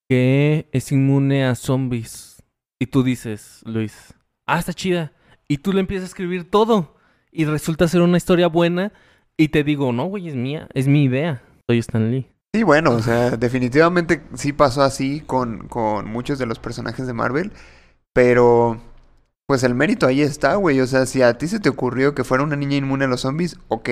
que 0.09 0.69
es 0.71 0.91
inmune 0.93 1.45
a 1.45 1.55
zombies. 1.55 2.41
Y 2.79 2.87
tú 2.87 3.03
dices, 3.03 3.61
Luis, 3.65 4.13
ah, 4.45 4.59
está 4.59 4.73
chida. 4.73 5.11
Y 5.49 5.57
tú 5.57 5.73
le 5.73 5.81
empiezas 5.81 6.05
a 6.05 6.11
escribir 6.11 6.49
todo. 6.49 6.95
Y 7.29 7.43
resulta 7.43 7.89
ser 7.89 8.01
una 8.01 8.15
historia 8.15 8.47
buena. 8.47 8.93
Y 9.35 9.49
te 9.49 9.65
digo, 9.65 9.91
no, 9.91 10.05
güey, 10.05 10.29
es 10.29 10.35
mía, 10.35 10.69
es 10.73 10.87
mi 10.87 11.03
idea. 11.03 11.43
Soy 11.67 11.79
Stan 11.79 12.09
Lee. 12.09 12.34
Sí, 12.55 12.63
bueno, 12.63 12.91
o 12.91 13.01
sea, 13.01 13.31
definitivamente 13.31 14.21
sí 14.35 14.53
pasó 14.53 14.81
así 14.81 15.19
con, 15.27 15.67
con 15.67 16.07
muchos 16.09 16.39
de 16.39 16.45
los 16.45 16.57
personajes 16.57 17.05
de 17.05 17.11
Marvel, 17.11 17.51
pero 18.13 18.79
pues 19.45 19.63
el 19.63 19.75
mérito 19.75 20.07
ahí 20.07 20.21
está, 20.21 20.55
güey. 20.55 20.79
O 20.79 20.87
sea, 20.87 21.05
si 21.05 21.21
a 21.21 21.37
ti 21.37 21.49
se 21.49 21.59
te 21.59 21.67
ocurrió 21.67 22.15
que 22.15 22.23
fuera 22.23 22.45
una 22.45 22.55
niña 22.55 22.77
inmune 22.77 23.03
a 23.05 23.07
los 23.09 23.21
zombies, 23.21 23.57
ok, 23.67 23.89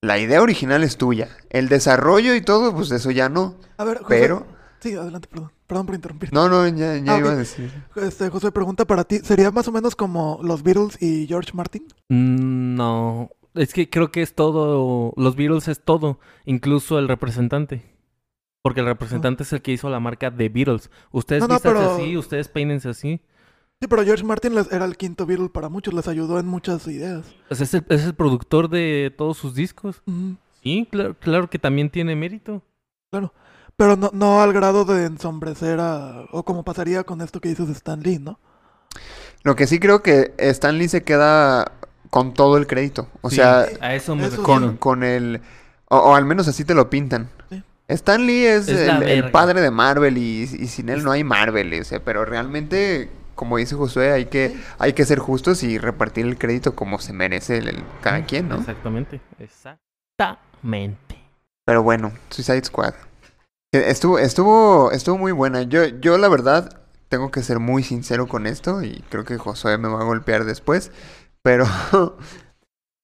la 0.00 0.18
idea 0.18 0.42
original 0.42 0.82
es 0.82 0.96
tuya. 0.96 1.28
El 1.50 1.68
desarrollo 1.68 2.34
y 2.34 2.40
todo, 2.40 2.74
pues 2.74 2.90
eso 2.90 3.12
ya 3.12 3.28
no. 3.28 3.54
A 3.76 3.84
ver, 3.84 3.98
José... 3.98 4.06
Pero- 4.08 4.58
Sí, 4.80 4.94
adelante, 4.94 5.28
perdón. 5.28 5.50
Perdón 5.66 5.86
por 5.86 5.94
interrumpir. 5.96 6.32
No, 6.32 6.48
no, 6.48 6.66
ya, 6.68 6.96
ya 6.96 7.14
Ah, 7.14 7.18
iba 7.18 7.30
a 7.32 7.36
decir. 7.36 7.70
Este, 7.96 8.28
José, 8.30 8.50
pregunta 8.52 8.84
para 8.86 9.04
ti. 9.04 9.18
¿Sería 9.18 9.50
más 9.50 9.68
o 9.68 9.72
menos 9.72 9.94
como 9.96 10.40
los 10.42 10.62
Beatles 10.62 10.96
y 11.02 11.26
George 11.26 11.50
Martin? 11.52 11.82
Mm, 12.08 12.74
No, 12.76 13.28
es 13.54 13.72
que 13.72 13.88
creo 13.90 14.10
que 14.10 14.22
es 14.22 14.34
todo, 14.34 15.12
los 15.16 15.36
Beatles 15.36 15.68
es 15.68 15.80
todo, 15.84 16.18
incluso 16.44 16.98
el 16.98 17.08
representante. 17.08 17.82
Porque 18.62 18.80
el 18.80 18.86
representante 18.86 19.44
es 19.44 19.52
el 19.52 19.62
que 19.62 19.72
hizo 19.72 19.88
la 19.88 20.00
marca 20.00 20.30
de 20.30 20.48
Beatles. 20.48 20.90
Ustedes 21.12 21.48
No, 21.48 21.58
pero- 21.60 21.94
así, 21.94 22.16
ustedes 22.16 22.48
peínense 22.48 22.88
así. 22.88 23.20
Sí, 23.80 23.86
pero 23.88 24.02
George 24.02 24.24
Martin 24.24 24.54
les- 24.56 24.72
era 24.72 24.84
el 24.84 24.96
quinto 24.96 25.24
Beatle 25.24 25.48
para 25.48 25.68
muchos, 25.68 25.94
les 25.94 26.08
ayudó 26.08 26.40
en 26.40 26.46
muchas 26.46 26.86
ideas. 26.88 27.24
Pues 27.46 27.60
es, 27.60 27.72
el, 27.74 27.84
es 27.88 28.04
el 28.04 28.14
productor 28.14 28.68
de 28.68 29.14
todos 29.16 29.36
sus 29.38 29.54
discos. 29.54 30.02
Sí, 30.62 30.88
claro, 30.90 31.14
claro 31.18 31.48
que 31.48 31.58
también 31.60 31.88
tiene 31.90 32.16
mérito. 32.16 32.62
claro. 33.10 33.32
Pero 33.76 33.94
no, 33.94 34.10
no 34.12 34.42
al 34.42 34.52
grado 34.52 34.84
de 34.84 35.04
ensombrecer 35.04 35.78
a... 35.78 36.24
O 36.32 36.42
como 36.44 36.64
pasaría 36.64 37.04
con 37.04 37.20
esto 37.20 37.40
que 37.40 37.48
dices 37.50 37.68
de 37.68 37.74
Stan 37.74 38.00
Lee, 38.02 38.18
¿no? 38.18 38.40
Lo 39.44 39.54
que 39.54 39.68
sí 39.68 39.78
creo 39.78 40.02
que 40.02 40.34
Stan 40.38 40.76
Lee 40.76 40.88
se 40.88 41.04
queda 41.04 41.78
con 42.10 42.34
todo 42.34 42.56
el 42.56 42.66
crédito. 42.66 43.08
O 43.20 43.30
Sí, 43.30 43.36
sea, 43.36 43.66
a 43.80 43.94
eso 43.94 44.16
me 44.16 44.28
con, 44.30 44.76
con 44.76 45.02
el... 45.04 45.40
O, 45.88 45.96
o 45.98 46.14
al 46.14 46.24
menos 46.24 46.48
así 46.48 46.64
te 46.64 46.74
lo 46.74 46.90
pintan. 46.90 47.28
Sí. 47.50 47.62
Stan 47.88 48.26
Lee 48.26 48.44
es, 48.44 48.68
el, 48.68 49.30
padre 49.30 49.60
de 49.62 49.70
Marvel 49.70 50.18
y, 50.18 50.42
y 50.42 50.66
sin 50.68 50.90
él 50.90 51.02
no 51.04 51.10
hay 51.10 51.24
Marvel, 51.24 51.80
o 51.80 51.84
sea, 51.84 52.00
pero 52.04 52.26
realmente, 52.26 53.08
como 53.34 53.56
dice 53.56 53.76
Josué, 53.76 54.12
hay 54.12 54.26
que, 54.26 54.54
hay 54.78 54.92
que 54.92 55.06
ser 55.06 55.18
justos 55.20 55.62
y 55.62 55.78
repartir 55.78 56.26
el 56.26 56.36
crédito 56.36 56.74
como 56.74 56.98
se 56.98 57.14
merece 57.14 57.56
el, 57.58 57.68
el- 57.68 57.84
cada 58.02 58.26
quien, 58.26 58.50
¿no? 58.50 58.56
Exactamente, 58.56 59.20
exactamente. 59.38 61.16
Pero 61.64 61.82
bueno, 61.82 62.12
Suicide 62.30 62.64
Squad. 62.64 62.94
Eh, 63.74 63.84
Estuvo, 63.88 64.18
estuvo, 64.18 64.90
estuvo 64.92 65.18
muy 65.18 65.32
buena. 65.32 65.62
Yo, 65.62 65.86
yo 65.86 66.18
la 66.18 66.28
verdad 66.28 66.80
tengo 67.08 67.30
que 67.30 67.42
ser 67.42 67.58
muy 67.58 67.82
sincero 67.82 68.26
con 68.26 68.46
esto 68.46 68.82
y 68.82 69.02
creo 69.08 69.24
que 69.24 69.38
Josué 69.38 69.78
me 69.78 69.88
va 69.88 70.00
a 70.00 70.04
golpear 70.04 70.44
después. 70.44 70.90
Pero 71.48 71.64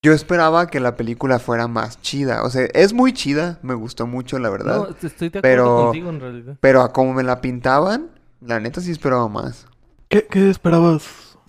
yo 0.05 0.13
esperaba 0.13 0.67
que 0.67 0.79
la 0.79 0.95
película 0.95 1.39
fuera 1.39 1.67
más 1.67 1.99
chida. 2.01 2.43
O 2.43 2.51
sea, 2.51 2.67
es 2.75 2.93
muy 2.93 3.11
chida, 3.11 3.57
me 3.63 3.73
gustó 3.73 4.05
mucho, 4.05 4.37
la 4.37 4.51
verdad. 4.51 4.77
No, 4.77 5.07
estoy 5.07 5.29
de 5.29 5.39
acuerdo 5.39 5.41
Pero- 5.41 5.75
contigo 5.85 6.09
en 6.11 6.19
realidad. 6.19 6.57
Pero 6.61 6.81
a 6.81 6.93
como 6.93 7.15
me 7.15 7.23
la 7.23 7.41
pintaban, 7.41 8.11
la 8.41 8.59
neta 8.59 8.81
sí 8.81 8.91
esperaba 8.91 9.27
más. 9.27 9.65
¿Qué, 10.09 10.27
qué 10.27 10.51
esperabas? 10.51 11.39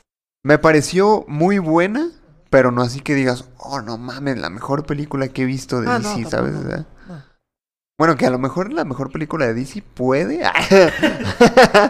Me 0.43 0.57
pareció 0.57 1.27
muy 1.29 1.59
buena, 1.59 2.09
pero 2.49 2.71
no 2.71 2.81
así 2.81 3.01
que 3.01 3.15
digas, 3.15 3.45
oh, 3.59 3.83
no 3.83 3.99
mames, 3.99 4.39
la 4.39 4.49
mejor 4.49 4.87
película 4.87 5.29
que 5.29 5.43
he 5.43 5.45
visto 5.45 5.83
de 5.83 5.91
Ah, 5.91 5.99
no, 5.99 6.17
DC, 6.17 6.31
¿sabes? 6.31 6.55
No. 6.55 6.87
Bueno, 7.99 8.15
que 8.17 8.27
a 8.27 8.31
lo 8.31 8.39
mejor 8.39 8.73
la 8.75 8.85
mejor 8.85 9.11
película 9.11 9.47
de 9.47 9.55
DC 9.55 9.83
puede. 9.95 10.43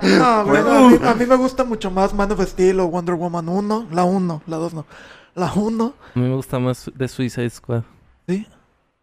No, 0.03 0.45
bueno, 0.45 0.71
a, 0.71 0.89
mí, 0.91 0.99
a 1.03 1.15
mí 1.15 1.27
me 1.27 1.35
gusta 1.37 1.65
mucho 1.65 1.91
más 1.91 2.15
Man 2.15 2.31
of 2.31 2.41
Steel 2.47 2.79
o 2.81 2.87
Wonder 2.89 3.17
Woman 3.17 3.49
1. 3.49 3.89
La 3.91 4.05
1, 4.05 4.43
la 4.47 4.57
2 4.57 4.75
no. 4.75 4.87
La 5.35 5.53
1, 5.53 5.95
A 6.15 6.19
mí 6.19 6.29
me 6.29 6.35
gusta 6.35 6.59
más 6.59 6.91
de 6.95 7.09
Suicide 7.09 7.51
Squad. 7.51 7.83
sí. 8.29 8.47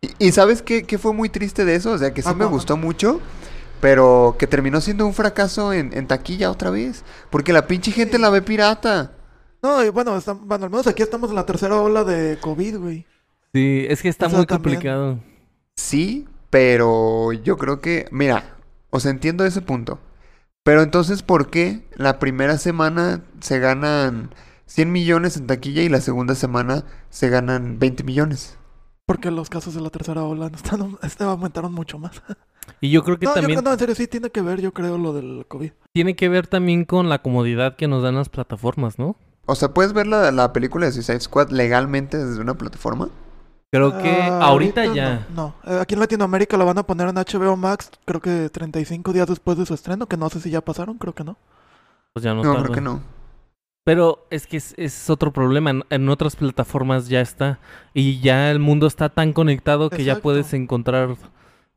Y, 0.02 0.28
y 0.28 0.32
¿sabes 0.34 0.62
qué, 0.62 0.84
qué 0.84 0.98
fue 0.98 1.14
muy 1.14 1.30
triste 1.30 1.64
de 1.64 1.76
eso? 1.76 1.92
O 1.92 1.98
sea, 1.98 2.14
que 2.14 2.22
sí 2.22 2.28
Ah, 2.30 2.34
me 2.34 2.44
gustó 2.46 2.76
mucho, 2.76 3.22
pero 3.80 4.36
que 4.38 4.48
terminó 4.48 4.82
siendo 4.82 5.06
un 5.06 5.14
fracaso 5.14 5.72
en, 5.72 5.96
en 5.96 6.08
taquilla 6.08 6.52
otra 6.52 6.72
vez. 6.72 7.06
Porque 7.30 7.54
la 7.54 7.68
pinche 7.68 7.92
gente 7.92 8.18
la 8.20 8.30
ve 8.30 8.42
pirata. 8.42 9.12
No, 9.62 9.82
y 9.84 9.90
bueno, 9.90 10.18
está- 10.18 10.34
bueno, 10.34 10.66
al 10.66 10.72
menos 10.72 10.88
aquí 10.88 11.02
estamos 11.04 11.30
en 11.30 11.36
la 11.38 11.46
tercera 11.46 11.80
ola 11.80 12.04
de 12.04 12.38
COVID, 12.42 12.78
güey. 12.80 13.06
Sí, 13.54 13.86
es 13.88 14.02
que 14.02 14.10
está 14.10 14.26
O 14.26 14.30
sea, 14.30 14.38
muy 14.40 14.46
también- 14.46 14.76
complicado. 14.76 15.20
Sí, 15.78 16.28
pero 16.54 17.34
yo 17.34 17.58
creo 17.58 17.82
que, 17.82 18.08
mira, 18.12 18.58
o 18.92 19.00
sea, 19.00 19.10
entiendo 19.10 19.44
ese 19.44 19.62
punto. 19.64 19.98
Pero 20.64 20.84
entonces, 20.84 21.24
¿por 21.24 21.50
qué 21.50 21.82
la 21.96 22.20
primera 22.20 22.60
semana 22.60 23.24
se 23.40 23.58
ganan 23.58 24.36
100 24.68 24.92
millones 24.92 25.36
en 25.36 25.48
taquilla 25.48 25.82
y 25.82 25.90
la 25.90 26.00
segunda 26.00 26.36
semana 26.36 26.84
se 27.10 27.30
ganan 27.30 27.80
20 27.80 28.04
millones? 28.04 28.60
Porque 29.08 29.32
los 29.32 29.50
casos 29.50 29.74
de 29.74 29.82
la 29.82 29.90
tercera 29.90 30.26
ola 30.26 30.52
están, 30.54 30.96
este, 31.02 31.24
aumentaron 31.24 31.74
mucho 31.74 31.98
más. 31.98 32.22
Y 32.82 32.92
yo 32.92 33.04
creo 33.04 33.18
que 33.18 33.26
No, 33.26 33.32
yo 33.32 33.42
también 33.42 33.60
creo, 33.60 33.70
no, 33.70 33.74
en 33.74 33.80
serio, 33.80 33.96
sí 33.96 34.06
tiene 34.06 34.30
que 34.30 34.42
ver, 34.44 34.62
yo 34.62 34.74
creo, 34.74 35.00
lo 35.00 35.12
del 35.12 35.46
COVID. 35.48 35.72
tiene 35.92 36.16
que 36.16 36.30
ver 36.30 36.46
también 36.46 36.86
con 36.86 37.10
la 37.10 37.24
comodidad 37.24 37.78
que 37.78 37.88
nos 37.88 38.04
dan 38.04 38.14
las 38.14 38.30
plataformas, 38.30 39.00
¿no? 39.00 39.18
O 39.48 39.56
sea, 39.56 39.74
¿puedes 39.74 39.94
ver 39.94 40.06
la, 40.06 40.32
la 40.32 40.54
película 40.54 40.86
de 40.86 40.92
Suicide 40.92 41.20
Squad 41.20 41.50
legalmente 41.50 42.24
desde 42.24 42.40
una 42.40 42.54
plataforma? 42.54 43.10
Creo 43.74 43.98
que 43.98 44.08
Ah, 44.22 44.40
ahorita, 44.44 44.86
ya. 44.94 45.26
No, 45.34 45.56
no. 45.66 45.72
Eh, 45.74 45.80
aquí 45.82 45.96
en 45.96 46.00
Latinoamérica 46.00 46.58
la 46.58 46.64
van 46.64 46.78
a 46.78 46.84
poner 46.84 47.10
en 47.10 47.16
HBO 47.16 47.58
Max, 47.58 47.90
creo 48.06 48.22
que 48.22 48.50
35 48.52 49.12
días 49.14 49.26
después 49.28 49.58
de 49.58 49.66
su 49.66 49.74
estreno, 49.74 50.06
que 50.06 50.16
no 50.16 50.30
sé 50.30 50.40
si 50.40 50.52
ya 50.52 50.62
pasaron, 50.62 51.00
creo 51.00 51.14
que 51.14 51.24
no. 51.24 51.38
Pues 52.14 52.24
ya 52.24 52.36
no, 52.36 52.44
No, 52.44 52.52
tarda. 52.54 52.66
creo 52.66 52.76
que 52.76 52.82
no. 52.82 53.02
Pero 53.84 54.28
es 54.30 54.46
que 54.46 54.58
es, 54.58 54.76
es 54.78 55.10
otro 55.10 55.34
problema. 55.34 55.72
En, 55.72 55.84
en 55.90 56.08
otras 56.08 56.36
plataformas 56.36 57.08
ya 57.10 57.20
está. 57.20 57.58
Y 57.96 58.20
ya 58.20 58.52
el 58.52 58.60
mundo 58.60 58.86
está 58.86 59.10
tan 59.10 59.34
conectado 59.34 59.90
que 59.90 60.04
ya 60.04 60.20
puedes 60.20 60.54
encontrar. 60.54 61.16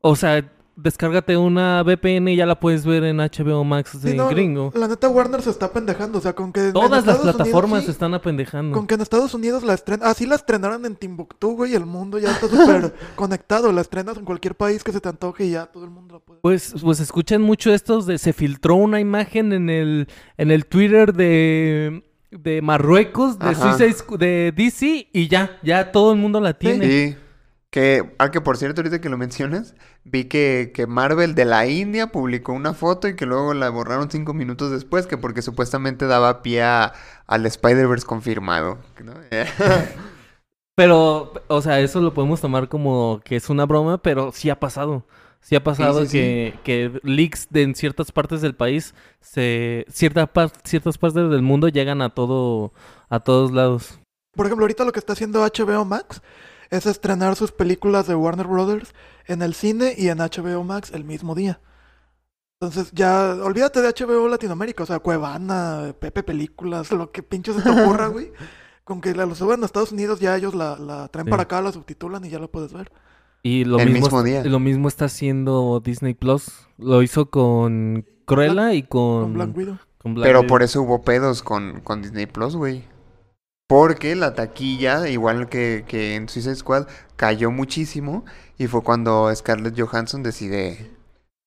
O 0.03 0.17
sea, 0.17 0.45
descárgate 0.77 1.37
una 1.37 1.83
VPN 1.83 2.29
y 2.29 2.37
ya 2.37 2.47
la 2.47 2.61
puedes 2.61 2.85
ver 2.85 3.05
en 3.05 3.17
HBO 3.17 3.65
Max 3.65 4.01
de 4.01 4.13
Sí, 4.13 4.17
no, 4.17 4.29
gringo. 4.29 4.73
La 4.75 4.87
neta 4.87 5.09
Warner 5.09 5.41
se 5.43 5.51
está 5.51 5.73
pendejando, 5.73 6.19
o 6.19 6.21
sea, 6.21 6.35
con 6.35 6.53
que... 6.53 6.71
Todas 6.73 7.07
las 7.07 7.19
Unidos, 7.19 7.37
plataformas 7.37 7.81
sí, 7.81 7.87
se 7.87 7.93
están 7.93 8.15
apendejando. 8.15 8.77
Con 8.77 8.87
que 8.87 8.95
en 8.95 9.01
Estados 9.01 9.33
Unidos 9.35 9.63
la 9.65 9.75
estrenan... 9.75 10.07
Ah, 10.09 10.15
sí 10.15 10.27
la 10.27 10.35
estrenaron 10.35 10.85
en 10.85 10.95
Timbuktu, 10.97 11.57
güey, 11.57 11.75
el 11.75 11.87
mundo 11.87 12.19
ya 12.19 12.31
está 12.31 12.49
súper 12.49 12.95
conectado. 13.17 13.73
La 13.73 13.81
estrenas 13.81 14.19
en 14.19 14.25
cualquier 14.25 14.55
país 14.55 14.85
que 14.85 14.93
se 14.93 15.01
te 15.01 15.09
antoje 15.09 15.47
y 15.47 15.51
ya 15.53 15.67
todo 15.67 15.85
el 15.85 15.91
mundo 15.91 16.15
la 16.15 16.21
puede... 16.21 16.41
Pues, 16.41 16.75
pues 16.81 17.01
escuchan 17.01 17.41
mucho 17.41 17.73
estos 17.73 18.07
de 18.07 18.19
se 18.19 18.33
filtró 18.33 18.77
una 18.77 19.01
imagen 19.01 19.53
en 19.53 19.71
el, 19.71 20.09
en 20.37 20.51
el 20.51 20.67
Twitter 20.67 21.15
de, 21.15 22.05
de 22.31 22.61
Marruecos, 22.61 23.39
de 23.39 23.49
Ajá. 23.49 23.77
De 24.19 24.53
DC, 24.55 25.09
y 25.13 25.29
ya, 25.29 25.59
ya 25.63 25.91
todo 25.91 26.13
el 26.13 26.19
mundo 26.19 26.41
la 26.41 26.55
tiene. 26.55 26.87
Sí. 26.87 27.17
Que, 27.71 28.15
ah, 28.19 28.31
que 28.31 28.41
por 28.41 28.57
cierto, 28.57 28.81
ahorita 28.81 29.01
que 29.01 29.09
lo 29.11 29.19
mencionas, 29.19 29.75
vi 30.05 30.25
que, 30.25 30.71
que 30.75 30.87
Marvel 30.87 31.35
de 31.35 31.45
la 31.45 31.67
India 31.67 32.07
publicó 32.07 32.53
una 32.53 32.73
foto 32.75 33.07
y 33.09 33.17
que 33.17 33.27
luego 33.27 33.53
la 33.55 33.69
borraron 33.71 34.11
cinco 34.11 34.33
minutos 34.33 34.71
después, 34.71 35.07
que 35.07 35.19
porque 35.19 35.43
supuestamente 35.43 36.07
daba 36.07 36.43
pie 36.43 36.63
a- 36.63 36.93
al 37.27 37.45
Spider-Verse 37.45 38.07
confirmado. 38.07 38.79
¿no? 39.05 39.13
Pero, 40.75 41.33
o 41.49 41.63
sea, 41.63 41.81
eso 41.81 42.01
lo 42.01 42.13
podemos 42.13 42.41
tomar 42.41 42.69
como 42.69 43.21
que 43.25 43.37
es 43.37 43.49
una 43.49 43.65
broma, 43.65 43.99
pero 44.03 44.31
sí 44.33 44.51
ha 44.51 44.61
pasado. 44.61 45.07
Sí 45.41 45.55
ha 45.55 45.63
pasado 45.65 46.01
sí, 46.03 46.07
sí. 46.09 46.19
que, 46.19 46.55
que 46.65 47.01
leaks 47.03 47.47
de 47.51 47.63
en 47.63 47.75
ciertas 47.75 48.11
partes 48.13 48.43
del 48.43 48.55
país, 48.55 48.95
se, 49.21 49.87
cierta 49.89 50.27
par- 50.27 50.51
ciertas 50.65 50.99
partes 50.99 51.31
del 51.31 51.41
mundo 51.43 51.69
llegan 51.69 52.03
a 52.03 52.11
todo, 52.11 52.73
a 53.09 53.21
todos 53.21 53.53
lados. 53.53 53.99
Por 54.35 54.47
ejemplo, 54.47 54.65
ahorita 54.65 54.85
lo 54.85 54.93
que 54.93 54.99
está 54.99 55.13
haciendo 55.15 55.41
HBO 55.43 55.85
Max 55.85 56.21
es 56.71 56.87
estrenar 56.87 57.37
sus 57.37 57.53
películas 57.53 58.07
de 58.07 58.15
Warner 58.15 58.47
Brothers 58.47 58.95
en 59.27 59.43
el 59.43 59.55
cine 59.55 59.95
y 59.97 60.09
en 60.09 60.19
HBO 60.19 60.65
Max 60.65 60.91
el 60.95 61.05
mismo 61.05 61.35
día. 61.35 61.61
Entonces 62.61 62.91
ya, 62.93 63.35
olvídate 63.43 63.83
de 63.83 63.89
HBO 63.89 64.29
Latinoamérica, 64.29 64.83
o 64.83 64.87
sea, 64.87 64.99
Cuevana, 64.99 65.95
Pepe 66.01 66.23
Películas, 66.23 66.91
lo 66.91 67.13
que 67.13 67.23
pinche 67.23 67.53
se 67.53 67.61
te 67.63 67.69
ocurra, 67.71 68.07
güey. 68.09 68.33
Con 68.85 69.01
que 69.01 69.15
la 69.15 69.27
lo 69.27 69.35
suban 69.35 69.63
a 69.63 69.67
Estados 69.67 69.93
Unidos, 69.93 70.21
ya 70.21 70.37
ellos 70.37 70.55
la, 70.55 70.77
la 70.79 71.09
traen 71.09 71.27
Sí. 71.27 71.31
para 71.31 71.43
acá, 71.43 71.61
la 71.61 71.73
subtitulan 71.73 72.25
y 72.25 72.31
ya 72.31 72.39
la 72.39 72.47
puedes 72.47 72.73
ver. 72.73 72.91
Y 73.43 73.65
lo 73.65 73.79
El 73.79 73.91
mismo, 73.91 74.07
mismo 74.07 74.23
día. 74.23 74.45
Lo 74.45 74.59
mismo 74.61 74.89
está 74.89 75.05
haciendo 75.07 75.81
Disney 75.85 76.15
Plus. 76.15 76.67
Lo 76.79 77.03
hizo 77.03 77.31
con 77.31 78.07
Cruella 78.25 78.73
y 78.75 78.83
con, 78.85 79.23
Con 79.25 79.35
Black 79.35 79.57
Widow. 79.57 79.79
con 79.99 80.15
Black 80.15 80.27
Pero 80.29 80.39
Widow. 80.41 80.49
por 80.49 80.63
eso 80.63 80.83
hubo 80.83 81.03
pedos 81.03 81.43
con, 81.43 81.81
con 81.81 82.01
Disney 82.01 82.27
Plus, 82.27 82.57
güey. 82.57 82.85
Porque 83.69 84.15
la 84.15 84.35
taquilla, 84.35 85.09
igual 85.09 85.49
que, 85.49 85.85
que 85.89 86.15
en 86.15 86.29
Suicide 86.29 86.55
Squad, 86.57 86.87
cayó 87.17 87.51
muchísimo. 87.51 88.25
Y 88.59 88.69
fue 88.69 88.83
cuando 88.83 89.35
Scarlett 89.35 89.79
Johansson 89.81 90.23
decide 90.23 90.91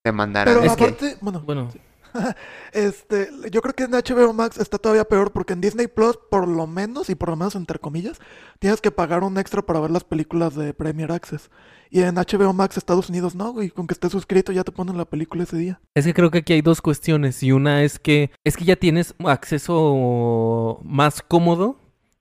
demandar 0.03 0.49
a 0.49 0.53
Pero 0.53 0.63
Es 0.65 0.75
que- 0.75 0.83
aparte, 0.83 1.17
bueno, 1.21 1.41
Bueno, 1.45 1.69
este, 2.73 3.29
yo 3.51 3.61
creo 3.61 3.73
que 3.75 3.83
en 3.83 3.91
HBO 3.91 4.33
Max 4.33 4.57
está 4.57 4.79
todavía 4.79 5.05
peor 5.05 5.31
porque 5.31 5.53
en 5.53 5.61
Disney 5.61 5.87
Plus, 5.87 6.17
por 6.29 6.47
lo 6.47 6.65
menos, 6.67 7.09
y 7.09 7.15
por 7.15 7.29
lo 7.29 7.35
menos 7.35 7.55
entre 7.55 7.77
comillas, 7.79 8.19
tienes 8.59 8.81
que 8.81 8.89
pagar 8.91 9.23
un 9.23 9.37
extra 9.37 9.61
para 9.61 9.79
ver 9.79 9.91
las 9.91 10.03
películas 10.03 10.55
de 10.55 10.73
Premier 10.73 11.11
Access. 11.11 11.49
Y 11.91 12.01
en 12.01 12.15
HBO 12.15 12.51
Max 12.53 12.77
Estados 12.77 13.09
Unidos 13.09 13.35
no, 13.35 13.51
güey, 13.53 13.69
con 13.69 13.87
que 13.87 13.93
estés 13.93 14.11
suscrito 14.11 14.51
ya 14.51 14.63
te 14.63 14.71
ponen 14.71 14.97
la 14.97 15.05
película 15.05 15.43
ese 15.43 15.57
día. 15.57 15.79
es 15.95 16.05
que 16.05 16.13
creo 16.13 16.29
que 16.31 16.39
aquí 16.39 16.53
hay 16.53 16.61
dos 16.61 16.81
cuestiones. 16.81 17.41
Y 17.43 17.51
una 17.51 17.83
es 17.83 17.97
que 17.99 18.31
es 18.43 18.57
que 18.57 18.65
ya 18.65 18.75
tienes 18.75 19.15
acceso 19.25 20.79
más 20.83 21.21
cómodo 21.21 21.77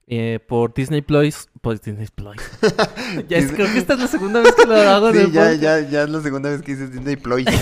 eh, 0.09 0.41
por 0.47 0.73
Disney 0.73 1.03
Plus. 1.03 1.49
Por 1.61 1.79
Disney 1.79 2.09
Plus. 2.15 2.37
ya 3.29 3.37
es, 3.37 3.53
creo 3.53 3.71
que 3.71 3.79
esta 3.79 3.95
es 3.95 4.01
la 4.01 4.07
segunda 4.09 4.41
vez 4.41 4.55
que 4.55 4.67
lo 4.67 4.75
hago. 4.75 5.13
Sí, 5.13 5.19
ya, 5.19 5.25
podcast. 5.25 5.61
ya, 5.61 5.81
ya 5.81 6.03
es 6.03 6.09
la 6.09 6.21
segunda 6.23 6.51
vez 6.51 6.63
que 6.63 6.73
dices 6.73 6.93
Disney 6.93 7.17
Plus. 7.17 7.45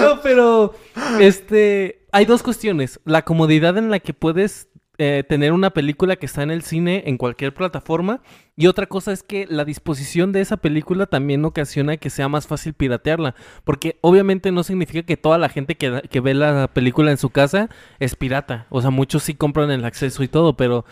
No, 0.00 0.20
pero 0.22 0.74
este 1.20 2.06
hay 2.10 2.24
dos 2.24 2.42
cuestiones. 2.42 3.00
La 3.04 3.22
comodidad 3.22 3.76
en 3.78 3.90
la 3.90 4.00
que 4.00 4.12
puedes 4.12 4.68
eh, 4.96 5.24
tener 5.28 5.52
una 5.52 5.70
película 5.70 6.14
que 6.14 6.26
está 6.26 6.44
en 6.44 6.52
el 6.52 6.62
cine 6.62 7.02
en 7.06 7.18
cualquier 7.18 7.52
plataforma. 7.52 8.20
Y 8.56 8.68
otra 8.68 8.86
cosa 8.86 9.12
es 9.12 9.24
que 9.24 9.46
la 9.48 9.64
disposición 9.64 10.30
de 10.30 10.40
esa 10.40 10.56
película 10.56 11.06
también 11.06 11.44
ocasiona 11.44 11.96
que 11.96 12.10
sea 12.10 12.28
más 12.28 12.46
fácil 12.46 12.74
piratearla. 12.74 13.34
Porque 13.64 13.98
obviamente 14.02 14.52
no 14.52 14.62
significa 14.62 15.02
que 15.02 15.16
toda 15.16 15.38
la 15.38 15.48
gente 15.48 15.76
que, 15.76 16.02
que 16.08 16.20
ve 16.20 16.34
la 16.34 16.68
película 16.68 17.10
en 17.10 17.18
su 17.18 17.30
casa 17.30 17.68
es 17.98 18.14
pirata. 18.14 18.66
O 18.70 18.80
sea, 18.80 18.90
muchos 18.90 19.24
sí 19.24 19.34
compran 19.34 19.72
el 19.72 19.84
acceso 19.84 20.22
y 20.22 20.28
todo, 20.28 20.56
pero 20.56 20.84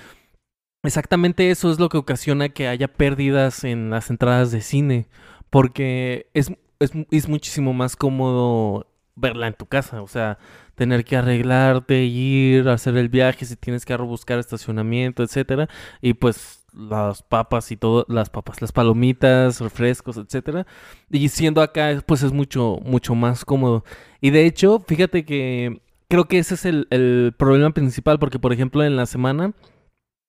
exactamente 0.82 1.50
eso 1.50 1.70
es 1.70 1.78
lo 1.78 1.88
que 1.88 1.98
ocasiona 1.98 2.48
que 2.48 2.66
haya 2.66 2.88
pérdidas 2.88 3.62
en 3.62 3.90
las 3.90 4.10
entradas 4.10 4.50
de 4.50 4.62
cine. 4.62 5.06
Porque 5.48 6.28
es, 6.34 6.52
es, 6.80 6.90
es 7.12 7.28
muchísimo 7.28 7.72
más 7.72 7.94
cómodo 7.94 8.88
verla 9.14 9.46
en 9.46 9.54
tu 9.54 9.66
casa. 9.66 10.02
O 10.02 10.08
sea, 10.08 10.38
tener 10.74 11.04
que 11.04 11.16
arreglarte, 11.16 12.04
ir, 12.04 12.68
hacer 12.68 12.96
el 12.96 13.08
viaje, 13.08 13.44
si 13.44 13.56
tienes 13.56 13.84
que 13.84 13.96
buscar 13.96 14.38
estacionamiento, 14.38 15.22
etcétera. 15.22 15.68
Y 16.00 16.14
pues 16.14 16.64
las 16.72 17.22
papas 17.22 17.70
y 17.70 17.76
todo, 17.76 18.06
las 18.08 18.30
papas, 18.30 18.60
las 18.62 18.72
palomitas, 18.72 19.60
refrescos, 19.60 20.16
etcétera. 20.16 20.66
Y 21.10 21.28
siendo 21.28 21.62
acá, 21.62 22.02
pues 22.06 22.22
es 22.22 22.32
mucho, 22.32 22.78
mucho 22.84 23.14
más 23.14 23.44
cómodo. 23.44 23.84
Y 24.20 24.30
de 24.30 24.46
hecho, 24.46 24.80
fíjate 24.86 25.24
que 25.24 25.82
creo 26.08 26.26
que 26.26 26.38
ese 26.38 26.54
es 26.54 26.64
el 26.64 27.34
problema 27.38 27.70
principal, 27.70 28.18
porque 28.18 28.38
por 28.38 28.52
ejemplo 28.52 28.84
en 28.84 28.96
la 28.96 29.06
semana 29.06 29.54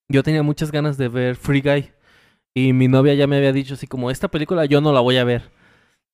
yo 0.09 0.23
tenía 0.23 0.43
muchas 0.43 0.71
ganas 0.71 0.97
de 0.97 1.09
ver 1.09 1.35
Free 1.35 1.61
Guy. 1.61 1.91
Y 2.55 2.73
mi 2.73 2.87
novia 2.87 3.15
ya 3.15 3.25
me 3.27 3.37
había 3.37 3.51
dicho 3.51 3.73
así 3.73 3.87
como, 3.87 4.11
esta 4.11 4.27
película 4.27 4.65
yo 4.65 4.79
no 4.81 4.93
la 4.93 4.99
voy 4.99 5.17
a 5.17 5.23
ver. 5.23 5.51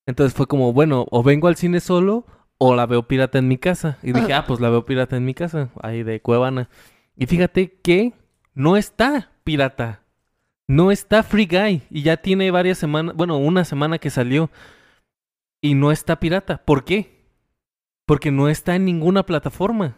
Entonces 0.06 0.34
fue 0.34 0.48
como, 0.48 0.74
bueno, 0.74 1.06
o 1.12 1.22
vengo 1.22 1.48
al 1.48 1.56
cine 1.56 1.80
solo 1.82 2.26
o 2.60 2.76
la 2.76 2.86
veo 2.86 3.08
pirata 3.08 3.40
en 3.40 3.48
mi 3.48 3.58
casa. 3.58 3.98
Y 4.04 4.12
dije, 4.12 4.34
ah, 4.34 4.46
pues 4.46 4.60
la 4.60 4.70
veo 4.70 4.86
pirata 4.86 5.18
en 5.18 5.26
mi 5.26 5.34
casa, 5.34 5.70
ahí 5.82 6.04
de 6.04 6.22
Cuevana. 6.22 6.70
Y 7.16 7.26
fíjate 7.26 7.80
que 7.82 8.14
no 8.54 8.78
está 8.78 9.32
pirata. 9.44 10.04
No 10.68 10.92
está 10.92 11.24
Free 11.24 11.48
Guy. 11.48 11.82
Y 11.90 12.04
ya 12.04 12.18
tiene 12.18 12.52
varias 12.52 12.78
semanas, 12.78 13.16
bueno, 13.16 13.38
una 13.38 13.66
semana 13.66 13.98
que 13.98 14.12
salió. 14.12 14.52
Y 15.62 15.74
no 15.74 15.92
está 15.92 16.20
pirata. 16.20 16.64
¿Por 16.64 16.84
qué? 16.84 17.26
Porque 18.06 18.30
no 18.30 18.50
está 18.50 18.76
en 18.76 18.86
ninguna 18.86 19.26
plataforma. 19.26 19.96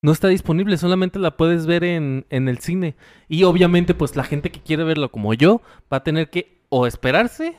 No 0.00 0.12
está 0.12 0.28
disponible, 0.28 0.76
solamente 0.76 1.18
la 1.18 1.36
puedes 1.36 1.66
ver 1.66 1.82
en, 1.82 2.26
en 2.30 2.48
el 2.48 2.58
cine. 2.58 2.94
Y 3.28 3.42
obviamente, 3.42 3.94
pues 3.94 4.14
la 4.14 4.22
gente 4.22 4.52
que 4.52 4.62
quiere 4.62 4.84
verlo 4.84 5.10
como 5.10 5.34
yo 5.34 5.60
va 5.92 5.96
a 5.96 6.04
tener 6.04 6.30
que 6.30 6.62
o 6.68 6.86
esperarse 6.86 7.56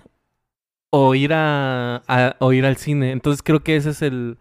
o 0.91 1.15
ir 1.15 1.31
a, 1.33 2.03
o 2.39 2.53
ir 2.53 2.65
al 2.65 2.77
cine. 2.77 3.11
Entonces 3.11 3.43
creo 3.43 3.63
que 3.63 3.75
ese 3.75 3.91
es 3.91 4.01
el 4.01 4.37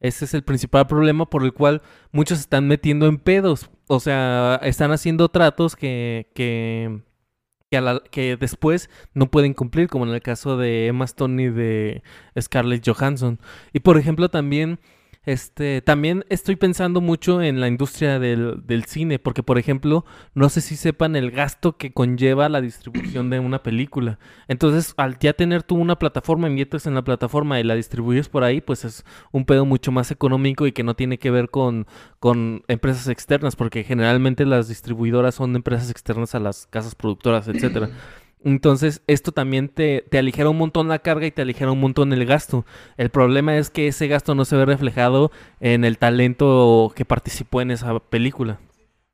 ese 0.00 0.24
es 0.26 0.34
el 0.34 0.44
principal 0.44 0.86
problema 0.86 1.26
por 1.26 1.42
el 1.44 1.52
cual 1.52 1.82
muchos 2.12 2.38
se 2.38 2.42
están 2.42 2.68
metiendo 2.68 3.06
en 3.06 3.18
pedos. 3.18 3.70
O 3.88 4.00
sea, 4.00 4.60
están 4.62 4.92
haciendo 4.92 5.28
tratos 5.28 5.76
que 5.76 6.28
que 6.34 7.00
que, 7.70 7.76
a 7.78 7.80
la- 7.82 8.02
que 8.10 8.36
después 8.36 8.88
no 9.14 9.30
pueden 9.30 9.54
cumplir, 9.54 9.88
como 9.88 10.06
en 10.06 10.12
el 10.14 10.22
caso 10.22 10.56
de 10.56 10.86
Emma 10.88 11.04
Stone 11.04 11.42
y 11.42 11.48
de 11.50 12.02
Scarlett 12.40 12.86
Johansson. 12.88 13.40
Y 13.72 13.80
por 13.80 13.98
ejemplo 13.98 14.30
también 14.30 14.78
este, 15.28 15.82
también 15.82 16.24
estoy 16.30 16.56
pensando 16.56 17.02
mucho 17.02 17.42
en 17.42 17.60
la 17.60 17.68
industria 17.68 18.18
del, 18.18 18.66
del 18.66 18.86
cine, 18.86 19.18
porque 19.18 19.42
por 19.42 19.58
ejemplo, 19.58 20.06
no 20.32 20.48
sé 20.48 20.62
si 20.62 20.74
sepan 20.74 21.16
el 21.16 21.30
gasto 21.30 21.76
que 21.76 21.92
conlleva 21.92 22.48
la 22.48 22.62
distribución 22.62 23.28
de 23.28 23.38
una 23.38 23.62
película. 23.62 24.18
Entonces, 24.48 24.94
al 24.96 25.18
ya 25.18 25.34
tener 25.34 25.64
tú 25.64 25.74
una 25.74 25.98
plataforma, 25.98 26.48
inviertes 26.48 26.86
en 26.86 26.94
la 26.94 27.04
plataforma 27.04 27.60
y 27.60 27.64
la 27.64 27.74
distribuyes 27.74 28.30
por 28.30 28.42
ahí, 28.42 28.62
pues 28.62 28.86
es 28.86 29.04
un 29.30 29.44
pedo 29.44 29.66
mucho 29.66 29.92
más 29.92 30.10
económico 30.10 30.66
y 30.66 30.72
que 30.72 30.82
no 30.82 30.96
tiene 30.96 31.18
que 31.18 31.30
ver 31.30 31.50
con, 31.50 31.86
con 32.20 32.62
empresas 32.66 33.06
externas, 33.08 33.54
porque 33.54 33.84
generalmente 33.84 34.46
las 34.46 34.68
distribuidoras 34.68 35.34
son 35.34 35.54
empresas 35.54 35.90
externas 35.90 36.34
a 36.34 36.40
las 36.40 36.66
casas 36.68 36.94
productoras, 36.94 37.48
etcétera. 37.48 37.90
Entonces, 38.44 39.02
esto 39.06 39.32
también 39.32 39.68
te, 39.68 40.04
te 40.08 40.18
aligera 40.18 40.48
un 40.48 40.58
montón 40.58 40.88
la 40.88 41.00
carga 41.00 41.26
y 41.26 41.30
te 41.30 41.42
aligera 41.42 41.72
un 41.72 41.80
montón 41.80 42.12
el 42.12 42.24
gasto. 42.24 42.64
El 42.96 43.10
problema 43.10 43.56
es 43.56 43.70
que 43.70 43.88
ese 43.88 44.08
gasto 44.08 44.34
no 44.34 44.44
se 44.44 44.56
ve 44.56 44.64
reflejado 44.64 45.30
en 45.60 45.84
el 45.84 45.98
talento 45.98 46.92
que 46.94 47.04
participó 47.04 47.60
en 47.60 47.70
esa 47.70 47.98
película. 47.98 48.60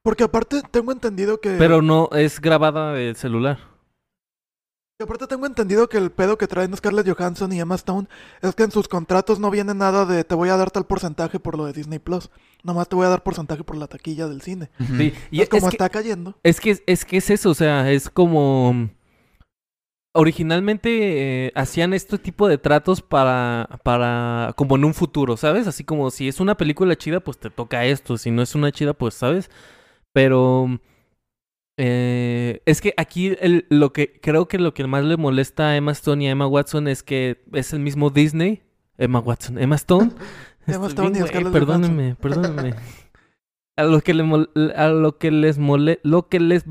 Porque 0.02 0.24
aparte 0.24 0.60
tengo 0.70 0.92
entendido 0.92 1.40
que... 1.40 1.56
Pero 1.56 1.80
no 1.80 2.10
es 2.12 2.38
grabada 2.40 2.92
del 2.92 3.16
celular. 3.16 3.58
que 4.98 5.04
aparte 5.04 5.26
tengo 5.26 5.46
entendido 5.46 5.88
que 5.88 5.96
el 5.96 6.10
pedo 6.10 6.36
que 6.36 6.46
traen 6.46 6.76
Scarlett 6.76 7.08
Johansson 7.08 7.50
y 7.54 7.60
Emma 7.60 7.74
Stone 7.76 8.06
es 8.42 8.54
que 8.54 8.64
en 8.64 8.70
sus 8.70 8.86
contratos 8.86 9.40
no 9.40 9.50
viene 9.50 9.72
nada 9.72 10.04
de 10.04 10.22
te 10.22 10.34
voy 10.34 10.50
a 10.50 10.58
dar 10.58 10.70
tal 10.70 10.84
porcentaje 10.84 11.40
por 11.40 11.56
lo 11.56 11.64
de 11.64 11.72
Disney 11.72 11.98
Plus. 11.98 12.28
Nomás 12.62 12.88
te 12.90 12.96
voy 12.96 13.06
a 13.06 13.08
dar 13.08 13.22
porcentaje 13.22 13.64
por 13.64 13.76
la 13.76 13.86
taquilla 13.86 14.28
del 14.28 14.42
cine. 14.42 14.68
Sí, 14.98 15.14
y 15.30 15.38
Y 15.38 15.40
es, 15.40 15.48
como 15.48 15.70
que, 15.70 15.76
está 15.76 15.88
cayendo. 15.88 16.36
es 16.42 16.60
que 16.60 16.82
es 16.86 17.04
que 17.06 17.16
es 17.16 17.30
eso, 17.30 17.48
o 17.48 17.54
sea, 17.54 17.90
es 17.90 18.10
como 18.10 18.90
originalmente 20.14 21.46
eh, 21.48 21.52
hacían 21.54 21.92
este 21.92 22.18
tipo 22.18 22.48
de 22.48 22.56
tratos 22.58 23.02
para 23.02 23.68
para 23.82 24.52
como 24.56 24.76
en 24.76 24.84
un 24.84 24.94
futuro, 24.94 25.36
¿sabes? 25.36 25.66
Así 25.66 25.84
como 25.84 26.10
si 26.10 26.28
es 26.28 26.40
una 26.40 26.56
película 26.56 26.96
chida, 26.96 27.20
pues 27.20 27.38
te 27.38 27.50
toca 27.50 27.84
esto, 27.84 28.16
si 28.16 28.30
no 28.30 28.40
es 28.42 28.54
una 28.54 28.72
chida, 28.72 28.94
pues, 28.94 29.14
¿sabes? 29.14 29.50
Pero 30.12 30.78
eh, 31.76 32.62
es 32.66 32.80
que 32.80 32.94
aquí 32.96 33.36
el- 33.40 33.66
lo 33.68 33.92
que 33.92 34.20
creo 34.20 34.46
que 34.46 34.58
lo 34.58 34.74
que 34.74 34.86
más 34.86 35.04
le 35.04 35.16
molesta 35.16 35.68
a 35.70 35.76
Emma 35.76 35.92
Stone 35.92 36.22
y 36.24 36.28
a 36.28 36.30
Emma 36.30 36.46
Watson 36.46 36.86
es 36.88 37.02
que 37.02 37.42
es 37.52 37.72
el 37.72 37.80
mismo 37.80 38.10
Disney, 38.10 38.62
Emma 38.96 39.18
Watson, 39.18 39.58
Emma 39.58 39.74
Stone. 39.76 40.12
Emma 40.66 40.86
Stone 40.86 41.18
y 41.18 41.22
Scarlett 41.28 41.52
Perdónenme, 41.52 42.14
perdónenme. 42.14 42.74
A 43.76 43.82
lo 43.82 44.00
que 44.00 44.14
le 44.14 44.22
mol- 44.22 44.50
a 44.76 44.88
lo 44.88 45.18
que 45.18 45.30
les 45.32 45.58
mole 45.58 45.98
lo 46.04 46.28
que 46.28 46.38
les 46.38 46.64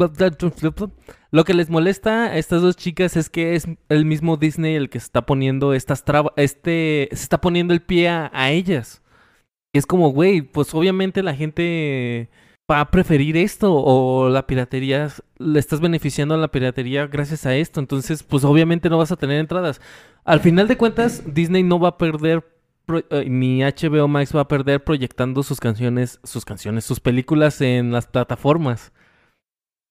lo 1.32 1.43
que 1.43 1.54
les 1.54 1.70
molesta 1.70 2.26
a 2.26 2.38
estas 2.38 2.62
dos 2.62 2.78
chicas 2.78 3.18
es 3.18 3.30
que 3.30 3.56
es 3.56 3.68
el 3.89 4.06
mismo 4.06 4.38
Disney 4.38 4.76
el 4.76 4.89
que 4.89 4.99
se 4.99 5.06
está 5.08 5.26
poniendo 5.26 5.74
estas 5.74 6.04
este 6.38 7.10
se 7.12 7.24
está 7.24 7.41
poniendo 7.41 7.74
el 7.74 7.82
pie 7.82 8.08
a, 8.10 8.32
a 8.34 8.51
ellas. 8.51 9.01
Es 9.74 9.86
como, 9.88 10.10
güey, 10.10 10.41
pues 10.43 10.74
obviamente 10.76 11.24
la 11.24 11.34
gente 11.36 12.30
va 12.72 12.80
a 12.80 12.91
preferir 12.91 13.36
esto 13.36 13.74
o 13.74 14.30
la 14.30 14.45
piratería, 14.47 15.10
le 15.39 15.60
estás 15.60 15.82
beneficiando 15.82 16.36
a 16.36 16.38
la 16.38 16.49
piratería 16.51 17.08
gracias 17.08 17.45
a 17.45 17.56
esto, 17.56 17.80
entonces 17.80 18.24
pues 18.24 18.43
obviamente 18.45 18.89
no 18.89 18.99
vas 18.99 19.12
a 19.12 19.18
tener 19.18 19.39
entradas. 19.39 19.82
Al 20.24 20.39
final 20.39 20.68
de 20.68 20.78
cuentas, 20.78 21.24
Disney 21.34 21.64
no 21.64 21.80
va 21.80 21.89
a 21.89 21.97
perder 21.97 22.45
eh, 22.88 23.25
ni 23.29 23.61
HBO 23.63 24.07
Max 24.07 24.36
va 24.36 24.41
a 24.41 24.47
perder 24.47 24.84
proyectando 24.84 25.43
sus 25.43 25.59
canciones, 25.59 26.19
sus 26.23 26.45
canciones, 26.45 26.86
sus 26.86 26.99
películas 26.99 27.61
en 27.61 27.91
las 27.91 28.07
plataformas. 28.07 28.91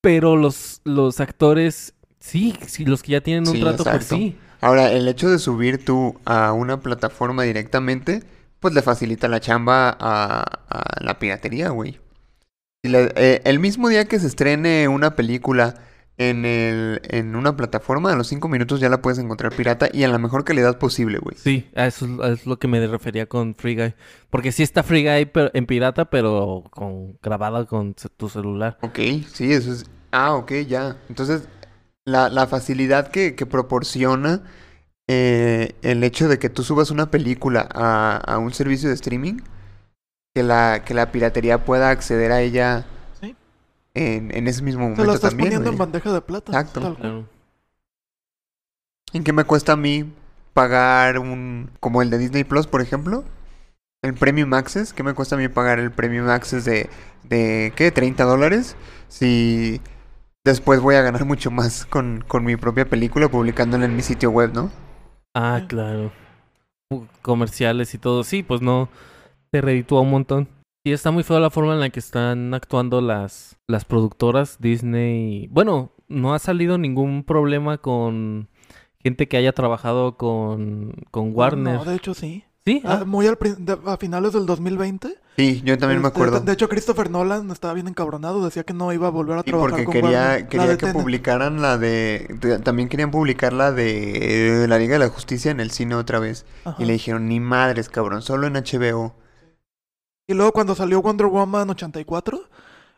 Pero 0.01 0.37
los, 0.37 0.81
los 0.85 1.21
actores, 1.21 1.95
sí, 2.19 2.57
sí, 2.67 2.85
los 2.85 3.03
que 3.03 3.13
ya 3.13 3.21
tienen 3.21 3.47
un 3.49 3.55
Sí, 3.55 3.61
trato, 3.61 3.85
pues 3.85 3.97
exacto. 3.97 4.17
sí. 4.17 4.37
Ahora, 4.61 4.93
el 4.93 5.09
hecho 5.09 5.31
de 5.31 5.39
subir 5.39 5.85
tú 5.85 6.21
a 6.25 6.53
una 6.53 6.81
plataforma 6.81 7.43
directamente, 7.45 8.23
pues 8.61 8.75
le 8.75 8.83
facilita 8.83 9.29
la 9.29 9.41
chamba 9.41 9.97
a, 9.99 10.43
a 10.69 11.05
la 11.05 11.19
piratería, 11.19 11.71
güey. 11.71 11.99
Eh, 12.85 13.41
el 13.45 13.61
mismo 13.61 13.89
día 13.89 14.07
que 14.07 14.19
se 14.19 14.27
estrene 14.27 14.89
una 14.89 15.15
película 15.15 15.75
en, 16.19 16.45
el, 16.45 17.01
en 17.05 17.35
una 17.37 17.57
plataforma, 17.57 18.13
a 18.13 18.17
los 18.17 18.29
5 18.29 18.49
minutos 18.49 18.81
ya 18.81 18.89
la 18.89 19.01
puedes 19.03 19.19
encontrar 19.19 19.55
pirata 19.55 19.89
y 19.93 20.05
en 20.05 20.13
la 20.13 20.19
mejor 20.19 20.45
calidad 20.45 20.79
posible, 20.79 21.19
güey. 21.19 21.37
Sí, 21.37 21.69
a 21.75 21.87
eso 21.87 22.07
es, 22.25 22.47
lo 22.47 22.59
que 22.59 22.69
me 22.69 22.87
refería 22.87 23.27
con 23.27 23.55
Free 23.55 23.75
Guy. 23.77 23.95
Porque 24.31 24.53
sí 24.53 24.63
está 24.63 24.83
Free 24.83 25.05
Guy 25.05 25.27
pero- 25.27 25.51
en 25.55 25.67
pirata, 25.67 26.07
pero 26.11 26.65
con 26.71 27.19
grabada 27.23 27.65
con 27.67 27.95
tu 28.17 28.29
celular. 28.29 28.79
Ok, 28.83 28.99
sí, 29.33 29.53
eso 29.53 29.73
es... 29.73 29.87
Ah, 30.13 30.35
ok, 30.35 30.53
ya. 30.69 30.99
Entonces, 31.09 31.49
la, 32.05 32.29
la 32.29 32.47
facilidad 32.47 33.09
que, 33.09 33.35
que 33.35 33.47
proporciona 33.47 34.43
eh, 35.09 35.73
el 35.83 36.05
hecho 36.05 36.29
de 36.29 36.39
que 36.39 36.51
tú 36.51 36.63
subas 36.63 36.91
una 36.91 37.11
película 37.11 37.67
a, 37.75 38.17
a 38.17 38.39
un 38.39 38.53
servicio 38.53 38.89
de 38.91 38.95
streaming, 38.95 39.39
que 40.35 40.43
la, 40.43 40.83
que 40.85 40.95
la 40.95 41.11
piratería 41.13 41.65
pueda 41.65 41.91
acceder 41.91 42.33
a 42.33 42.41
ella. 42.43 42.87
En, 43.95 44.35
en 44.35 44.49
ese 44.49 44.63
mismo 44.63 44.83
momento 44.83 45.05
la 45.05 45.15
estás 45.15 45.31
también, 45.31 45.49
poniendo 45.51 45.71
en 45.71 45.79
bandeja 45.79 46.13
de 46.13 46.21
plata. 46.21 46.53
Exacto. 46.53 46.81
tal 46.81 46.97
cual. 46.97 47.27
¿En 49.13 49.25
qué 49.25 49.33
me 49.33 49.45
cuesta 49.45 49.73
a 49.73 49.77
mí 49.77 50.11
pagar 50.55 51.19
un... 51.19 51.71
como 51.81 52.03
el 52.03 52.11
de 52.11 52.19
Disney 52.19 52.45
Plus, 52.45 52.67
por 52.67 52.81
ejemplo? 52.81 53.25
El 54.03 54.15
Premium 54.15 54.53
Access. 54.55 54.93
¿Qué 54.93 55.03
me 55.03 55.15
cuesta 55.15 55.37
a 55.37 55.39
mí 55.39 55.49
pagar 55.49 55.79
el 55.79 55.91
Premium 55.91 56.29
Access 56.29 56.65
de... 56.65 56.89
de 57.25 57.73
¿qué? 57.77 57.93
¿30 57.93 58.25
dólares? 58.25 58.77
Si 59.09 59.81
después 60.45 60.81
voy 60.81 60.95
a 60.95 61.03
ganar 61.03 61.25
mucho 61.25 61.51
más 61.51 61.85
con, 61.87 62.25
con 62.27 62.45
mi 62.45 62.57
propia 62.57 62.89
película 62.89 63.29
publicándola 63.29 63.85
en 63.85 63.95
mi 63.95 64.03
sitio 64.03 64.31
web, 64.31 64.53
¿no? 64.55 64.71
Ah, 65.35 65.63
claro. 65.69 66.13
Comerciales 67.21 67.95
y 67.95 67.99
todo. 67.99 68.25
Sí, 68.25 68.43
pues 68.43 68.63
no. 68.63 68.89
Te 69.51 69.61
reditúa 69.61 70.01
un 70.01 70.11
montón. 70.11 70.49
Y 70.85 70.93
está 70.93 71.11
muy 71.13 71.23
feo 71.23 71.39
la 71.39 71.51
forma 71.51 71.75
en 71.75 71.81
la 71.81 71.91
que 71.91 72.01
están 72.01 72.55
actuando 72.55 73.01
las, 73.01 73.57
las 73.69 73.85
productoras 73.85 74.57
Disney. 74.61 75.47
Bueno, 75.53 75.93
no 76.09 76.35
ha 76.35 76.39
salido 76.41 76.77
ningún 76.77 77.23
problema 77.23 77.79
con 77.79 78.49
gente 78.99 79.29
que 79.29 79.37
haya 79.37 79.53
trabajado 79.53 80.17
con, 80.17 80.95
con 81.13 81.31
Warner. 81.35 81.75
No, 81.77 81.85
de 81.85 81.95
hecho 81.97 82.15
sí. 82.15 82.45
Sí, 82.65 82.81
Ah, 82.85 82.99
ah, 83.01 83.05
muy 83.05 83.27
al 83.27 83.37
de- 83.59 83.79
a 83.87 83.97
finales 83.97 84.33
del 84.35 84.47
2020. 84.47 85.17
Sí, 85.37 85.63
yo 85.65 85.77
también 85.79 86.01
me 86.01 86.07
este, 86.09 86.17
acuerdo. 86.17 86.39
De, 86.41 86.47
de 86.47 86.53
hecho, 86.53 86.69
Christopher 86.69 87.11
Nolan 87.11 87.51
estaba 87.51 87.75
bien 87.75 87.89
encabronado. 87.89 88.45
Decía 88.45 88.63
que 88.63 88.73
no 88.73 88.93
iba 88.93 89.09
a 89.09 89.11
volver 89.11 89.37
a 89.39 89.43
trabajar 89.43 89.71
porque 89.71 89.85
con 89.85 89.93
quería, 89.95 90.11
Warner. 90.21 90.49
Quería 90.49 90.69
que 90.77 90.77
Tenet. 90.87 90.95
publicaran 90.97 91.61
la 91.61 91.77
de, 91.79 92.29
de- 92.41 92.59
También 92.61 92.89
querían 92.89 93.11
publicar 93.11 93.53
la 93.53 93.73
de 93.73 94.67
la 94.69 94.79
Liga 94.79 94.93
de 94.93 95.01
la 95.01 95.09
Justicia 95.09 95.51
en 95.51 95.59
el 95.59 95.73
cine 95.73 95.97
otra 95.97 96.21
vez. 96.21 96.47
Ajá. 96.65 96.77
Y 96.81 96.85
le 96.87 96.93
dijeron, 96.93 97.29
ni 97.29 97.41
madres, 97.41 97.89
cabrón, 97.89 98.23
solo 98.23 98.47
en 98.47 98.53
HBO. 98.55 99.15
Y 100.27 100.35
luego 100.35 100.53
cuando 100.53 100.75
salió 100.75 101.03
Wonder 101.03 101.27
Woman 101.27 101.71
84, 101.71 102.41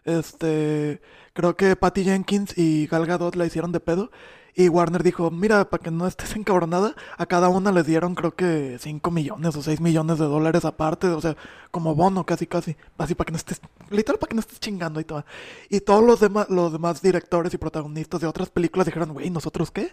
este, 0.04 1.00
creo 1.32 1.56
que 1.56 1.74
Patty 1.76 2.04
Jenkins 2.04 2.56
y 2.56 2.86
Gal 2.86 3.06
Gadot 3.06 3.34
la 3.36 3.46
hicieron 3.46 3.72
de 3.72 3.80
pedo. 3.80 4.10
Y 4.56 4.68
Warner 4.68 5.02
dijo, 5.02 5.30
mira, 5.32 5.68
para 5.68 5.82
que 5.82 5.90
no 5.90 6.06
estés 6.06 6.36
encabronada, 6.36 6.94
a 7.18 7.26
cada 7.26 7.48
una 7.48 7.72
les 7.72 7.86
dieron 7.86 8.14
creo 8.14 8.36
que 8.36 8.76
5 8.78 9.10
millones 9.10 9.56
o 9.56 9.62
6 9.62 9.80
millones 9.80 10.18
de 10.18 10.26
dólares 10.26 10.64
aparte, 10.64 11.08
o 11.08 11.20
sea, 11.20 11.36
como 11.72 11.94
bono 11.96 12.24
casi 12.24 12.46
casi, 12.46 12.76
así 12.98 13.14
para 13.16 13.26
que 13.26 13.32
no 13.32 13.36
estés, 13.38 13.60
literal 13.90 14.18
para 14.18 14.28
que 14.28 14.34
no 14.36 14.40
estés 14.40 14.60
chingando 14.60 15.00
y 15.00 15.04
todo. 15.04 15.24
Y 15.70 15.80
todos 15.80 16.04
los 16.04 16.20
demás, 16.20 16.48
los 16.50 16.72
demás 16.72 17.02
directores 17.02 17.52
y 17.54 17.58
protagonistas 17.58 18.20
de 18.20 18.28
otras 18.28 18.50
películas 18.50 18.86
dijeron, 18.86 19.12
güey, 19.12 19.30
¿nosotros 19.30 19.70
qué? 19.72 19.92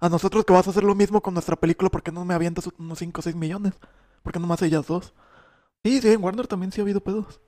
A 0.00 0.08
nosotros 0.08 0.44
que 0.44 0.52
vas 0.54 0.66
a 0.66 0.70
hacer 0.70 0.82
lo 0.82 0.94
mismo 0.96 1.20
con 1.20 1.34
nuestra 1.34 1.56
película, 1.56 1.90
¿por 1.90 2.02
qué 2.02 2.10
no 2.10 2.24
me 2.24 2.34
avientas 2.34 2.68
unos 2.78 2.98
5 2.98 3.20
o 3.20 3.22
6 3.22 3.36
millones? 3.36 3.74
¿Por 4.22 4.32
qué 4.32 4.40
nomás 4.40 4.62
ellas 4.62 4.86
dos? 4.86 5.14
Sí, 5.84 6.00
sí, 6.00 6.08
en 6.12 6.22
Warner 6.24 6.46
también 6.46 6.72
sí 6.72 6.80
ha 6.80 6.84
habido 6.84 7.02
pedos. 7.02 7.40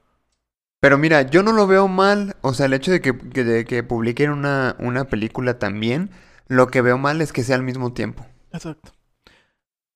Pero 0.81 0.99
mira, 0.99 1.23
yo 1.23 1.43
no 1.43 1.53
lo 1.53 1.67
veo 1.67 1.89
mal. 1.89 2.37
O 2.43 2.53
sea, 2.55 2.67
el 2.67 2.75
hecho 2.75 2.91
de 2.91 3.01
que, 3.01 3.17
que- 3.17 3.45
de 3.45 3.65
que 3.65 3.83
publiquen 3.83 4.31
una, 4.31 4.77
una 4.79 5.05
película 5.05 5.59
también, 5.59 6.11
lo 6.49 6.69
que 6.69 6.83
veo 6.83 6.99
mal 6.99 7.21
es 7.21 7.33
que 7.33 7.43
sea 7.45 7.57
al 7.57 7.63
mismo 7.63 7.93
tiempo. 7.93 8.27
Exacto. 8.53 8.93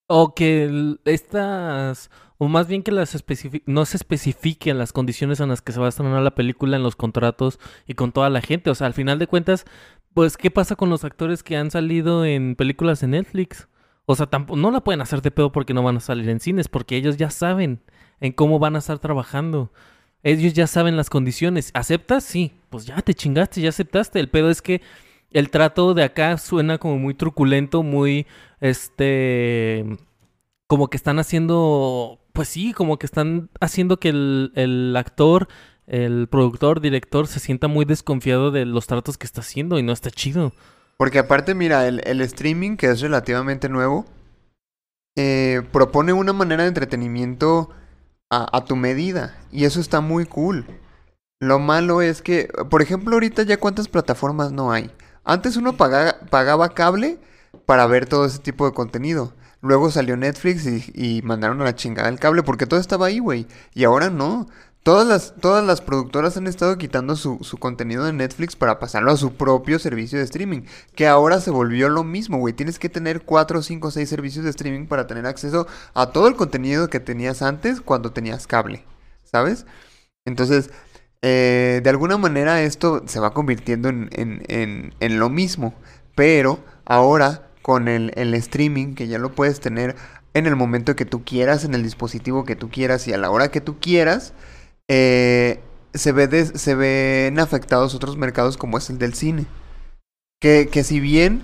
O 0.09 0.35
que 0.35 0.97
estas, 1.05 2.11
o 2.39 2.47
más 2.49 2.69
bien 2.69 2.85
que 2.85 2.93
las 2.93 3.25
no 3.67 3.85
se 3.87 3.97
especifiquen 3.97 4.79
las 4.79 4.93
condiciones 4.93 5.41
en 5.41 5.49
las 5.49 5.63
que 5.63 5.73
se 5.73 5.81
va 5.81 5.87
a 5.87 5.89
estrenar 5.89 6.23
la 6.23 6.35
película 6.37 6.77
en 6.77 6.85
los 6.85 6.95
contratos 6.95 7.59
y 7.89 7.95
con 7.95 8.13
toda 8.13 8.31
la 8.31 8.41
gente. 8.41 8.71
O 8.71 8.75
sea, 8.77 8.87
al 8.87 8.95
final 8.95 9.19
de 9.19 9.27
cuentas, 9.27 9.65
pues, 10.15 10.37
¿qué 10.37 10.51
pasa 10.53 10.77
con 10.77 10.91
los 10.91 11.05
actores 11.05 11.43
que 11.43 11.57
han 11.57 11.73
salido 11.73 12.25
en 12.25 12.55
películas 12.55 13.01
de 13.01 13.09
Netflix? 13.09 13.67
O 14.07 14.15
sea, 14.15 14.27
tampoco, 14.27 14.57
no 14.61 14.71
la 14.71 14.81
pueden 14.83 15.01
hacer 15.01 15.23
de 15.23 15.33
pedo 15.33 15.51
porque 15.51 15.75
no 15.75 15.83
van 15.83 15.97
a 15.97 16.01
salir 16.01 16.29
en 16.29 16.39
cines, 16.39 16.69
porque 16.69 16.97
ellos 16.97 17.17
ya 17.17 17.31
saben 17.31 17.83
en 18.21 18.33
cómo 18.33 18.59
van 18.59 18.77
a 18.77 18.81
estar 18.81 18.99
trabajando. 18.99 19.71
Ellos 20.23 20.55
ya 20.55 20.67
saben 20.67 20.97
las 20.97 21.11
condiciones. 21.11 21.71
¿Aceptas? 21.75 22.25
Sí. 22.25 22.53
Pues 22.71 22.87
ya 22.87 23.01
te 23.03 23.15
chingaste, 23.15 23.61
ya 23.61 23.69
aceptaste. 23.69 24.19
El 24.19 24.29
pedo 24.29 24.51
es 24.51 24.63
que 24.63 24.83
el 25.31 25.51
trato 25.51 25.95
de 25.95 26.03
acá 26.03 26.39
suena 26.39 26.79
como 26.79 26.99
muy 26.99 27.15
truculento, 27.15 27.83
muy, 27.83 28.27
este, 28.61 29.85
como 30.67 30.89
que 30.89 30.97
están 30.97 31.19
haciendo, 31.19 32.19
pues 32.33 32.49
sí, 32.49 32.73
como 32.73 32.99
que 32.99 33.07
están 33.07 33.51
haciendo 33.61 33.99
que 33.99 34.09
el, 34.09 34.53
el 34.55 34.97
actor, 34.97 35.49
el 35.87 36.29
productor, 36.29 36.81
director 36.81 37.27
se 37.27 37.41
sienta 37.41 37.69
muy 37.69 37.85
desconfiado 37.85 38.51
de 38.51 38.65
los 38.65 38.87
tratos 38.87 39.19
que 39.19 39.27
está 39.27 39.43
haciendo 39.43 39.79
y 39.79 39.83
no 39.83 39.93
está 39.93 40.11
chido. 40.11 40.53
Porque 40.97 41.19
aparte, 41.19 41.55
mira, 41.55 41.87
el, 41.87 42.01
el 42.05 42.21
streaming, 42.23 42.77
que 42.77 42.87
es 42.87 43.01
relativamente 43.01 43.69
nuevo, 43.69 44.07
eh, 45.17 45.63
propone 45.73 46.13
una 46.13 46.33
manera 46.33 46.63
de 46.63 46.69
entretenimiento 46.69 47.71
a, 48.31 48.57
a 48.57 48.65
tu 48.65 48.77
medida. 48.77 49.37
Y 49.53 49.65
eso 49.65 49.81
está 49.81 50.01
muy 50.01 50.27
cool. 50.27 50.67
Lo 51.41 51.59
malo 51.59 52.01
es 52.03 52.23
que, 52.23 52.49
por 52.71 52.83
ejemplo, 52.83 53.15
ahorita 53.15 53.43
ya 53.43 53.59
cuántas 53.59 53.89
plataformas 53.89 54.53
no 54.53 54.73
hay. 54.73 54.91
Antes 55.25 55.57
uno 55.57 55.77
paga- 55.77 56.21
pagaba 56.31 56.71
cable 56.71 57.19
para 57.67 57.87
ver 57.87 58.07
todo 58.07 58.25
ese 58.27 58.39
tipo 58.39 58.67
de 58.67 58.73
contenido. 58.75 59.35
Luego 59.61 59.91
salió 59.91 60.17
Netflix 60.17 60.67
y, 60.67 60.93
y 60.95 61.23
mandaron 61.23 61.61
a 61.61 61.65
la 61.65 61.75
chingada 61.75 62.09
el 62.09 62.19
cable 62.21 62.43
porque 62.43 62.67
todo 62.67 62.79
estaba 62.81 63.07
ahí, 63.07 63.19
güey. 63.19 63.47
Y 63.75 63.85
ahora 63.85 64.11
no. 64.11 64.47
Todas 64.87 65.05
las, 65.09 65.35
todas 65.41 65.65
las 65.67 65.81
productoras 65.81 66.37
han 66.37 66.47
estado 66.47 66.79
quitando 66.79 67.17
su, 67.17 67.39
su 67.43 67.57
contenido 67.59 68.05
de 68.05 68.13
Netflix 68.13 68.55
para 68.55 68.79
pasarlo 68.79 69.11
a 69.11 69.17
su 69.17 69.35
propio 69.35 69.81
servicio 69.81 70.17
de 70.17 70.25
streaming. 70.25 70.61
Que 70.95 71.09
ahora 71.09 71.41
se 71.41 71.51
volvió 71.51 71.89
lo 71.89 72.05
mismo, 72.05 72.39
güey. 72.39 72.55
Tienes 72.55 72.79
que 72.79 72.89
tener 72.89 73.23
4, 73.23 73.63
5, 73.63 73.91
6 73.91 74.09
servicios 74.09 74.45
de 74.45 74.51
streaming 74.51 74.87
para 74.87 75.09
tener 75.09 75.27
acceso 75.27 75.67
a 75.93 76.13
todo 76.13 76.29
el 76.29 76.37
contenido 76.37 76.89
que 76.89 77.01
tenías 77.01 77.43
antes 77.43 77.81
cuando 77.81 78.13
tenías 78.13 78.47
cable. 78.47 78.85
¿Sabes? 79.25 79.67
Entonces, 80.25 80.71
eh, 81.21 81.81
de 81.83 81.91
alguna 81.91 82.17
manera 82.17 82.63
esto 82.63 83.03
se 83.07 83.19
va 83.19 83.35
convirtiendo 83.35 83.89
en, 83.89 84.09
en- 84.13 84.45
en- 84.47 84.95
en 85.01 85.19
lo 85.19 85.29
mismo. 85.31 85.75
Pero 86.15 86.61
ahora 86.85 87.49
con 87.61 87.89
el, 87.89 88.13
el 88.15 88.35
streaming, 88.35 88.95
que 88.95 89.09
ya 89.09 89.19
lo 89.19 89.35
puedes 89.35 89.59
tener 89.59 89.97
en 90.33 90.47
el 90.47 90.55
momento 90.55 90.95
que 90.95 91.07
tú 91.07 91.25
quieras, 91.25 91.65
en 91.65 91.75
el 91.75 91.83
dispositivo 91.83 92.45
que 92.45 92.55
tú 92.55 92.71
quieras 92.71 93.09
y 93.09 93.13
a 93.13 93.19
la 93.19 93.31
hora 93.31 93.51
que 93.51 93.61
tú 93.61 93.81
quieras, 93.81 94.33
eh, 94.89 95.61
se, 95.95 96.13
ve 96.13 96.29
des- 96.29 96.53
se 96.61 96.75
ven 96.75 97.39
afectados 97.39 97.95
otros 97.95 98.17
mercados 98.17 98.57
como 98.57 98.79
es 98.79 98.91
el 98.91 98.99
del 98.99 99.15
cine. 99.15 99.47
Que, 100.41 100.69
que 100.71 100.85
si 100.85 101.01
bien 101.01 101.43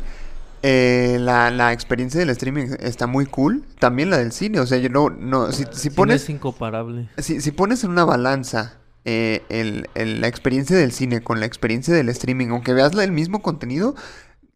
eh, 0.62 1.16
la, 1.20 1.50
la 1.50 1.72
experiencia 1.72 2.20
del 2.20 2.30
streaming 2.30 2.68
está 2.80 3.06
muy 3.06 3.26
cool, 3.26 3.64
también 3.78 4.10
la 4.10 4.18
del 4.18 4.32
cine. 4.32 4.60
O 4.60 4.66
sea, 4.66 4.78
yo 4.78 4.88
no, 4.90 5.10
no, 5.10 5.50
si, 5.52 5.64
si 5.72 5.88
Sí, 5.88 5.90
pones 5.90 6.22
es 6.24 6.30
incomparable. 6.30 7.08
si, 7.18 7.40
si 7.40 7.50
pones 7.52 7.82
en 7.84 7.90
una 7.90 8.04
balanza 8.04 8.78
eh, 9.04 9.42
el- 9.48 9.88
el- 9.94 10.20
la 10.20 10.28
experiencia 10.28 10.76
del 10.76 10.92
cine 10.92 11.22
con 11.22 11.40
la 11.40 11.46
experiencia 11.46 11.94
del 11.94 12.08
streaming, 12.10 12.48
aunque 12.48 12.72
veas 12.74 12.92
el 12.94 13.12
mismo 13.12 13.42
contenido, 13.42 13.94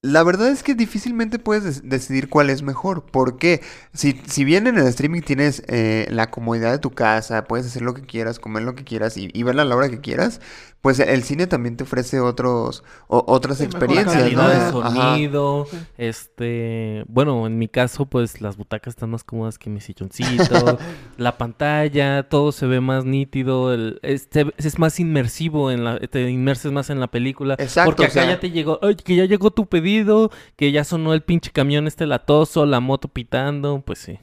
la 0.03 0.22
verdad 0.22 0.49
es 0.51 0.62
que 0.62 0.74
difícilmente 0.74 1.38
puedes 1.38 1.64
des- 1.64 1.88
decidir 1.88 2.28
cuál 2.28 2.51
es 2.51 2.62
mejor. 2.62 3.05
¿Por 3.07 3.38
qué? 3.38 3.62
Si, 3.92 4.20
si 4.26 4.44
bien 4.44 4.66
en 4.66 4.78
el 4.78 4.86
streaming 4.86 5.22
tienes 5.22 5.62
eh, 5.68 6.07
la 6.11 6.30
comodidad 6.30 6.70
de 6.72 6.78
tu 6.78 6.92
casa, 6.92 7.44
puedes 7.44 7.66
hacer 7.66 7.82
lo 7.82 7.94
que 7.94 8.03
quieras, 8.03 8.38
comer 8.38 8.62
lo 8.62 8.74
que 8.76 8.84
quieras 8.84 9.16
y, 9.16 9.30
y 9.32 9.42
verla 9.42 9.62
a 9.62 9.64
la 9.64 9.76
hora 9.76 9.88
que 9.88 10.01
quieras, 10.01 10.40
pues 10.87 11.01
el 11.01 11.24
cine 11.24 11.49
también 11.49 11.76
te 11.76 11.82
ofrece 11.82 12.20
otros, 12.20 12.84
o- 13.09 13.24
otras 13.26 13.59
Sí, 13.59 13.64
experiencias, 13.64 14.14
calidad 14.22 14.49
de 14.66 14.72
¿no? 14.72 14.82
Ajá. 14.87 14.93
sonido, 14.95 15.66
este, 15.99 17.05
bueno, 17.09 17.45
en 17.49 17.59
mi 17.59 17.66
caso, 17.66 18.07
pues 18.07 18.41
las 18.41 18.57
butacas 18.57 18.93
están 18.95 19.11
más 19.11 19.24
cómodas 19.24 19.59
que 19.59 19.68
mi 19.68 19.80
silloncito, 19.80 20.78
la 21.18 21.39
pantalla, 21.39 22.28
todo 22.28 22.53
se 22.53 22.66
ve 22.66 22.80
más 22.80 23.05
nítido, 23.05 23.74
el, 23.74 23.99
este, 24.03 24.47
es 24.59 24.78
más 24.78 25.01
inmersivo, 25.01 25.72
en 25.72 25.82
la, 25.82 25.99
te 25.99 26.30
inmerses 26.30 26.70
más 26.70 26.89
en 26.89 27.01
la 27.01 27.09
película, 27.09 27.57
Exacto, 27.59 27.87
porque 27.89 28.03
o 28.03 28.07
acá 28.07 28.12
sea- 28.12 28.28
ya 28.28 28.39
te 28.39 28.53
llegó, 28.53 28.78
"Ay, 28.80 28.95
que 28.95 29.16
ya 29.16 29.24
llegó 29.24 29.51
tu 29.51 29.66
pedido, 29.66 30.30
que 30.55 30.70
ya 30.70 30.84
sonó 30.84 31.14
el 31.14 31.22
pinche 31.24 31.51
camión 31.51 31.89
este 31.89 32.07
latoso, 32.07 32.64
la 32.64 32.78
moto 32.78 33.09
pitando, 33.09 33.82
pues 33.84 33.99
sí. 33.99 34.20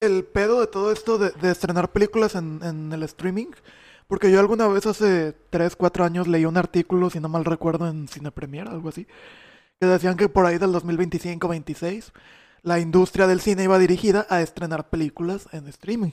El 0.00 0.24
pedo 0.24 0.60
de 0.60 0.66
todo 0.68 0.92
esto 0.92 1.18
de, 1.18 1.30
de 1.30 1.50
estrenar 1.50 1.90
películas 1.92 2.34
en, 2.36 2.60
en 2.62 2.92
el 2.92 3.02
streaming, 3.04 3.46
porque 4.12 4.30
yo 4.30 4.40
alguna 4.40 4.68
vez 4.68 4.84
hace 4.84 5.32
3, 5.48 5.74
4 5.74 6.04
años 6.04 6.28
leí 6.28 6.44
un 6.44 6.58
artículo, 6.58 7.08
si 7.08 7.18
no 7.18 7.30
mal 7.30 7.46
recuerdo, 7.46 7.88
en 7.88 8.08
Cine 8.08 8.30
Premier, 8.30 8.68
algo 8.68 8.90
así, 8.90 9.06
que 9.80 9.86
decían 9.86 10.18
que 10.18 10.28
por 10.28 10.44
ahí 10.44 10.58
del 10.58 10.70
2025-26 10.74 12.12
la 12.62 12.78
industria 12.78 13.26
del 13.26 13.40
cine 13.40 13.64
iba 13.64 13.78
dirigida 13.78 14.26
a 14.28 14.42
estrenar 14.42 14.90
películas 14.90 15.48
en 15.52 15.66
streaming. 15.66 16.10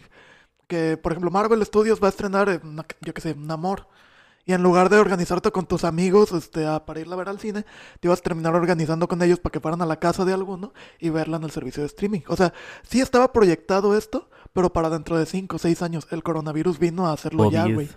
Que, 0.69 0.95
por 0.95 1.11
ejemplo, 1.11 1.29
Marvel 1.29 1.65
Studios 1.65 2.01
va 2.01 2.07
a 2.07 2.11
estrenar, 2.11 2.61
una- 2.63 2.85
yo 3.01 3.13
qué 3.13 3.19
sé, 3.19 3.35
Namor. 3.35 3.87
Y 4.45 4.53
en 4.53 4.63
lugar 4.63 4.87
de 4.89 4.97
organizarte 4.97 5.51
con 5.51 5.65
tus 5.65 5.83
amigos 5.83 6.31
este, 6.31 6.65
a, 6.65 6.85
para 6.85 7.01
ir 7.01 7.11
a 7.11 7.17
ver 7.17 7.27
al 7.27 7.39
cine, 7.41 7.65
te 7.99 8.07
ibas 8.07 8.19
a 8.19 8.23
terminar 8.23 8.55
organizando 8.55 9.09
con 9.09 9.21
ellos 9.21 9.39
para 9.41 9.51
que 9.51 9.59
fueran 9.59 9.81
a 9.81 9.85
la 9.85 9.99
casa 9.99 10.23
de 10.23 10.31
alguno 10.33 10.71
y 10.99 11.09
verla 11.09 11.35
en 11.35 11.43
el 11.43 11.51
servicio 11.51 11.83
de 11.83 11.87
streaming. 11.87 12.21
O 12.29 12.37
sea, 12.37 12.53
sí 12.83 13.01
estaba 13.01 13.33
proyectado 13.33 13.97
esto, 13.97 14.29
pero 14.53 14.71
para 14.71 14.89
dentro 14.89 15.17
de 15.17 15.25
5 15.25 15.55
o 15.55 15.59
6 15.59 15.81
años. 15.81 16.07
El 16.11 16.23
coronavirus 16.23 16.79
vino 16.79 17.07
a 17.07 17.13
hacerlo 17.13 17.49
ya, 17.51 17.65
güey. 17.75 17.89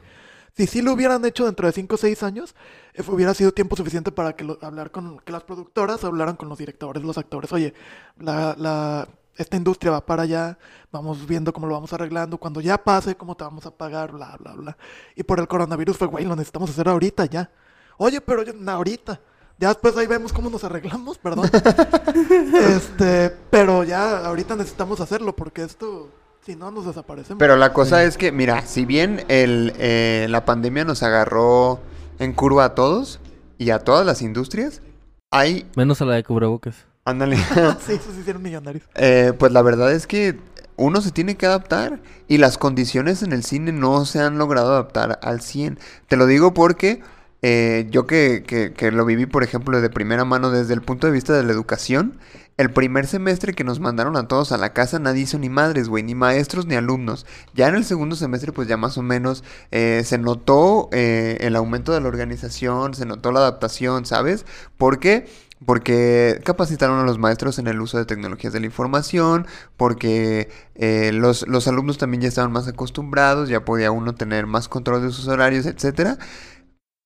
Si 0.55 0.67
sí 0.67 0.83
lo 0.83 0.93
hubieran 0.93 1.25
hecho 1.25 1.47
dentro 1.47 1.67
de 1.67 1.73
5 1.73 1.95
o 1.95 1.99
6 1.99 2.23
años, 2.23 2.55
eh, 2.93 3.03
hubiera 3.09 3.33
sido 3.33 3.53
tiempo 3.53 3.75
suficiente 3.75 4.13
para 4.13 4.35
que, 4.37 4.45
lo- 4.45 4.59
hablar 4.61 4.91
con, 4.91 5.19
que 5.21 5.33
las 5.33 5.45
productoras 5.45 6.05
hablaran 6.05 6.37
con 6.37 6.49
los 6.51 6.59
directores, 6.59 7.03
los 7.03 7.17
actores. 7.17 7.51
Oye, 7.53 7.73
la, 8.19 8.55
la, 8.59 9.09
esta 9.37 9.57
industria 9.57 9.93
va 9.93 10.05
para 10.05 10.25
allá, 10.25 10.59
vamos 10.91 11.27
viendo 11.27 11.55
cómo 11.55 11.67
lo 11.67 11.73
vamos 11.73 11.93
arreglando. 11.95 12.37
Cuando 12.37 12.61
ya 12.61 12.77
pase, 12.77 13.15
cómo 13.17 13.35
te 13.35 13.45
vamos 13.45 13.65
a 13.65 13.71
pagar, 13.71 14.13
bla, 14.13 14.37
bla, 14.39 14.53
bla. 14.53 14.77
Y 15.17 15.23
por 15.23 15.41
el 15.41 15.49
coronavirus 15.49 15.97
fue, 15.97 16.07
güey, 16.09 16.27
lo 16.27 16.37
necesitamos 16.37 16.69
hacer 16.69 16.87
ahorita 16.87 17.25
ya. 17.25 17.51
Oye, 17.97 18.21
pero 18.21 18.43
yo, 18.43 18.53
ahorita. 18.71 19.21
Ya 19.59 19.69
después 19.69 19.97
ahí 19.97 20.07
vemos 20.07 20.33
cómo 20.35 20.51
nos 20.51 20.65
arreglamos, 20.65 21.17
perdón. 21.19 21.49
este, 22.55 23.31
pero 23.51 23.85
ya 23.85 24.27
ahorita 24.27 24.57
necesitamos 24.57 25.01
hacerlo 25.01 25.35
porque 25.35 25.63
esto, 25.63 26.09
si 26.45 26.57
no, 26.57 26.71
nos 26.71 26.87
desaparecemos. 26.87 27.39
Pero 27.39 27.57
la 27.57 27.73
cosa 27.73 28.03
es 28.05 28.17
que, 28.17 28.33
mira, 28.33 28.67
si 28.67 28.85
bien 28.85 29.25
el, 29.29 29.73
eh, 29.79 30.27
la 30.29 30.45
pandemia 30.45 30.85
nos 30.85 31.03
agarró 31.03 31.81
en 32.19 32.33
curva 32.33 32.65
a 32.65 32.75
todos 32.75 33.21
y 33.59 33.71
a 33.71 33.79
todas 33.79 34.05
las 34.05 34.23
industrias, 34.23 34.83
hay, 35.31 35.67
Menos 35.77 36.03
a 36.03 36.05
la 36.05 36.15
de 36.15 36.25
cubrebocas. 36.25 36.75
ándale, 37.05 37.37
sí, 37.87 37.93
esos 37.93 38.15
se 38.15 38.21
hicieron 38.21 38.43
millonarios. 38.43 38.85
eh, 38.97 39.33
pues 39.39 39.53
la 39.53 39.63
verdad 39.63 39.93
es 39.93 40.07
que 40.07 40.39
uno 40.77 41.01
se 41.01 41.13
tiene 41.13 41.37
que 41.37 41.47
adaptar 41.47 42.01
y 42.29 42.39
las 42.39 42.59
condiciones 42.59 43.23
en 43.23 43.33
el 43.33 43.45
cine 43.45 43.73
no 43.73 44.05
se 44.05 44.21
han 44.21 44.39
logrado 44.39 44.73
adaptar 44.73 45.21
al 45.23 45.41
100. 45.41 45.79
Te 46.09 46.17
lo 46.17 46.27
digo 46.27 46.55
porque 46.55 47.03
eh, 47.43 47.87
yo 47.91 48.07
que, 48.07 48.45
que- 48.47 48.73
que 48.73 48.91
lo 48.93 49.05
viví, 49.05 49.27
por 49.27 49.43
ejemplo, 49.43 49.81
de 49.81 49.91
primera 49.91 50.25
mano 50.25 50.51
desde 50.51 50.75
el 50.75 50.83
punto 50.83 51.07
de 51.07 51.13
vista 51.13 51.33
de 51.35 51.43
la 51.45 51.53
educación, 51.53 52.19
el 52.59 52.71
primer 52.71 53.07
semestre 53.07 53.55
que 53.55 53.65
nos 53.65 53.81
mandaron 53.81 54.17
a 54.17 54.29
todos 54.29 54.53
a 54.53 54.59
la 54.59 54.73
casa 54.73 54.99
nadie 54.99 55.23
hizo 55.23 55.39
ni 55.39 55.49
madres, 55.49 55.89
güey, 55.89 56.03
ni 56.05 56.15
maestros 56.15 56.67
ni 56.67 56.75
alumnos. 56.77 57.27
Ya 57.55 57.69
en 57.69 57.75
el 57.75 57.85
segundo 57.85 58.15
semestre, 58.15 58.53
pues 58.53 58.69
ya 58.69 58.77
más 58.77 58.99
o 58.99 59.03
menos 59.03 59.43
eh, 59.71 60.03
se 60.05 60.19
notó 60.19 60.89
eh, 60.93 61.39
el 61.41 61.57
aumento 61.57 61.93
de 61.93 62.01
la 62.01 62.09
organización, 62.09 62.95
se 62.95 63.07
notó 63.07 63.33
la 63.33 63.41
adaptación, 63.41 64.05
¿sabes? 64.07 64.45
¿Por 64.77 64.99
qué? 65.01 65.27
Porque 65.65 66.41
capacitaron 66.45 66.99
a 67.01 67.05
los 67.05 67.19
maestros 67.19 67.59
en 67.59 67.69
el 67.69 67.81
uso 67.81 67.97
de 67.97 68.05
tecnologías 68.05 68.53
de 68.53 68.61
la 68.61 68.67
información, 68.67 69.47
porque 69.77 70.49
eh, 70.75 71.11
los, 71.13 71.47
los 71.49 71.69
alumnos 71.69 71.99
también 71.99 72.21
ya 72.23 72.29
estaban 72.29 72.53
más 72.53 72.67
acostumbrados, 72.69 73.49
ya 73.49 73.65
podía 73.65 73.91
uno 73.93 74.15
tener 74.15 74.47
más 74.47 74.69
control 74.69 75.03
de 75.03 75.11
sus 75.13 75.29
horarios, 75.29 75.67
etcétera. 75.67 76.19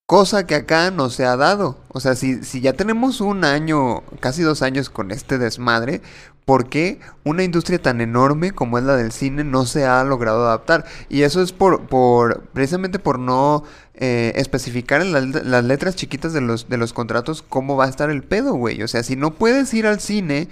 Cosa 0.06 0.46
que 0.46 0.54
acá 0.54 0.92
no 0.92 1.10
se 1.10 1.24
ha 1.24 1.36
dado. 1.36 1.78
O 1.88 1.98
sea, 1.98 2.14
si, 2.14 2.44
si 2.44 2.60
ya 2.60 2.74
tenemos 2.74 3.20
un 3.20 3.44
año, 3.44 4.04
casi 4.20 4.42
dos 4.42 4.62
años 4.62 4.88
con 4.88 5.10
este 5.10 5.36
desmadre, 5.36 6.00
¿por 6.44 6.68
qué 6.68 7.00
una 7.24 7.42
industria 7.42 7.82
tan 7.82 8.00
enorme 8.00 8.52
como 8.52 8.78
es 8.78 8.84
la 8.84 8.94
del 8.96 9.10
cine 9.10 9.42
no 9.42 9.66
se 9.66 9.84
ha 9.84 10.04
logrado 10.04 10.46
adaptar? 10.46 10.84
Y 11.08 11.22
eso 11.22 11.42
es 11.42 11.52
por, 11.52 11.88
por 11.88 12.42
precisamente 12.52 13.00
por 13.00 13.18
no 13.18 13.64
eh, 13.94 14.32
especificar 14.36 15.02
en 15.02 15.12
las, 15.12 15.64
letras 15.64 15.96
chiquitas 15.96 16.32
de 16.32 16.40
los, 16.40 16.68
de 16.68 16.76
los 16.76 16.92
contratos 16.92 17.42
cómo 17.42 17.76
va 17.76 17.86
a 17.86 17.88
estar 17.88 18.08
el 18.08 18.22
pedo, 18.22 18.54
güey. 18.54 18.82
O 18.84 18.88
sea, 18.88 19.02
si 19.02 19.16
no 19.16 19.34
puedes 19.34 19.74
ir 19.74 19.88
al 19.88 19.98
cine, 19.98 20.48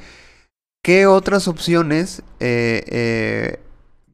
¿qué 0.83 1.07
otras 1.07 1.47
opciones, 1.47 2.23
eh, 2.41 2.83
eh, 2.89 3.61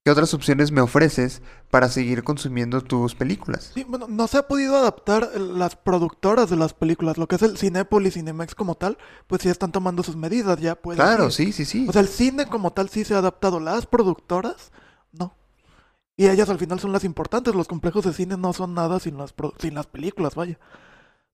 qué 0.04 0.10
otras 0.10 0.34
opciones 0.34 0.70
me 0.70 0.82
ofreces 0.82 1.40
para 1.70 1.88
seguir 1.88 2.24
consumiendo 2.24 2.80
tus 2.80 3.14
películas? 3.14 3.70
Sí, 3.74 3.84
bueno, 3.84 4.06
no 4.08 4.26
se 4.26 4.38
ha 4.38 4.48
podido 4.48 4.76
adaptar 4.76 5.30
las 5.38 5.76
productoras 5.76 6.50
de 6.50 6.56
las 6.56 6.74
películas, 6.74 7.16
lo 7.16 7.28
que 7.28 7.36
es 7.36 7.42
el 7.42 7.56
Cinépolis, 7.58 8.14
Cinemex 8.14 8.54
como 8.54 8.74
tal, 8.74 8.98
pues 9.26 9.42
sí 9.42 9.48
están 9.48 9.70
tomando 9.72 10.02
sus 10.02 10.16
medidas 10.16 10.58
ya, 10.60 10.74
pues. 10.74 10.96
Claro, 10.96 11.30
sí, 11.30 11.52
sí, 11.52 11.64
sí. 11.64 11.86
O 11.88 11.92
sea, 11.92 12.02
el 12.02 12.08
cine 12.08 12.46
como 12.46 12.72
tal 12.72 12.88
sí 12.88 13.04
se 13.04 13.14
ha 13.14 13.18
adaptado, 13.18 13.60
las 13.60 13.86
productoras, 13.86 14.72
no. 15.12 15.34
Y 16.16 16.28
ellas 16.28 16.50
al 16.50 16.58
final 16.58 16.80
son 16.80 16.92
las 16.92 17.04
importantes, 17.04 17.54
los 17.54 17.68
complejos 17.68 18.04
de 18.04 18.12
cine 18.12 18.36
no 18.36 18.52
son 18.52 18.74
nada 18.74 18.98
sin 19.00 19.16
las, 19.16 19.32
pro- 19.32 19.54
sin 19.58 19.74
las 19.74 19.86
películas, 19.86 20.34
vaya. 20.34 20.58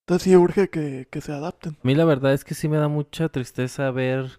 Entonces 0.01 0.23
sí 0.25 0.37
urge 0.37 0.69
que, 0.71 1.09
que 1.11 1.21
se 1.21 1.33
adapten. 1.33 1.73
A 1.83 1.87
mí 1.87 1.95
la 1.95 2.05
verdad 2.05 2.33
es 2.33 2.45
que 2.45 2.55
sí 2.55 2.69
me 2.69 2.77
da 2.77 2.89
mucha 2.89 3.29
tristeza 3.29 3.91
ver 3.91 4.39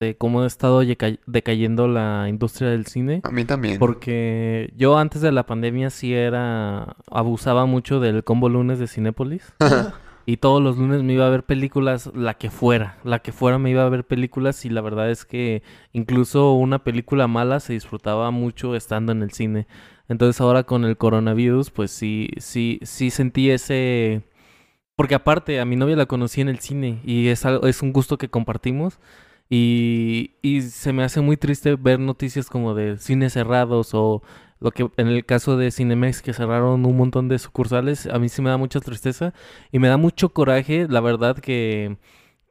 de 0.00 0.16
cómo 0.16 0.42
ha 0.42 0.46
estado 0.46 0.80
decayendo 1.26 1.88
la 1.88 2.26
industria 2.28 2.70
del 2.70 2.86
cine. 2.86 3.20
A 3.24 3.30
mí 3.30 3.44
también. 3.44 3.78
Porque 3.78 4.72
yo 4.76 4.96
antes 4.98 5.22
de 5.22 5.32
la 5.32 5.46
pandemia 5.46 5.90
sí 5.90 6.14
era... 6.14 6.96
Abusaba 7.10 7.66
mucho 7.66 7.98
del 7.98 8.22
combo 8.24 8.48
lunes 8.48 8.78
de 8.78 8.86
Cinépolis. 8.86 9.52
Y 10.30 10.36
todos 10.36 10.62
los 10.62 10.76
lunes 10.76 11.02
me 11.02 11.14
iba 11.14 11.26
a 11.26 11.30
ver 11.30 11.44
películas, 11.44 12.10
la 12.14 12.34
que 12.34 12.50
fuera. 12.50 12.98
La 13.02 13.20
que 13.20 13.32
fuera 13.32 13.58
me 13.58 13.70
iba 13.70 13.86
a 13.86 13.88
ver 13.88 14.04
películas 14.04 14.62
y 14.66 14.68
la 14.68 14.82
verdad 14.82 15.10
es 15.10 15.24
que 15.24 15.62
incluso 15.94 16.52
una 16.52 16.84
película 16.84 17.26
mala 17.26 17.60
se 17.60 17.72
disfrutaba 17.72 18.30
mucho 18.30 18.76
estando 18.76 19.10
en 19.12 19.22
el 19.22 19.32
cine. 19.32 19.66
Entonces 20.06 20.38
ahora 20.42 20.64
con 20.64 20.84
el 20.84 20.98
coronavirus, 20.98 21.70
pues 21.70 21.92
sí, 21.92 22.28
sí, 22.36 22.78
sí 22.82 23.08
sentí 23.08 23.48
ese... 23.48 24.20
Porque 24.96 25.14
aparte, 25.14 25.60
a 25.60 25.64
mi 25.64 25.76
novia 25.76 25.96
la 25.96 26.04
conocí 26.04 26.42
en 26.42 26.50
el 26.50 26.58
cine 26.58 27.00
y 27.06 27.28
es, 27.28 27.46
algo, 27.46 27.66
es 27.66 27.80
un 27.80 27.94
gusto 27.94 28.18
que 28.18 28.28
compartimos. 28.28 28.98
Y, 29.50 30.32
y 30.42 30.62
se 30.62 30.92
me 30.92 31.04
hace 31.04 31.20
muy 31.20 31.36
triste 31.36 31.76
ver 31.76 31.98
noticias 32.00 32.50
como 32.50 32.74
de 32.74 32.98
cines 32.98 33.32
cerrados 33.32 33.94
o 33.94 34.22
lo 34.60 34.72
que 34.72 34.90
en 34.96 35.08
el 35.08 35.24
caso 35.24 35.56
de 35.56 35.70
Cinemex 35.70 36.22
que 36.22 36.32
cerraron 36.32 36.84
un 36.84 36.96
montón 36.96 37.28
de 37.28 37.38
sucursales, 37.38 38.06
a 38.06 38.18
mí 38.18 38.28
sí 38.28 38.42
me 38.42 38.50
da 38.50 38.56
mucha 38.56 38.80
tristeza 38.80 39.32
y 39.72 39.78
me 39.78 39.88
da 39.88 39.96
mucho 39.96 40.30
coraje, 40.30 40.86
la 40.88 41.00
verdad, 41.00 41.38
que, 41.38 41.96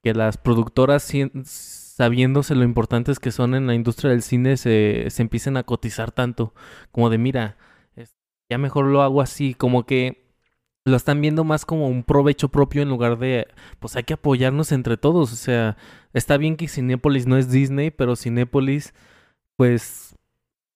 que 0.04 0.14
las 0.14 0.38
productoras, 0.38 1.12
sabiéndose 1.44 2.56
lo 2.56 2.64
importantes 2.64 3.20
que 3.20 3.32
son 3.32 3.56
en 3.56 3.68
la 3.68 3.76
industria 3.76 4.12
del 4.12 4.22
cine, 4.22 4.58
se, 4.58 5.08
se 5.10 5.22
empiecen 5.22 5.58
a 5.58 5.64
cotizar 5.64 6.12
tanto. 6.12 6.54
Como 6.92 7.10
de, 7.10 7.18
mira, 7.18 7.58
ya 8.50 8.58
mejor 8.58 8.86
lo 8.86 9.02
hago 9.02 9.22
así, 9.22 9.54
como 9.54 9.86
que 9.86 10.27
lo 10.88 10.98
están 10.98 11.22
viendo 11.22 11.44
más 11.44 11.66
como 11.66 11.88
un 11.88 12.04
provecho 12.04 12.50
propio 12.50 12.82
en 12.82 12.90
lugar 12.90 13.18
de, 13.20 13.48
pues 13.80 13.96
hay 13.96 14.04
que 14.04 14.14
apoyarnos 14.14 14.72
entre 14.72 14.98
todos. 14.98 15.34
O 15.34 15.36
sea, 15.36 15.78
está 16.14 16.38
bien 16.38 16.56
que 16.56 16.68
Cinépolis 16.68 17.28
no 17.28 17.38
es 17.38 17.52
Disney, 17.52 17.92
pero 17.92 18.16
Cinépolis, 18.16 18.94
pues, 19.58 20.16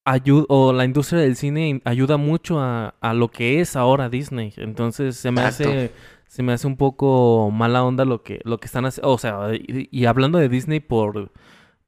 ayuda, 0.05 0.45
o 0.49 0.73
la 0.73 0.85
industria 0.85 1.21
del 1.21 1.35
cine 1.35 1.81
ayuda 1.85 2.17
mucho 2.17 2.59
a, 2.59 2.95
a 2.99 3.13
lo 3.13 3.29
que 3.29 3.61
es 3.61 3.75
ahora 3.75 4.09
Disney. 4.09 4.53
Entonces 4.57 5.15
se 5.17 5.31
me 5.31 5.41
Exacto. 5.41 5.69
hace, 5.69 5.91
se 6.27 6.43
me 6.43 6.53
hace 6.53 6.67
un 6.67 6.77
poco 6.77 7.49
mala 7.51 7.83
onda 7.83 8.05
lo 8.05 8.23
que, 8.23 8.41
lo 8.43 8.59
que 8.59 8.65
están 8.65 8.85
haciendo. 8.85 9.11
O 9.11 9.17
sea, 9.17 9.53
y, 9.53 9.87
y 9.91 10.05
hablando 10.05 10.39
de 10.39 10.49
Disney 10.49 10.79
por, 10.81 11.31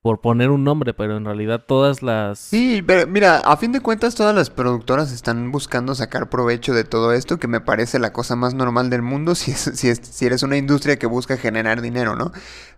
por 0.03 0.21
poner 0.21 0.51
un 0.51 0.63
nombre, 0.65 0.93
pero 0.93 1.17
en 1.17 1.25
realidad 1.25 1.63
todas 1.67 2.03
las... 2.03 2.37
Sí, 2.37 2.83
pero 2.85 3.07
mira, 3.07 3.37
a 3.39 3.57
fin 3.57 3.71
de 3.71 3.81
cuentas 3.81 4.15
todas 4.15 4.35
las 4.35 4.51
productoras 4.51 5.11
están 5.13 5.51
buscando 5.51 5.95
sacar 5.95 6.29
provecho 6.29 6.73
de 6.75 6.83
todo 6.83 7.13
esto, 7.13 7.39
que 7.39 7.47
me 7.47 7.61
parece 7.61 7.99
la 7.99 8.13
cosa 8.13 8.35
más 8.35 8.53
normal 8.53 8.91
del 8.91 9.01
mundo 9.01 9.33
si, 9.35 9.51
es, 9.51 9.71
si, 9.75 9.89
es- 9.89 10.01
si 10.03 10.25
eres 10.27 10.43
una 10.43 10.57
industria 10.57 10.99
que 10.99 11.07
busca 11.07 11.37
generar 11.37 11.81
dinero, 11.81 12.15
¿no? 12.15 12.33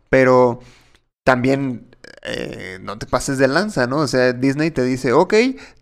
Pero 0.10 0.62
también 1.24 1.88
eh, 2.24 2.80
no 2.82 2.98
te 3.00 3.06
pases 3.08 3.38
de 3.38 3.48
lanza, 3.48 3.88
¿no? 3.88 3.98
O 4.00 4.08
sea, 4.08 4.34
Disney 4.34 4.72
te 4.72 4.84
dice, 4.84 5.14
ok, 5.14 5.34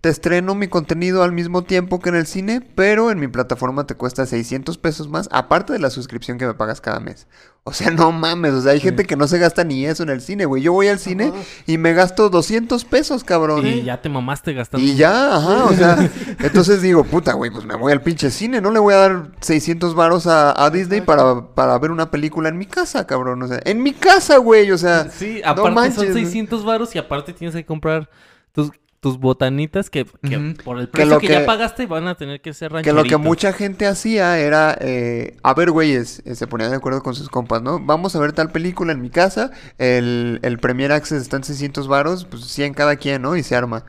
te 0.01 0.09
estreno 0.09 0.55
mi 0.55 0.67
contenido 0.69 1.23
al 1.23 1.31
mismo 1.33 1.63
tiempo 1.63 1.99
que 1.99 2.09
en 2.09 2.15
el 2.15 2.27
cine, 2.27 2.61
pero 2.75 3.11
en 3.11 3.19
mi 3.19 3.27
plataforma 3.27 3.85
te 3.87 3.95
cuesta 3.95 4.25
600 4.25 4.77
pesos 4.77 5.09
más, 5.09 5.27
aparte 5.31 5.73
de 5.73 5.79
la 5.79 5.89
suscripción 5.89 6.37
que 6.37 6.45
me 6.47 6.53
pagas 6.53 6.81
cada 6.81 6.99
mes. 6.99 7.27
O 7.65 7.71
sea, 7.71 7.91
no 7.91 8.11
mames, 8.11 8.51
o 8.53 8.61
sea, 8.61 8.73
hay 8.73 8.79
Sí. 8.79 8.83
gente 8.83 9.05
que 9.05 9.15
no 9.15 9.25
se 9.25 9.39
gasta 9.39 9.63
ni 9.63 9.85
eso 9.85 10.03
en 10.03 10.09
el 10.09 10.19
cine, 10.19 10.43
güey. 10.43 10.61
Yo 10.61 10.73
voy 10.73 10.89
al 10.89 10.99
cine 10.99 11.27
Ajá. 11.29 11.37
y 11.65 11.77
me 11.77 11.93
gasto 11.93 12.29
200 12.29 12.83
pesos, 12.83 13.23
cabrón. 13.23 13.65
Y 13.65 13.83
ya 13.83 14.01
te 14.01 14.09
mamaste 14.09 14.51
gastando. 14.51 14.85
Y 14.85 14.95
ya, 14.95 15.37
ajá, 15.37 15.63
o 15.65 15.73
sea, 15.73 16.09
entonces 16.39 16.81
digo, 16.81 17.05
puta, 17.05 17.31
güey, 17.33 17.51
pues 17.51 17.63
me 17.63 17.75
voy 17.75 17.93
al 17.93 18.01
pinche 18.01 18.31
cine, 18.31 18.59
no 18.59 18.69
le 18.69 18.79
voy 18.79 18.93
a 18.93 18.97
dar 18.97 19.31
600 19.39 19.95
varos 19.95 20.27
a, 20.27 20.61
a 20.61 20.69
Disney 20.71 20.99
para, 20.99 21.53
para 21.55 21.77
ver 21.79 21.91
una 21.91 22.11
película 22.11 22.49
en 22.49 22.57
mi 22.57 22.65
casa, 22.65 23.07
cabrón, 23.07 23.41
o 23.43 23.47
sea, 23.47 23.61
en 23.63 23.81
mi 23.81 23.93
casa, 23.93 24.37
güey, 24.39 24.69
o 24.71 24.77
sea, 24.77 25.09
Sí, 25.09 25.39
no 25.41 25.51
aparte 25.51 25.71
manches, 25.71 25.95
son 25.95 26.07
¿no? 26.09 26.13
600 26.15 26.65
varos 26.65 26.93
y 26.95 26.99
aparte 26.99 27.31
tienes 27.31 27.55
que 27.55 27.65
comprar 27.65 28.09
tus, 28.51 28.71
tus 29.03 29.19
botanitas 29.19 29.91
que, 29.91 30.05
que 30.05 30.55
por 30.63 30.79
el 30.79 30.87
Que 30.87 30.91
precio 30.91 31.13
lo 31.15 31.19
que, 31.19 31.27
que- 31.27 31.33
ya 31.33 31.45
pagaste 31.45 31.85
van 31.85 32.07
a 32.07 32.15
tener 32.15 32.41
que 32.41 32.53
ser 32.53 32.69
que 32.69 32.75
lo 32.75 32.81
que 32.81 32.91
rancheritos. 32.93 33.21
mucha 33.21 33.53
gente 33.53 33.85
hacía 33.85 34.39
era, 34.39 34.75
eh, 34.81 35.37
a 35.43 35.53
ver, 35.53 35.69
güeyes, 35.69 36.23
eh, 36.25 36.33
se 36.33 36.47
ponían 36.47 36.71
de 36.71 36.77
acuerdo 36.77 37.03
con 37.03 37.13
sus 37.13 37.29
compas, 37.29 37.61
¿no? 37.61 37.79
Vamos 37.79 38.15
a 38.15 38.19
ver 38.19 38.33
tal 38.33 38.51
película 38.51 38.93
en 38.93 39.01
mi 39.01 39.11
casa, 39.11 39.51
el, 39.77 40.39
el 40.41 40.57
Premier 40.57 40.91
Access 40.93 41.21
está 41.21 41.37
en 41.37 41.43
600 41.43 41.87
varos, 41.87 42.25
pues 42.25 42.45
100 42.45 42.73
cada 42.73 42.95
quien, 42.95 43.21
¿no? 43.21 43.35
Y 43.35 43.43
se 43.43 43.55
arma. 43.55 43.85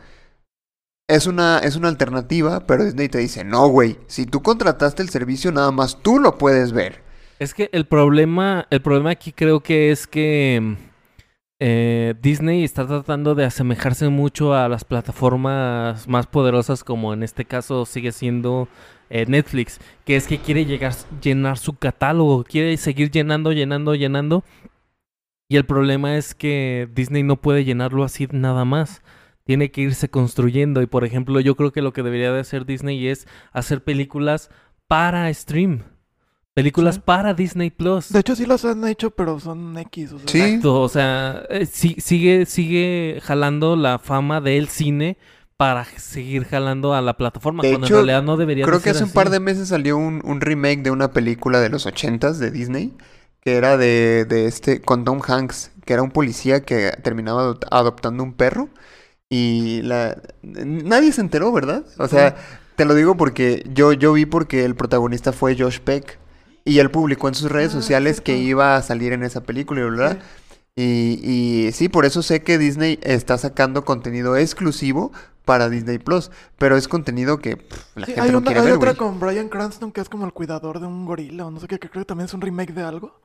Es 1.08 1.26
una, 1.26 1.58
es 1.60 1.76
una 1.76 1.88
alternativa, 1.88 2.66
pero 2.66 2.84
Disney 2.84 3.08
te 3.08 3.18
dice, 3.18 3.44
no, 3.44 3.68
güey, 3.68 3.98
si 4.06 4.26
tú 4.26 4.42
contrataste 4.42 5.02
el 5.02 5.10
servicio, 5.10 5.52
nada 5.52 5.70
más 5.70 6.02
tú 6.02 6.18
lo 6.18 6.36
puedes 6.38 6.72
ver. 6.72 7.02
Es 7.38 7.52
que 7.54 7.68
el 7.72 7.84
problema, 7.86 8.66
el 8.70 8.80
problema 8.80 9.10
aquí 9.10 9.32
creo 9.32 9.60
que 9.60 9.90
es 9.90 10.06
que 10.06 10.76
eh, 11.66 12.12
Disney 12.20 12.62
está 12.62 12.86
tratando 12.86 13.34
de 13.34 13.46
asemejarse 13.46 14.10
mucho 14.10 14.52
a 14.52 14.68
las 14.68 14.84
plataformas 14.84 16.06
más 16.06 16.26
poderosas, 16.26 16.84
como 16.84 17.14
en 17.14 17.22
este 17.22 17.46
caso 17.46 17.86
sigue 17.86 18.12
siendo 18.12 18.68
eh, 19.08 19.24
Netflix, 19.26 19.80
que 20.04 20.16
es 20.16 20.26
que 20.26 20.36
quiere 20.36 20.66
llegar, 20.66 20.92
llenar 21.22 21.56
su 21.56 21.72
catálogo, 21.72 22.44
quiere 22.44 22.76
seguir 22.76 23.10
llenando, 23.10 23.50
llenando, 23.50 23.94
llenando. 23.94 24.44
Y 25.48 25.56
el 25.56 25.64
problema 25.64 26.18
es 26.18 26.34
que 26.34 26.86
Disney 26.94 27.22
no 27.22 27.40
puede 27.40 27.64
llenarlo 27.64 28.04
así 28.04 28.28
nada 28.30 28.66
más. 28.66 29.00
Tiene 29.44 29.70
que 29.70 29.80
irse 29.80 30.10
construyendo. 30.10 30.82
Y 30.82 30.86
por 30.86 31.06
ejemplo, 31.06 31.40
yo 31.40 31.56
creo 31.56 31.72
que 31.72 31.80
lo 31.80 31.94
que 31.94 32.02
debería 32.02 32.30
de 32.30 32.40
hacer 32.40 32.66
Disney 32.66 33.08
es 33.08 33.26
hacer 33.52 33.82
películas 33.82 34.50
para 34.86 35.32
stream. 35.32 35.80
Películas 36.54 36.94
Sí. 36.96 37.00
para 37.04 37.34
Disney 37.34 37.70
Plus. 37.70 38.10
De 38.12 38.20
hecho, 38.20 38.36
sí 38.36 38.46
las 38.46 38.64
han 38.64 38.86
hecho, 38.86 39.10
pero 39.10 39.40
son 39.40 39.76
X. 39.76 40.12
O 40.12 40.18
sea, 40.18 40.28
Sí. 40.28 40.40
Exacto, 40.40 40.80
o 40.80 40.88
sea, 40.88 41.42
eh, 41.50 41.66
sí- 41.66 41.96
sigue, 41.98 42.46
sigue 42.46 43.20
jalando 43.24 43.74
la 43.76 43.98
fama 43.98 44.40
del 44.40 44.68
cine 44.68 45.16
para 45.56 45.84
seguir 45.84 46.44
jalando 46.44 46.94
a 46.94 47.00
la 47.02 47.16
plataforma, 47.16 47.62
De 47.62 47.70
cuando 47.70 47.86
hecho, 47.86 47.94
en 48.00 48.06
realidad 48.06 48.22
no 48.22 48.36
debería 48.36 48.64
Creo 48.64 48.78
de 48.78 48.84
que 48.84 48.90
ser 48.90 48.96
hace 48.96 49.04
un 49.04 49.10
par 49.12 49.30
de 49.30 49.40
meses 49.40 49.68
salió 49.68 49.96
un, 49.96 50.20
un 50.24 50.40
remake 50.40 50.82
de 50.82 50.90
una 50.90 51.12
película 51.12 51.60
de 51.60 51.68
los 51.70 51.86
ochentas 51.86 52.38
de 52.38 52.50
Disney, 52.50 52.92
que 53.40 53.54
era 53.56 53.76
de, 53.76 54.24
de 54.24 54.46
este, 54.46 54.80
con 54.80 55.04
Tom 55.04 55.20
Hanks, 55.26 55.70
que 55.84 55.92
era 55.92 56.02
un 56.02 56.10
policía 56.10 56.62
que 56.62 56.92
terminaba 57.02 57.50
adop- 57.50 57.66
adoptando 57.70 58.22
un 58.22 58.32
perro 58.32 58.68
y 59.28 59.82
la 59.82 60.16
nadie 60.42 61.12
se 61.12 61.20
enteró, 61.20 61.52
¿verdad? 61.52 61.84
O 61.98 62.08
sea, 62.08 62.36
te 62.76 62.84
lo 62.84 62.94
digo 62.94 63.16
porque 63.16 63.64
yo, 63.72 63.92
yo 63.92 64.12
vi 64.12 64.26
porque 64.26 64.64
el 64.64 64.74
protagonista 64.76 65.32
fue 65.32 65.56
Josh 65.58 65.78
Peck 65.80 66.18
y 66.64 66.78
él 66.78 66.90
publicó 66.90 67.28
en 67.28 67.34
sus 67.34 67.50
redes 67.50 67.70
Ah, 67.70 67.80
sociales 67.80 68.20
que 68.20 68.32
cierto. 68.32 68.48
iba 68.48 68.76
a 68.76 68.82
salir 68.82 69.12
en 69.12 69.22
esa 69.22 69.42
película 69.42 69.84
bla, 69.86 70.10
bla. 70.14 70.18
Y, 70.76 71.20
y 71.22 71.72
sí, 71.72 71.88
por 71.88 72.04
eso 72.04 72.22
sé 72.22 72.42
que 72.42 72.58
Disney 72.58 72.98
está 73.02 73.38
sacando 73.38 73.84
contenido 73.84 74.36
exclusivo 74.36 75.12
para 75.44 75.68
Disney 75.68 75.98
Plus, 75.98 76.30
pero 76.58 76.76
es 76.76 76.88
contenido 76.88 77.38
que 77.38 77.56
pff, 77.58 77.96
la 77.96 78.06
Sí, 78.06 78.12
gente 78.12 78.20
hay, 78.22 78.32
no 78.32 78.38
una- 78.38 78.46
quiere 78.46 78.60
hay 78.60 78.66
ver, 78.66 78.74
otra 78.76 78.92
güey. 78.94 78.96
con 78.96 79.20
Brian 79.20 79.48
Cranston 79.48 79.92
que 79.92 80.00
es 80.00 80.08
como 80.08 80.24
el 80.26 80.32
cuidador 80.32 80.80
de 80.80 80.86
un 80.86 81.04
gorila 81.06 81.46
o 81.46 81.50
no 81.50 81.60
sé 81.60 81.68
qué, 81.68 81.78
que 81.78 81.88
creo 81.90 82.02
que 82.02 82.06
también 82.08 82.24
es 82.26 82.34
un 82.34 82.40
remake 82.40 82.72
de 82.72 82.82
algo. 82.82 83.20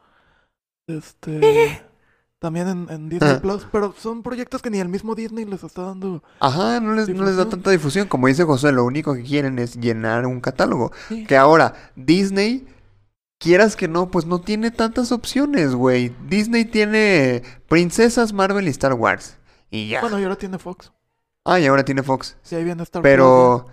Este. 0.87 1.81
también 2.39 2.67
en, 2.67 2.87
en 2.89 3.09
Disney 3.09 3.31
Ajá. 3.31 3.41
Plus, 3.41 3.67
pero 3.71 3.93
son 3.97 4.21
proyectos 4.23 4.61
que 4.61 4.69
ni 4.69 4.79
el 4.79 4.89
mismo 4.89 5.15
Disney 5.15 5.45
les 5.45 5.63
está 5.63 5.83
dando. 5.83 6.23
Ajá, 6.39 6.79
no 6.79 6.93
les, 6.93 7.09
no 7.09 7.23
les 7.25 7.35
da 7.35 7.49
tanta 7.49 7.71
difusión. 7.71 8.07
Como 8.07 8.27
dice 8.27 8.43
José, 8.43 8.71
lo 8.71 8.85
único 8.85 9.13
que 9.15 9.23
quieren 9.23 9.59
es 9.59 9.75
llenar 9.75 10.25
un 10.25 10.39
catálogo. 10.39 10.91
Sí. 11.09 11.25
Que 11.25 11.35
ahora, 11.37 11.73
Disney, 11.95 12.65
quieras 13.39 13.75
que 13.75 13.87
no, 13.87 14.11
pues 14.11 14.25
no 14.27 14.39
tiene 14.41 14.69
tantas 14.69 15.11
opciones, 15.11 15.73
güey. 15.73 16.13
Disney 16.27 16.65
tiene 16.65 17.41
Princesas, 17.67 18.31
Marvel 18.33 18.67
y 18.67 18.71
Star 18.71 18.93
Wars. 18.93 19.37
Y 19.71 19.87
ya. 19.89 20.01
Bueno, 20.01 20.19
y 20.19 20.23
ahora 20.23 20.35
tiene 20.35 20.59
Fox. 20.59 20.91
Ah, 21.45 21.59
y 21.59 21.65
ahora 21.65 21.83
tiene 21.83 22.03
Fox. 22.03 22.37
Sí, 22.43 22.55
ahí 22.55 22.63
viene 22.63 22.83
Star 22.83 23.01
Plus, 23.01 23.09
Pero. 23.11 23.65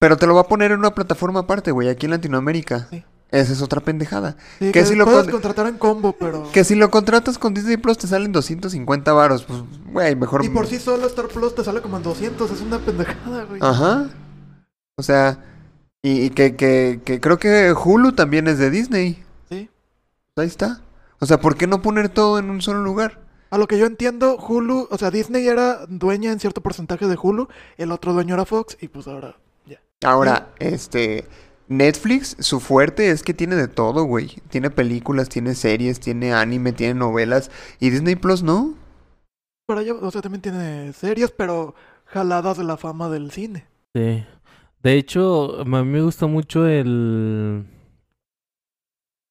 Pero 0.00 0.16
te 0.16 0.26
lo 0.26 0.34
va 0.34 0.42
a 0.42 0.48
poner 0.48 0.70
en 0.70 0.78
una 0.78 0.94
plataforma 0.94 1.40
aparte, 1.40 1.72
güey, 1.72 1.88
aquí 1.88 2.06
en 2.06 2.12
Latinoamérica. 2.12 2.86
Sí. 2.90 3.04
Esa 3.30 3.52
es 3.52 3.60
otra 3.60 3.80
pendejada. 3.80 4.36
Sí, 4.58 4.66
que 4.66 4.72
que 4.72 4.86
si 4.86 4.94
lo 4.94 5.04
puedes 5.04 5.24
con- 5.24 5.32
contratar 5.32 5.66
en 5.66 5.76
combo, 5.76 6.14
pero. 6.18 6.50
Que 6.52 6.64
si 6.64 6.74
lo 6.76 6.90
contratas 6.90 7.36
con 7.36 7.52
Disney 7.52 7.76
Plus 7.76 7.98
te 7.98 8.06
salen 8.06 8.32
250 8.32 9.12
varos. 9.12 9.44
Pues, 9.44 9.60
güey, 9.92 10.14
mejor. 10.16 10.42
Y 10.44 10.48
por 10.48 10.66
sí 10.66 10.78
solo 10.78 11.06
Star 11.08 11.28
Plus 11.28 11.54
te 11.54 11.62
sale 11.64 11.82
como 11.82 11.98
en 11.98 12.04
200, 12.04 12.50
es 12.50 12.60
una 12.62 12.78
pendejada, 12.78 13.44
güey. 13.44 13.60
Ajá. 13.62 14.08
O 14.96 15.02
sea, 15.02 15.44
y, 16.02 16.26
y 16.26 16.30
que, 16.30 16.56
que, 16.56 17.00
que 17.04 17.20
creo 17.20 17.38
que 17.38 17.72
Hulu 17.72 18.12
también 18.12 18.48
es 18.48 18.58
de 18.58 18.70
Disney. 18.70 19.24
Sí. 19.48 19.68
Ahí 20.36 20.46
está. 20.46 20.82
O 21.20 21.26
sea, 21.26 21.40
¿por 21.40 21.56
qué 21.56 21.66
no 21.66 21.82
poner 21.82 22.08
todo 22.08 22.38
en 22.38 22.50
un 22.50 22.62
solo 22.62 22.82
lugar? 22.82 23.20
A 23.50 23.58
lo 23.58 23.66
que 23.66 23.78
yo 23.78 23.86
entiendo, 23.86 24.36
Hulu, 24.36 24.88
o 24.90 24.98
sea, 24.98 25.10
Disney 25.10 25.46
era 25.46 25.86
dueña 25.86 26.32
en 26.32 26.38
cierto 26.38 26.60
porcentaje 26.60 27.06
de 27.06 27.18
Hulu, 27.20 27.48
el 27.78 27.92
otro 27.92 28.12
dueño 28.12 28.34
era 28.34 28.44
Fox, 28.44 28.76
y 28.80 28.88
pues 28.88 29.08
ahora 29.08 29.36
ya. 29.66 29.80
Ahora, 30.04 30.50
este. 30.58 31.26
Netflix, 31.70 32.34
su 32.40 32.60
fuerte 32.60 33.10
es 33.10 33.22
que 33.22 33.34
tiene 33.34 33.54
de 33.54 33.68
todo, 33.68 34.04
güey. 34.04 34.40
Tiene 34.48 34.70
películas, 34.70 35.28
tiene 35.28 35.54
series, 35.54 36.00
tiene 36.00 36.32
anime, 36.32 36.72
tiene 36.72 36.94
novelas. 36.94 37.50
Y 37.78 37.90
Disney 37.90 38.16
Plus 38.16 38.42
no. 38.42 38.74
Pero 39.66 39.80
allá, 39.80 39.92
o 39.94 40.10
sea, 40.10 40.22
también 40.22 40.40
tiene 40.40 40.94
series, 40.94 41.30
pero 41.30 41.74
jaladas 42.06 42.56
de 42.56 42.64
la 42.64 42.78
fama 42.78 43.10
del 43.10 43.30
cine. 43.32 43.66
Sí. 43.94 44.24
De 44.82 44.94
hecho, 44.94 45.60
a 45.60 45.64
mí 45.64 45.84
me 45.84 46.02
gusta 46.02 46.26
mucho 46.26 46.66
el 46.66 47.66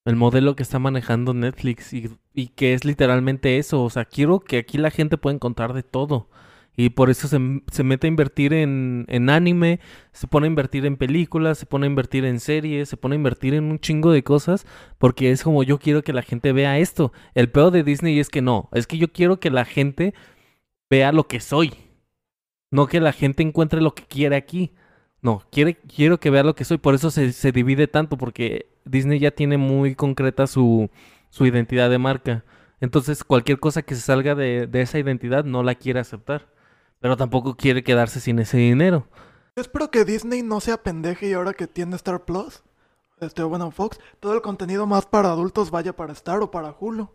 el 0.07 0.15
modelo 0.15 0.55
que 0.55 0.63
está 0.63 0.79
manejando 0.79 1.33
Netflix 1.33 1.91
y, 1.93 2.47
que 2.55 2.73
es 2.73 2.85
literalmente 2.85 3.57
eso. 3.57 3.83
O 3.83 3.89
sea, 3.89 4.05
quiero 4.05 4.39
que 4.39 4.57
aquí 4.57 4.77
la 4.77 4.89
gente 4.89 5.17
pueda 5.17 5.35
encontrar 5.35 5.73
de 5.73 5.83
todo. 5.83 6.29
Y 6.77 6.91
por 6.91 7.09
eso 7.09 7.27
se, 7.27 7.39
se 7.71 7.83
mete 7.83 8.07
a 8.07 8.09
invertir 8.09 8.53
en, 8.53 9.05
en 9.09 9.29
anime, 9.29 9.81
se 10.13 10.27
pone 10.27 10.47
a 10.47 10.49
invertir 10.49 10.85
en 10.85 10.95
películas, 10.95 11.57
se 11.57 11.65
pone 11.65 11.87
a 11.87 11.89
invertir 11.89 12.23
en 12.23 12.39
series, 12.39 12.87
se 12.87 12.95
pone 12.95 13.15
a 13.15 13.17
invertir 13.17 13.53
en 13.53 13.65
un 13.65 13.79
chingo 13.79 14.11
de 14.11 14.23
cosas, 14.23 14.65
porque 14.97 15.31
es 15.31 15.43
como 15.43 15.63
yo 15.63 15.77
quiero 15.77 16.03
que 16.03 16.13
la 16.13 16.21
gente 16.21 16.53
vea 16.53 16.79
esto. 16.79 17.11
El 17.33 17.51
peor 17.51 17.71
de 17.71 17.83
Disney 17.83 18.17
es 18.19 18.29
que 18.29 18.41
no, 18.41 18.69
es 18.71 18.87
que 18.87 18.97
yo 18.97 19.11
quiero 19.11 19.41
que 19.41 19.49
la 19.49 19.65
gente 19.65 20.13
vea 20.89 21.11
lo 21.11 21.27
que 21.27 21.41
soy. 21.41 21.73
No 22.71 22.87
que 22.87 23.01
la 23.01 23.11
gente 23.11 23.43
encuentre 23.43 23.81
lo 23.81 23.93
que 23.93 24.03
quiere 24.03 24.37
aquí. 24.37 24.71
No, 25.21 25.43
quiere, 25.51 25.75
quiero 25.75 26.19
que 26.19 26.29
vea 26.29 26.43
lo 26.43 26.55
que 26.55 26.63
soy. 26.65 26.77
Por 26.77 26.93
eso 26.95 27.11
se, 27.11 27.31
se 27.33 27.51
divide 27.51 27.87
tanto, 27.87 28.17
porque 28.17 28.69
Disney 28.85 29.19
ya 29.19 29.31
tiene 29.31 29.57
muy 29.57 29.95
concreta 29.95 30.47
su, 30.47 30.89
su 31.29 31.45
identidad 31.45 31.89
de 31.89 31.97
marca. 31.97 32.43
Entonces, 32.79 33.23
cualquier 33.23 33.59
cosa 33.59 33.81
que 33.81 33.95
se 33.95 34.01
salga 34.01 34.35
de, 34.35 34.67
de 34.67 34.81
esa 34.81 34.99
identidad 34.99 35.43
no 35.43 35.63
la 35.63 35.75
quiere 35.75 35.99
aceptar. 35.99 36.47
Pero 36.99 37.17
tampoco 37.17 37.55
quiere 37.55 37.83
quedarse 37.83 38.19
sin 38.19 38.39
ese 38.39 38.57
dinero. 38.57 39.07
Yo 39.55 39.61
espero 39.61 39.89
que 39.91 40.05
Disney 40.05 40.43
no 40.43 40.59
sea 40.61 40.77
pendeje 40.83 41.29
y 41.29 41.33
ahora 41.33 41.53
que 41.53 41.65
tiene 41.67 41.95
Star 41.95 42.25
Plus, 42.25 42.63
este, 43.19 43.41
bueno, 43.43 43.71
Fox, 43.71 43.99
todo 44.19 44.35
el 44.35 44.41
contenido 44.41 44.85
más 44.85 45.05
para 45.07 45.29
adultos 45.29 45.71
vaya 45.71 45.95
para 45.95 46.13
Star 46.13 46.39
o 46.41 46.51
para 46.51 46.75
Hulu. 46.79 47.09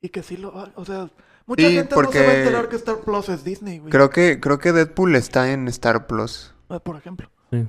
Y 0.00 0.08
que 0.10 0.22
sí 0.24 0.36
lo 0.36 0.52
o 0.76 0.84
sea, 0.84 1.08
mucha 1.46 1.68
Sí, 1.68 1.74
gente 1.74 1.94
no 1.94 1.96
se 1.96 1.96
va 1.96 2.02
a 2.02 2.04
porque- 2.26 2.38
enterar 2.40 2.68
que 2.68 2.76
Star 2.76 2.98
Plus 2.98 3.28
es 3.28 3.44
Disney, 3.44 3.78
güey. 3.78 3.90
Creo 3.90 4.10
que, 4.10 4.38
creo 4.40 4.58
que 4.58 4.72
Deadpool 4.72 5.14
está 5.16 5.52
en 5.52 5.66
Star 5.68 6.06
Plus. 6.08 6.54
Eh, 6.70 6.80
Por 6.80 6.96
ejemplo. 6.96 7.30
Sí. 7.50 7.66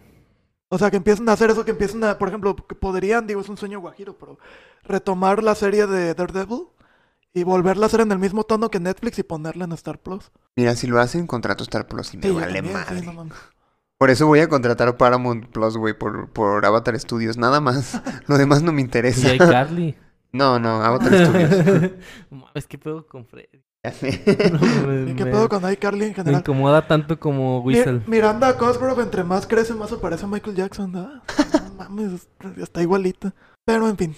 O 0.69 0.77
sea, 0.77 0.91
que 0.91 0.97
empiecen 0.97 1.27
a 1.29 1.33
hacer 1.33 1.49
eso, 1.49 1.65
que 1.65 1.71
empiecen 1.71 2.03
a, 2.03 2.17
por 2.17 2.27
ejemplo, 2.27 2.55
que 2.55 2.75
podrían, 2.75 3.25
digo, 3.25 3.41
es 3.41 3.49
un 3.49 3.57
sueño 3.57 3.79
guajiro, 3.79 4.15
pero 4.19 4.37
retomar 4.83 5.41
la 5.41 5.55
serie 5.55 5.87
de 5.87 6.13
Daredevil 6.13 6.67
y 7.33 7.43
volverla 7.43 7.85
a 7.85 7.87
hacer 7.87 8.01
en 8.01 8.11
el 8.11 8.19
mismo 8.19 8.43
tono 8.43 8.69
que 8.69 8.79
Netflix 8.79 9.17
y 9.17 9.23
ponerla 9.23 9.65
en 9.65 9.71
Star 9.71 9.99
Plus. 9.99 10.31
Mira, 10.55 10.75
si 10.75 10.85
lo 10.85 10.99
hacen, 10.99 11.25
contrato 11.25 11.63
Star 11.63 11.87
Plus 11.87 12.13
y 12.13 12.17
me 12.17 12.23
Sí, 12.23 12.31
vale 12.31 12.61
también, 12.61 12.77
sí, 12.87 13.05
no. 13.05 13.27
Por 13.97 14.09
eso 14.11 14.27
voy 14.27 14.39
a 14.39 14.47
contratar 14.47 14.95
Paramount 14.95 15.47
Plus, 15.47 15.75
güey, 15.75 15.97
por, 15.97 16.29
por 16.31 16.65
Avatar 16.65 16.97
Studios. 16.99 17.35
Nada 17.37 17.59
más. 17.61 18.01
Lo 18.27 18.37
demás 18.37 18.61
no 18.63 18.71
me 18.71 18.81
Y 18.81 18.85
interesa. 18.85 19.29
hay 19.29 19.37
Carly. 19.37 19.97
No, 20.31 20.59
no, 20.59 20.81
Avatar 20.83 21.13
Studios. 21.13 21.91
Mames, 22.29 22.67
¿qué 22.67 22.77
pedo 22.77 23.05
con 23.07 23.25
Freddy? 23.25 23.63
No, 24.51 24.87
me, 24.87 25.11
¿Y 25.11 25.15
qué 25.15 25.25
me- 25.25 25.31
pedo 25.31 25.47
con 25.49 25.71
iCarly 25.71 26.03
en 26.05 26.09
me 26.09 26.15
general? 26.15 26.41
incomoda 26.41 26.85
tanto 26.87 27.19
como 27.19 27.59
Mi- 27.63 27.67
Whistle. 27.75 28.01
Miranda 28.07 28.57
Cosgrove, 28.57 29.01
entre 29.03 29.23
más 29.23 29.47
crece, 29.47 29.73
más 29.73 29.91
aparece 29.91 30.27
Michael 30.27 30.55
Jackson. 30.55 30.95
¿ah? 30.97 31.23
No 31.79 31.85
mames, 31.85 32.27
está 32.57 32.81
igualita. 32.81 33.33
Pero 33.63 33.87
en 33.87 33.95
fin, 33.97 34.15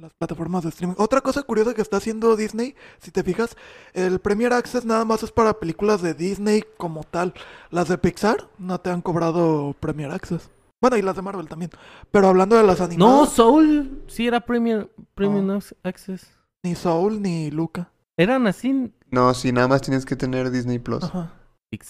las 0.00 0.12
plataformas 0.14 0.64
de 0.64 0.70
streaming. 0.70 0.96
Otra 0.98 1.20
cosa 1.20 1.42
curiosa 1.44 1.72
que 1.72 1.82
está 1.82 1.98
haciendo 1.98 2.34
Disney, 2.34 2.74
si 2.98 3.12
te 3.12 3.22
fijas, 3.22 3.56
el 3.92 4.18
Premier 4.18 4.52
Access 4.52 4.84
nada 4.84 5.04
más 5.04 5.22
es 5.22 5.30
para 5.30 5.54
películas 5.60 6.02
de 6.02 6.14
Disney 6.14 6.64
como 6.76 7.04
tal. 7.04 7.32
Las 7.70 7.88
de 7.88 7.98
Pixar 7.98 8.48
no 8.58 8.80
te 8.80 8.90
han 8.90 9.02
cobrado 9.02 9.74
Premier 9.78 10.10
Access. 10.10 10.50
Bueno, 10.80 10.96
y 10.96 11.02
las 11.02 11.14
de 11.16 11.22
Marvel 11.22 11.48
también. 11.48 11.70
Pero 12.10 12.26
hablando 12.28 12.56
de 12.56 12.64
las 12.64 12.80
No, 12.80 12.84
animadas, 12.86 13.32
Soul 13.34 14.02
sí 14.08 14.26
era 14.26 14.40
premium. 14.40 14.86
Ac- 15.16 15.76
Access. 15.84 16.26
ni 16.64 16.74
Soul 16.74 17.22
ni 17.22 17.50
Luca. 17.52 17.90
Eran 18.16 18.46
así. 18.46 18.92
No, 19.10 19.32
sí, 19.34 19.52
nada 19.52 19.68
más 19.68 19.82
tienes 19.82 20.04
que 20.06 20.16
tener 20.16 20.50
Disney 20.50 20.78
Plus. 20.78 21.04
Ajá. 21.04 21.32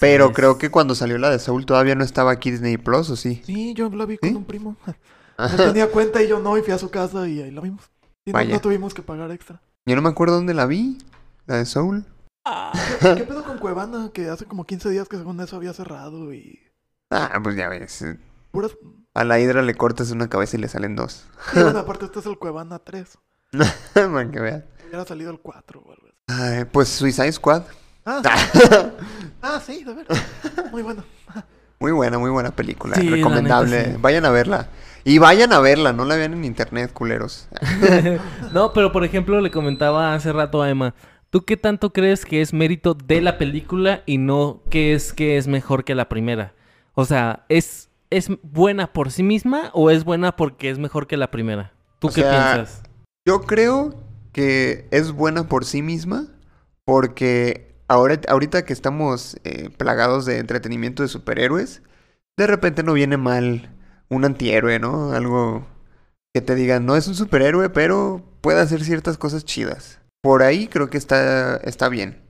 Pero 0.01 0.27
pixeles. 0.27 0.37
creo 0.37 0.59
que 0.59 0.70
cuando 0.70 0.95
salió 0.95 1.18
la 1.18 1.31
de 1.31 1.39
Soul 1.39 1.66
todavía 1.66 1.95
no 1.95 2.03
estaba 2.05 2.31
aquí 2.33 2.51
Disney 2.51 2.77
Plus, 2.79 3.11
¿o 3.11 3.16
sí? 3.16 3.43
Sí, 3.45 3.74
yo 3.74 3.89
la 3.91 4.07
vi 4.07 4.18
con 4.18 4.29
¿Sí? 4.31 4.35
un 4.35 4.45
primo. 4.45 4.77
Él 5.39 5.57
tenía 5.57 5.91
cuenta 5.91 6.22
y 6.22 6.29
yo 6.29 6.41
no, 6.41 6.57
y 6.59 6.62
fui 6.62 6.72
a 6.72 6.79
su 6.79 6.91
casa 6.91 7.29
y 7.29 7.43
ahí 7.43 7.51
la 7.51 7.61
vimos. 7.61 7.85
Y 8.24 8.31
no, 8.33 8.39
Vaya. 8.39 8.55
no 8.55 8.61
tuvimos 8.61 8.95
que 8.95 9.03
pagar 9.03 9.31
extra. 9.31 9.61
Yo 9.85 9.95
no 9.95 10.03
me 10.03 10.09
acuerdo 10.09 10.35
dónde 10.37 10.55
la 10.55 10.66
vi. 10.66 10.99
La 11.47 11.57
de 11.57 11.66
Soul. 11.66 12.05
¿Qué, 13.01 13.14
qué 13.16 13.24
pedo 13.24 13.45
con 13.45 13.59
Cuevana? 13.59 14.11
Que 14.12 14.29
hace 14.29 14.47
como 14.47 14.64
15 14.64 14.91
días 14.91 15.09
que 15.09 15.16
según 15.16 15.41
eso 15.41 15.57
había 15.57 15.72
cerrado 15.72 16.33
y... 16.33 16.59
Ah, 17.11 17.39
pues 17.43 17.55
ya 17.57 17.68
ves. 17.68 18.03
eh, 18.03 18.18
Puras... 18.51 18.72
A 19.14 19.24
la 19.24 19.39
hidra 19.41 19.62
le 19.62 19.74
cortas 19.74 20.11
una 20.11 20.29
cabeza 20.29 20.57
y 20.57 20.61
le 20.61 20.68
salen 20.68 20.97
dos. 20.97 21.27
Sí, 21.53 21.61
bueno, 21.62 21.79
aparte 21.81 22.07
este 22.07 22.18
es 22.20 22.27
el 22.27 22.39
Cuevana 22.39 22.79
3. 22.81 23.18
Man, 24.11 24.31
que 24.33 24.41
vean. 24.41 24.64
Hubiera 24.89 25.05
salido 25.05 25.31
el 25.31 25.39
4 25.41 25.81
o 25.81 25.93
algo 25.93 26.07
así. 26.09 26.16
Ay, 26.29 26.64
pues 26.64 26.89
Suicide 26.89 27.33
Squad. 27.33 27.62
Ah, 28.05 28.20
ah 29.43 29.61
sí, 29.66 29.85
de 29.85 29.95
ver. 29.95 30.07
Muy 30.72 30.83
bueno. 30.83 31.05
Muy 31.79 31.93
buena, 31.93 32.18
muy 32.18 32.31
buena 32.31 32.51
película. 32.51 32.97
Sí, 32.97 33.09
Recomendable. 33.09 33.77
neta, 33.77 33.91
sí. 33.93 33.99
Vayan 34.01 34.24
a 34.24 34.31
verla. 34.31 34.68
Y 35.05 35.18
vayan 35.18 35.53
a 35.53 35.61
verla, 35.61 35.93
no 35.93 36.05
la 36.05 36.16
vean 36.16 36.33
en 36.33 36.45
internet, 36.45 36.93
culeros. 36.93 37.49
no, 38.53 38.72
pero 38.72 38.91
por 38.91 39.05
ejemplo, 39.05 39.41
le 39.41 39.53
comentaba 39.53 40.14
hace 40.14 40.33
rato 40.33 40.62
a 40.62 40.70
Emma. 40.70 40.95
¿Tú 41.31 41.45
qué 41.45 41.57
tanto 41.57 41.93
crees 41.93 42.24
que 42.24 42.41
es 42.41 42.53
mérito 42.53 42.95
de 42.95 43.20
la 43.20 43.39
película 43.39 44.03
y 44.07 44.18
no 44.18 44.62
que 44.68 44.95
es 44.95 45.12
que 45.12 45.37
es 45.37 45.47
mejor 45.47 45.85
que 45.85 45.95
la 45.95 46.09
primera? 46.09 46.55
O 46.95 47.05
sea, 47.05 47.45
es 47.49 47.89
¿es 48.11 48.31
buena 48.43 48.93
por 48.93 49.12
sí 49.12 49.22
misma 49.22 49.70
o 49.74 49.91
es 49.91 50.05
buena 50.05 50.35
porque 50.35 50.70
es 50.70 50.79
mejor 50.79 51.07
que 51.07 51.16
la 51.16 51.31
primera? 51.31 51.72
¿Tú 51.99 52.09
O 52.09 52.11
qué 52.11 52.22
sea, 52.22 52.31
piensas? 52.31 52.83
Yo 53.27 53.43
creo 53.43 53.95
que 54.37 54.87
es 54.91 55.12
buena 55.12 55.49
por 55.49 55.64
sí 55.64 55.80
misma 55.80 56.26
porque 56.84 57.74
ahora, 57.89 58.20
ahorita 58.28 58.66
que 58.66 58.74
estamos 58.74 59.39
eh, 59.45 59.70
plagados 59.70 60.26
de 60.26 60.41
entretenimiento 60.41 61.03
de 61.03 61.09
superhéroes, 61.09 61.80
de 62.37 62.47
repente 62.47 62.82
no 62.82 62.93
viene 62.93 63.16
mal 63.16 63.74
un 64.11 64.26
antihéroe, 64.26 64.78
¿no? 64.78 65.12
Algo 65.12 65.66
que 66.34 66.43
te 66.43 66.55
diga, 66.55 66.80
no 66.80 66.97
es 66.97 67.09
un 67.09 67.14
superhéroe, 67.14 67.70
pero 67.70 68.22
puede 68.43 68.61
hacer 68.61 68.84
ciertas 68.84 69.16
cosas 69.16 69.47
chidas. 69.47 70.01
Por 70.22 70.43
ahí 70.43 70.68
creo 70.68 70.91
que 70.91 70.99
está, 70.99 71.57
está 71.57 71.89
bien. 71.89 72.22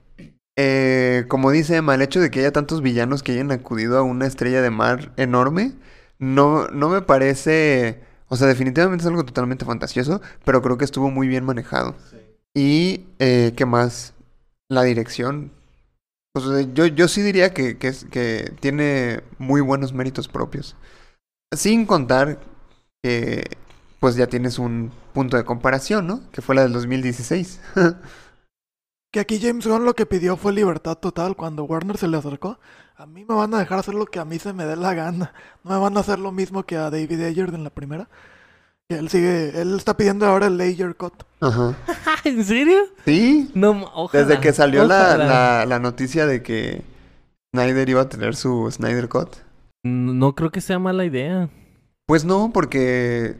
Eh, 0.57 1.25
como 1.27 1.51
dice 1.51 1.75
Emma, 1.75 1.95
el 1.95 2.01
hecho 2.01 2.21
de 2.21 2.31
que 2.31 2.39
haya 2.39 2.53
tantos 2.53 2.81
villanos 2.81 3.21
que 3.21 3.33
hayan 3.33 3.51
acudido 3.51 3.97
a 3.97 4.03
una 4.03 4.27
estrella 4.27 4.61
de 4.61 4.69
mar 4.69 5.11
enorme, 5.17 5.73
no, 6.19 6.67
no 6.69 6.87
me 6.87 7.01
parece... 7.01 8.06
O 8.29 8.35
sea, 8.35 8.47
definitivamente 8.47 9.03
es 9.03 9.07
algo 9.07 9.25
totalmente 9.25 9.65
fantasioso, 9.65 10.21
pero 10.45 10.61
creo 10.61 10.77
que 10.77 10.85
estuvo 10.85 11.09
muy 11.11 11.27
bien 11.27 11.45
manejado. 11.45 11.95
Y, 12.55 13.05
eh, 13.19 13.53
¿qué 13.55 13.65
más? 13.65 14.13
La 14.69 14.83
dirección. 14.83 15.51
Pues, 16.33 16.45
eh, 16.47 16.69
yo, 16.73 16.87
yo 16.87 17.07
sí 17.07 17.21
diría 17.21 17.53
que, 17.53 17.77
que, 17.77 17.89
es- 17.89 18.05
que 18.05 18.53
tiene 18.61 19.23
muy 19.39 19.61
buenos 19.61 19.93
méritos 19.93 20.27
propios. 20.27 20.75
Sin 21.55 21.85
contar 21.85 22.39
que, 23.03 23.45
pues 23.99 24.15
ya 24.15 24.27
tienes 24.27 24.59
un 24.59 24.91
punto 25.13 25.37
de 25.37 25.45
comparación, 25.45 26.07
¿no? 26.07 26.21
Que 26.31 26.41
fue 26.41 26.55
la 26.55 26.63
del 26.63 26.73
2016. 26.73 27.61
Que 29.11 29.19
aquí 29.19 29.39
James 29.39 29.65
Gunn 29.67 29.85
lo 29.85 29.95
que 29.95 30.05
pidió 30.05 30.37
fue 30.37 30.53
libertad 30.53 30.97
total 30.97 31.35
cuando 31.35 31.63
Warner 31.63 31.97
se 31.97 32.07
le 32.07 32.17
acercó. 32.17 32.59
A 32.99 33.05
mí 33.05 33.23
me 33.29 33.35
van 33.35 33.53
a 33.53 33.59
dejar 33.59 33.77
hacer 33.77 33.93
lo 33.93 34.07
que 34.07 34.17
a 34.17 34.25
mí 34.25 34.39
se 34.39 34.53
me 34.53 34.65
dé 34.65 34.75
la 34.75 34.95
gana. 34.95 35.31
No 35.63 35.69
me 35.69 35.77
van 35.77 35.95
a 35.97 35.99
hacer 35.99 36.17
lo 36.17 36.31
mismo 36.31 36.63
que 36.63 36.77
a 36.77 36.89
David 36.89 37.25
Ayer 37.25 37.53
en 37.53 37.63
la 37.63 37.69
primera. 37.69 38.09
Que 38.89 38.97
él 38.97 39.09
sigue, 39.09 39.61
él 39.61 39.75
está 39.75 39.95
pidiendo 39.95 40.25
ahora 40.25 40.47
el 40.47 40.57
Layer 40.57 40.95
Cut. 40.95 41.13
Ajá. 41.39 41.75
¿En 42.23 42.43
serio? 42.43 42.79
Sí. 43.05 43.51
No, 43.53 43.83
ojalá, 43.93 44.25
Desde 44.25 44.41
que 44.41 44.51
salió 44.51 44.87
la, 44.87 45.15
la, 45.15 45.65
la 45.67 45.77
noticia 45.77 46.25
de 46.25 46.41
que 46.41 46.81
Snyder 47.53 47.87
iba 47.87 48.01
a 48.01 48.09
tener 48.09 48.35
su 48.35 48.67
Snyder 48.71 49.07
Cut. 49.09 49.35
No 49.83 50.33
creo 50.33 50.49
que 50.49 50.61
sea 50.61 50.79
mala 50.79 51.05
idea. 51.05 51.49
Pues 52.07 52.25
no, 52.25 52.49
porque 52.51 53.37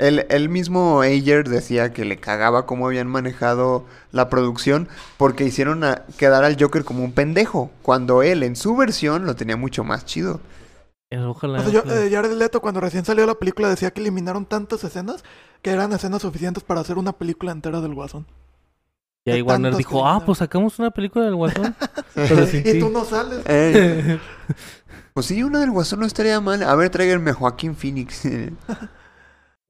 él, 0.00 0.26
él 0.30 0.48
mismo 0.48 1.00
Ayer 1.02 1.48
decía 1.48 1.92
que 1.92 2.04
le 2.04 2.18
cagaba 2.18 2.66
cómo 2.66 2.86
habían 2.86 3.06
manejado 3.06 3.84
la 4.12 4.28
producción 4.28 4.88
porque 5.16 5.44
hicieron 5.44 5.84
a- 5.84 6.02
quedar 6.18 6.42
al 6.44 6.56
Joker 6.60 6.84
como 6.84 7.04
un 7.04 7.12
pendejo, 7.12 7.70
cuando 7.82 8.22
él 8.22 8.42
en 8.42 8.56
su 8.56 8.74
versión 8.76 9.26
lo 9.26 9.36
tenía 9.36 9.56
mucho 9.56 9.84
más 9.84 10.04
chido. 10.04 10.40
Eh, 11.10 11.18
Ojalá. 11.18 11.60
O 11.60 11.62
sea, 11.64 11.72
yo, 11.72 11.80
ojalá. 11.80 12.04
eh, 12.04 12.10
Jared 12.10 12.32
Leto 12.32 12.60
cuando 12.60 12.80
recién 12.80 13.04
salió 13.04 13.26
la 13.26 13.34
película 13.34 13.68
decía 13.68 13.90
que 13.90 14.00
eliminaron 14.00 14.46
tantas 14.46 14.82
escenas 14.84 15.24
que 15.62 15.70
eran 15.70 15.92
escenas 15.92 16.22
suficientes 16.22 16.62
para 16.64 16.80
hacer 16.80 16.98
una 16.98 17.12
película 17.12 17.52
entera 17.52 17.80
del 17.80 17.94
Guasón. 17.94 18.26
y 19.26 19.32
ahí 19.32 19.42
Warner 19.42 19.74
dijo, 19.76 19.90
que 19.90 19.96
ah, 19.96 20.00
eliminaron". 20.00 20.26
pues 20.26 20.38
sacamos 20.38 20.78
una 20.78 20.90
película 20.92 21.24
del 21.26 21.34
Guasón. 21.34 21.74
Pero 22.14 22.46
sí, 22.46 22.62
y 22.64 22.70
sí. 22.72 22.78
tú 22.78 22.90
no 22.90 23.04
sales. 23.04 23.40
Pues 25.12 25.26
sí, 25.26 25.42
una 25.42 25.58
del 25.58 25.72
Guasón 25.72 25.98
no 26.00 26.06
estaría 26.06 26.40
mal. 26.40 26.62
A 26.62 26.74
ver, 26.76 26.88
tráiganme 26.88 27.32
a 27.32 27.34
Joaquín 27.34 27.74
Phoenix. 27.74 28.22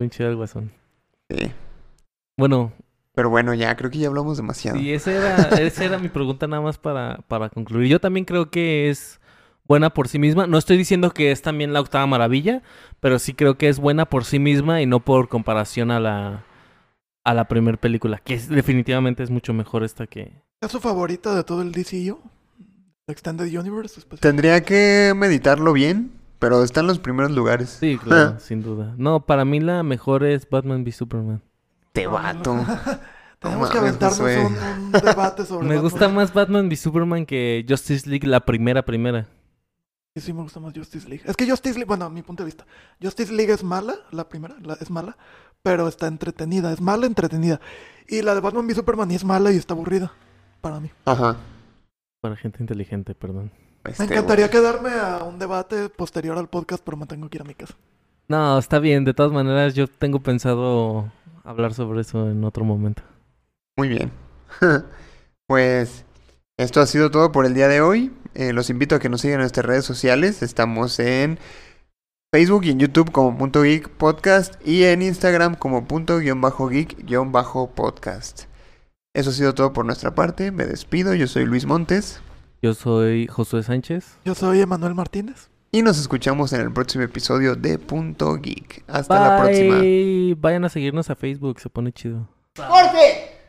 Muy 0.00 0.08
chido 0.10 0.28
el 0.30 0.36
Guasón. 0.36 0.72
Sí. 1.30 1.52
Bueno, 2.36 2.72
Pero 3.14 3.30
bueno, 3.30 3.54
ya, 3.54 3.76
creo 3.76 3.90
que 3.90 3.98
ya 3.98 4.08
hablamos 4.08 4.36
demasiado. 4.38 4.78
Sí, 4.78 4.92
esa 4.92 5.12
era, 5.12 5.48
esa 5.60 5.84
era 5.84 5.98
mi 5.98 6.08
pregunta 6.08 6.46
nada 6.48 6.62
más 6.62 6.78
para, 6.78 7.18
para 7.28 7.50
concluir. 7.50 7.88
Yo 7.88 8.00
también 8.00 8.24
creo 8.24 8.50
que 8.50 8.88
es 8.90 9.20
buena 9.68 9.90
por 9.90 10.08
sí 10.08 10.18
misma. 10.18 10.46
No 10.46 10.58
estoy 10.58 10.76
diciendo 10.78 11.10
que 11.12 11.30
es 11.30 11.42
también 11.42 11.72
la 11.72 11.80
octava 11.80 12.06
maravilla, 12.06 12.62
pero 12.98 13.18
sí 13.18 13.34
creo 13.34 13.56
que 13.58 13.68
es 13.68 13.78
buena 13.78 14.06
por 14.06 14.24
sí 14.24 14.38
misma 14.38 14.80
y 14.82 14.86
no 14.86 15.00
por 15.00 15.28
comparación 15.28 15.90
a 15.90 16.00
la 16.00 16.44
a 17.22 17.34
la 17.34 17.44
primera 17.46 17.76
película, 17.76 18.16
que 18.18 18.32
es- 18.32 18.48
definitivamente 18.48 19.22
es 19.22 19.28
mucho 19.30 19.52
mejor 19.52 19.84
esta 19.84 20.06
que... 20.06 20.32
¿Es 20.62 20.72
su 20.72 20.80
favorita 20.80 21.34
de 21.34 21.44
todo 21.44 21.60
el 21.60 21.70
DCU? 21.70 22.18
Extended 23.06 23.46
Universe. 23.56 24.00
Tendría 24.20 24.62
que 24.64 25.12
meditarlo 25.14 25.74
bien, 25.74 26.12
pero 26.40 26.64
está 26.64 26.80
en 26.80 26.88
los 26.88 26.98
primeros 26.98 27.30
lugares. 27.30 27.68
Sí, 27.78 27.96
claro, 28.02 28.40
sin 28.40 28.62
duda. 28.62 28.94
No, 28.98 29.24
para 29.24 29.44
mí 29.44 29.60
la 29.60 29.84
mejor 29.84 30.24
es 30.24 30.48
Batman 30.50 30.82
v 30.82 30.90
Superman. 30.90 31.40
Te 31.92 32.06
vato. 32.08 32.56
Tenemos 33.38 33.68
No 33.68 33.72
que 33.72 33.78
aventarnos 33.78 34.18
un, 34.20 34.56
un 34.86 34.92
debate 34.92 35.46
sobre 35.46 35.66
Me 35.66 35.76
Batman. 35.76 35.82
gusta 35.90 36.08
más 36.10 36.34
Batman 36.34 36.66
v 36.66 36.76
Superman 36.76 37.24
que 37.24 37.64
Justice 37.68 38.08
League, 38.10 38.26
la 38.26 38.40
primera, 38.40 38.84
primera. 38.84 39.28
Sí, 40.14 40.20
sí, 40.20 40.32
me 40.32 40.42
gusta 40.42 40.60
más 40.60 40.74
Justice 40.76 41.08
League. 41.08 41.22
Es 41.24 41.36
que 41.36 41.48
Justice 41.48 41.74
League, 41.78 41.86
bueno, 41.88 42.04
a 42.04 42.10
mi 42.10 42.20
punto 42.22 42.42
de 42.42 42.46
vista, 42.46 42.66
Justice 43.00 43.32
League 43.32 43.52
es 43.52 43.62
mala, 43.64 43.94
la 44.10 44.28
primera, 44.28 44.56
la- 44.62 44.74
es 44.74 44.90
mala, 44.90 45.16
pero 45.62 45.86
está 45.88 46.06
entretenida, 46.08 46.72
es 46.72 46.80
mala, 46.80 47.06
entretenida. 47.06 47.60
Y 48.08 48.20
la 48.22 48.34
de 48.34 48.40
Batman 48.40 48.66
v 48.66 48.74
Superman 48.74 49.10
y 49.10 49.14
es 49.14 49.24
mala 49.24 49.52
y 49.52 49.56
está 49.56 49.72
aburrida, 49.72 50.12
para 50.60 50.80
mí. 50.80 50.90
Ajá. 51.06 51.36
Para 52.20 52.36
gente 52.36 52.58
inteligente, 52.60 53.14
perdón. 53.14 53.52
Este, 53.84 54.04
Me 54.04 54.12
encantaría 54.12 54.50
quedarme 54.50 54.90
a 54.90 55.24
un 55.24 55.38
debate 55.38 55.88
posterior 55.88 56.36
al 56.36 56.48
podcast, 56.48 56.82
pero 56.84 56.96
me 56.96 57.06
tengo 57.06 57.28
que 57.28 57.38
ir 57.38 57.42
a 57.42 57.46
mi 57.46 57.54
casa. 57.54 57.74
No, 58.28 58.58
está 58.58 58.78
bien. 58.78 59.04
De 59.04 59.14
todas 59.14 59.32
maneras, 59.32 59.74
yo 59.74 59.88
tengo 59.88 60.20
pensado 60.20 61.10
hablar 61.44 61.74
sobre 61.74 62.02
eso 62.02 62.30
en 62.30 62.44
otro 62.44 62.64
momento. 62.64 63.02
Muy 63.76 63.88
bien. 63.88 64.12
pues 65.46 66.04
esto 66.58 66.80
ha 66.80 66.86
sido 66.86 67.10
todo 67.10 67.32
por 67.32 67.46
el 67.46 67.54
día 67.54 67.68
de 67.68 67.80
hoy. 67.80 68.12
Eh, 68.34 68.52
los 68.52 68.70
invito 68.70 68.94
a 68.94 68.98
que 68.98 69.08
nos 69.08 69.22
sigan 69.22 69.36
en 69.36 69.40
nuestras 69.40 69.66
redes 69.66 69.84
sociales. 69.84 70.42
Estamos 70.42 70.98
en 71.00 71.38
Facebook 72.32 72.64
y 72.64 72.70
en 72.70 72.78
YouTube 72.78 73.10
como 73.10 73.36
punto 73.36 73.62
geek 73.62 73.88
podcast 73.88 74.54
y 74.64 74.84
en 74.84 75.02
Instagram 75.02 75.54
como 75.54 75.86
punto 75.86 76.18
guion 76.18 76.40
bajo 76.40 76.68
geek 76.68 77.04
guion 77.06 77.32
bajo 77.32 77.70
podcast. 77.70 78.44
Eso 79.14 79.30
ha 79.30 79.32
sido 79.32 79.54
todo 79.54 79.72
por 79.72 79.86
nuestra 79.86 80.14
parte. 80.14 80.52
Me 80.52 80.66
despido. 80.66 81.14
Yo 81.14 81.26
soy 81.26 81.46
Luis 81.46 81.66
Montes 81.66 82.20
Yo 82.62 82.74
soy 82.74 83.26
Josué 83.26 83.62
Sánchez. 83.62 84.18
Yo 84.24 84.34
soy 84.34 84.60
Emanuel 84.60 84.94
Martínez. 84.94 85.48
y 85.72 85.82
nos 85.82 85.98
escuchamos 85.98 86.52
en 86.52 86.60
el 86.60 86.72
próximo 86.72 87.04
episodio 87.04 87.54
de 87.54 87.78
Punto 87.78 88.36
Geek. 88.36 88.84
Hasta 88.88 89.20
la 89.20 89.42
próxima. 89.42 89.76
Vayan 90.40 90.64
a 90.64 90.68
seguirnos 90.68 91.08
a 91.10 91.14
Facebook, 91.14 91.60
se 91.60 91.70
pone 91.70 91.92
chido. 91.92 92.28
¡Corte! 92.56 93.39